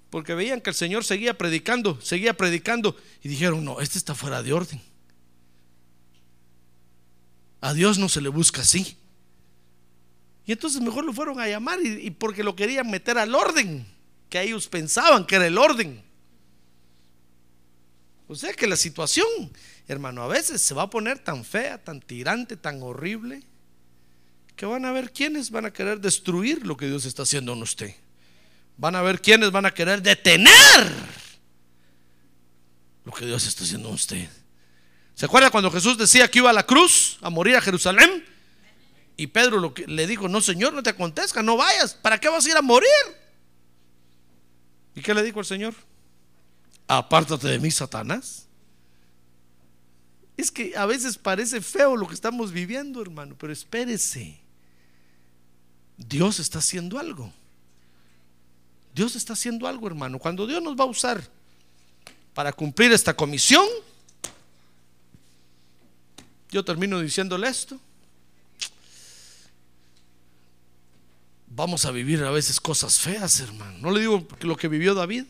Porque 0.10 0.34
veían 0.34 0.62
que 0.62 0.70
el 0.70 0.76
Señor 0.76 1.04
seguía 1.04 1.38
predicando, 1.38 2.00
seguía 2.02 2.36
predicando 2.36 2.96
y 3.22 3.28
dijeron, 3.28 3.66
no, 3.66 3.82
este 3.82 3.98
está 3.98 4.16
fuera 4.16 4.42
de 4.42 4.54
orden. 4.54 4.82
A 7.66 7.74
Dios 7.74 7.98
no 7.98 8.10
se 8.10 8.22
le 8.22 8.30
busca 8.30 8.62
así. 8.62 8.96
Y 10.46 10.52
entonces 10.52 10.80
mejor 10.84 11.04
lo 11.04 11.12
fueron 11.14 11.40
a 11.40 11.48
llamar 11.48 11.82
y, 11.82 12.12
porque 12.12 12.44
lo 12.44 12.56
querían 12.56 12.92
meter 12.92 13.18
al 13.18 13.34
orden, 13.34 13.88
que 14.30 14.40
ellos 14.40 14.68
pensaban 14.68 15.26
que 15.26 15.38
era 15.38 15.48
el 15.48 15.58
orden. 15.58 16.04
O 18.28 18.36
sea 18.36 18.54
que 18.54 18.68
la 18.68 18.76
situación, 18.76 19.26
hermano, 19.88 20.22
a 20.22 20.28
veces 20.28 20.62
se 20.62 20.76
va 20.76 20.84
a 20.84 20.90
poner 20.92 21.18
tan 21.18 21.44
fea, 21.44 21.84
tan 21.84 22.02
tirante, 22.02 22.56
tan 22.56 22.84
horrible, 22.84 23.42
que 24.56 24.68
van 24.68 24.86
a 24.86 24.92
ver 24.92 25.12
quiénes 25.12 25.50
van 25.50 25.66
a 25.66 25.74
querer 25.74 26.00
destruir 26.00 26.68
lo 26.68 26.78
que 26.78 26.86
Dios 26.86 27.06
está 27.06 27.24
haciendo 27.24 27.54
en 27.54 27.64
usted. 27.64 27.96
Van 28.78 28.96
a 28.96 29.02
ver 29.02 29.20
quiénes 29.20 29.50
van 29.50 29.66
a 29.66 29.74
querer 29.74 30.04
detener 30.04 30.94
lo 33.04 33.12
que 33.12 33.26
Dios 33.26 33.48
está 33.48 33.64
haciendo 33.64 33.90
en 33.90 33.96
usted. 33.96 34.30
¿Se 35.16 35.26
acuerda 35.26 35.50
cuando 35.50 35.72
Jesús 35.72 35.98
decía 35.98 36.30
que 36.30 36.40
iba 36.40 36.50
a 36.50 36.54
la 36.54 36.66
cruz 36.66 37.18
a 37.22 37.30
morir 37.30 37.56
a 37.56 37.62
Jerusalén? 37.62 38.26
Y 39.18 39.28
Pedro 39.28 39.74
le 39.88 40.08
dijo, 40.08 40.28
no 40.28 40.42
Señor, 40.42 40.74
no 40.74 40.84
te 40.84 40.90
acontezca, 40.90 41.42
no 41.42 41.56
vayas, 41.56 41.94
¿para 41.94 42.20
qué 42.20 42.28
vas 42.28 42.46
a 42.46 42.50
ir 42.50 42.58
a 42.58 42.62
morir? 42.62 42.90
¿Y 44.94 45.02
qué 45.02 45.14
le 45.14 45.24
dijo 45.24 45.40
el 45.40 45.46
Señor? 45.46 45.74
Apártate 46.88 47.48
de 47.48 47.60
mí, 47.60 47.72
Satanás. 47.72 48.46
Es 50.36 50.52
que 50.52 50.76
a 50.76 50.86
veces 50.86 51.18
parece 51.18 51.62
feo 51.62 51.96
lo 51.96 52.08
que 52.08 52.14
estamos 52.14 52.52
viviendo, 52.52 53.02
hermano, 53.02 53.36
pero 53.40 53.54
espérese. 53.54 54.38
Dios 55.98 56.40
está 56.40 56.60
haciendo 56.60 57.00
algo. 57.00 57.32
Dios 58.94 59.16
está 59.16 59.32
haciendo 59.32 59.66
algo, 59.66 59.88
hermano. 59.88 60.20
Cuando 60.20 60.46
Dios 60.46 60.62
nos 60.62 60.78
va 60.78 60.84
a 60.84 60.88
usar 60.88 61.22
para 62.34 62.52
cumplir 62.52 62.92
esta 62.92 63.14
comisión, 63.14 63.66
yo 66.52 66.64
termino 66.64 67.00
diciéndole 67.00 67.48
esto. 67.48 67.80
Vamos 71.48 71.86
a 71.86 71.92
vivir 71.92 72.24
a 72.24 72.32
veces 72.32 72.60
cosas 72.60 73.00
feas, 73.00 73.40
hermano. 73.40 73.78
No 73.80 73.92
le 73.92 74.02
digo 74.02 74.28
lo 74.42 74.58
que 74.58 74.68
vivió 74.68 74.94
David, 74.94 75.26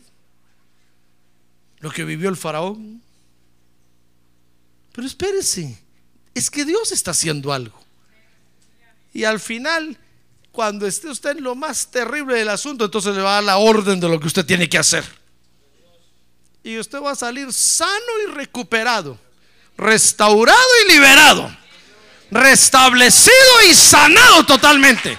lo 1.80 1.90
que 1.90 2.04
vivió 2.04 2.28
el 2.28 2.36
faraón. 2.36 3.00
Pero 4.92 5.06
espérese, 5.06 5.80
es 6.34 6.50
que 6.50 6.64
Dios 6.64 6.90
está 6.90 7.12
haciendo 7.12 7.52
algo. 7.52 7.80
Y 9.12 9.24
al 9.24 9.40
final, 9.40 9.96
cuando 10.50 10.86
esté 10.86 11.08
usted 11.08 11.36
en 11.36 11.44
lo 11.44 11.54
más 11.54 11.90
terrible 11.90 12.36
del 12.36 12.48
asunto, 12.48 12.86
entonces 12.86 13.14
le 13.14 13.22
va 13.22 13.30
a 13.30 13.34
dar 13.34 13.44
la 13.44 13.58
orden 13.58 14.00
de 14.00 14.08
lo 14.08 14.18
que 14.18 14.26
usted 14.26 14.44
tiene 14.44 14.68
que 14.68 14.78
hacer. 14.78 15.04
Y 16.64 16.78
usted 16.78 17.00
va 17.00 17.12
a 17.12 17.14
salir 17.14 17.52
sano 17.52 18.12
y 18.26 18.32
recuperado 18.32 19.25
restaurado 19.76 20.68
y 20.84 20.92
liberado, 20.92 21.56
restablecido 22.30 23.62
y 23.68 23.74
sanado 23.74 24.44
totalmente. 24.46 25.16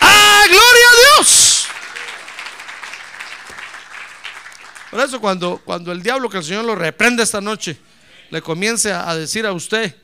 ¡Ah, 0.00 0.44
gloria 0.48 0.86
a 0.88 1.16
Dios! 1.16 1.66
Por 4.90 5.00
eso 5.00 5.20
cuando, 5.20 5.60
cuando 5.64 5.92
el 5.92 6.02
diablo 6.02 6.28
que 6.28 6.38
el 6.38 6.44
Señor 6.44 6.64
lo 6.64 6.74
reprende 6.74 7.22
esta 7.22 7.40
noche, 7.40 7.78
le 8.30 8.42
comience 8.42 8.92
a 8.92 9.14
decir 9.14 9.46
a 9.46 9.52
usted 9.52 9.94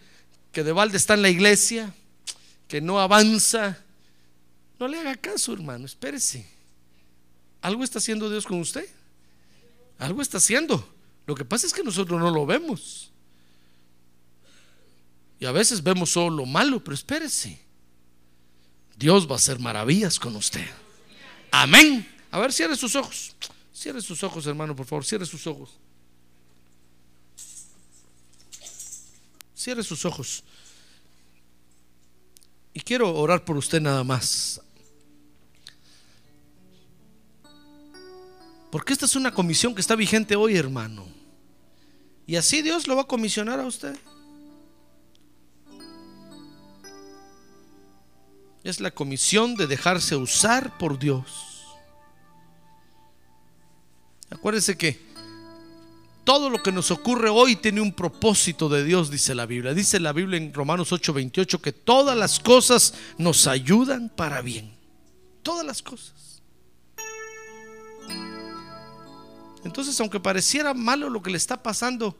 que 0.52 0.62
de 0.62 0.72
balde 0.72 0.96
está 0.96 1.14
en 1.14 1.22
la 1.22 1.28
iglesia, 1.28 1.92
que 2.68 2.80
no 2.80 3.00
avanza, 3.00 3.78
no 4.78 4.88
le 4.88 4.98
haga 4.98 5.16
caso, 5.16 5.52
hermano, 5.52 5.86
espérese. 5.86 6.46
¿Algo 7.62 7.82
está 7.82 7.98
haciendo 7.98 8.30
Dios 8.30 8.46
con 8.46 8.60
usted? 8.60 8.86
Algo 9.98 10.22
está 10.22 10.38
haciendo. 10.38 10.95
Lo 11.26 11.34
que 11.34 11.44
pasa 11.44 11.66
es 11.66 11.72
que 11.72 11.82
nosotros 11.82 12.20
no 12.20 12.30
lo 12.30 12.46
vemos. 12.46 13.10
Y 15.38 15.46
a 15.46 15.52
veces 15.52 15.82
vemos 15.82 16.10
solo 16.10 16.36
lo 16.36 16.46
malo, 16.46 16.82
pero 16.82 16.94
espérese. 16.94 17.60
Dios 18.96 19.28
va 19.28 19.32
a 19.32 19.36
hacer 19.36 19.58
maravillas 19.58 20.18
con 20.18 20.34
usted. 20.36 20.66
Amén. 21.50 22.08
A 22.30 22.38
ver, 22.38 22.52
cierre 22.52 22.76
sus 22.76 22.94
ojos. 22.96 23.34
Cierre 23.72 24.00
sus 24.00 24.22
ojos, 24.22 24.46
hermano, 24.46 24.74
por 24.74 24.86
favor. 24.86 25.04
Cierre 25.04 25.26
sus 25.26 25.46
ojos. 25.46 25.70
Cierre 29.54 29.82
sus 29.82 30.04
ojos. 30.04 30.44
Y 32.72 32.80
quiero 32.80 33.14
orar 33.14 33.44
por 33.44 33.56
usted 33.56 33.80
nada 33.80 34.04
más. 34.04 34.60
Porque 38.70 38.92
esta 38.92 39.06
es 39.06 39.16
una 39.16 39.32
comisión 39.32 39.74
que 39.74 39.80
está 39.80 39.94
vigente 39.94 40.36
hoy, 40.36 40.56
hermano. 40.56 41.15
Y 42.26 42.36
así 42.36 42.62
Dios 42.62 42.88
lo 42.88 42.96
va 42.96 43.02
a 43.02 43.06
comisionar 43.06 43.60
a 43.60 43.66
usted. 43.66 43.96
Es 48.64 48.80
la 48.80 48.90
comisión 48.90 49.54
de 49.54 49.68
dejarse 49.68 50.16
usar 50.16 50.76
por 50.76 50.98
Dios. 50.98 51.64
Acuérdese 54.28 54.76
que 54.76 55.06
todo 56.24 56.50
lo 56.50 56.60
que 56.60 56.72
nos 56.72 56.90
ocurre 56.90 57.28
hoy 57.28 57.54
tiene 57.54 57.80
un 57.80 57.92
propósito 57.92 58.68
de 58.68 58.82
Dios, 58.82 59.08
dice 59.08 59.36
la 59.36 59.46
Biblia. 59.46 59.72
Dice 59.72 60.00
la 60.00 60.12
Biblia 60.12 60.38
en 60.38 60.52
Romanos 60.52 60.90
8:28 60.90 61.60
que 61.60 61.72
todas 61.72 62.16
las 62.18 62.40
cosas 62.40 62.94
nos 63.18 63.46
ayudan 63.46 64.08
para 64.08 64.42
bien. 64.42 64.76
Todas 65.44 65.64
las 65.64 65.80
cosas. 65.80 66.35
Entonces, 69.66 69.98
aunque 70.00 70.20
pareciera 70.20 70.72
malo 70.72 71.10
lo 71.10 71.20
que 71.20 71.30
le 71.30 71.36
está 71.36 71.60
pasando, 71.62 72.16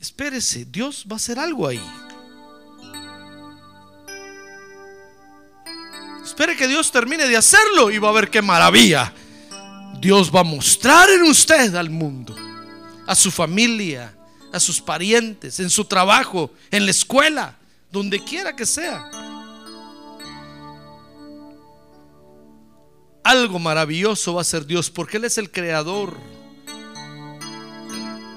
espérese, 0.00 0.64
Dios 0.64 1.06
va 1.08 1.14
a 1.14 1.16
hacer 1.16 1.38
algo 1.38 1.66
ahí. 1.66 1.80
Espere 6.24 6.56
que 6.56 6.66
Dios 6.66 6.90
termine 6.90 7.28
de 7.28 7.36
hacerlo 7.36 7.90
y 7.90 7.98
va 7.98 8.08
a 8.08 8.12
ver 8.12 8.30
qué 8.30 8.42
maravilla. 8.42 9.12
Dios 10.00 10.34
va 10.34 10.40
a 10.40 10.44
mostrar 10.44 11.08
en 11.08 11.22
usted 11.22 11.74
al 11.76 11.88
mundo, 11.88 12.34
a 13.06 13.14
su 13.14 13.30
familia, 13.30 14.16
a 14.52 14.58
sus 14.58 14.80
parientes, 14.80 15.60
en 15.60 15.70
su 15.70 15.84
trabajo, 15.84 16.50
en 16.70 16.84
la 16.84 16.90
escuela, 16.90 17.56
donde 17.92 18.22
quiera 18.24 18.56
que 18.56 18.66
sea. 18.66 19.08
Algo 23.24 23.58
maravilloso 23.58 24.34
va 24.34 24.42
a 24.42 24.44
ser 24.44 24.66
Dios 24.66 24.90
porque 24.90 25.16
Él 25.16 25.24
es 25.24 25.38
el 25.38 25.50
creador. 25.50 26.16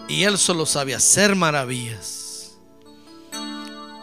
Y 0.07 0.23
Él 0.23 0.37
solo 0.37 0.65
sabe 0.65 0.95
hacer 0.95 1.35
maravillas. 1.35 2.57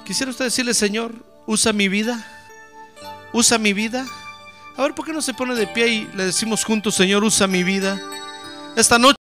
Quisiera 0.04 0.30
usted 0.30 0.44
decirle, 0.44 0.74
Señor, 0.74 1.14
usa 1.46 1.72
mi 1.72 1.88
vida. 1.88 2.24
Usa 3.32 3.56
mi 3.56 3.72
vida. 3.72 4.06
A 4.76 4.82
ver, 4.82 4.94
¿por 4.94 5.06
qué 5.06 5.12
no 5.12 5.22
se 5.22 5.32
pone 5.32 5.54
de 5.54 5.66
pie 5.66 5.88
y 5.88 6.08
le 6.14 6.26
decimos 6.26 6.62
juntos, 6.62 6.94
Señor, 6.94 7.24
usa 7.24 7.46
mi 7.46 7.64
vida? 7.64 8.00
Esta 8.76 8.98
noche. 8.98 9.23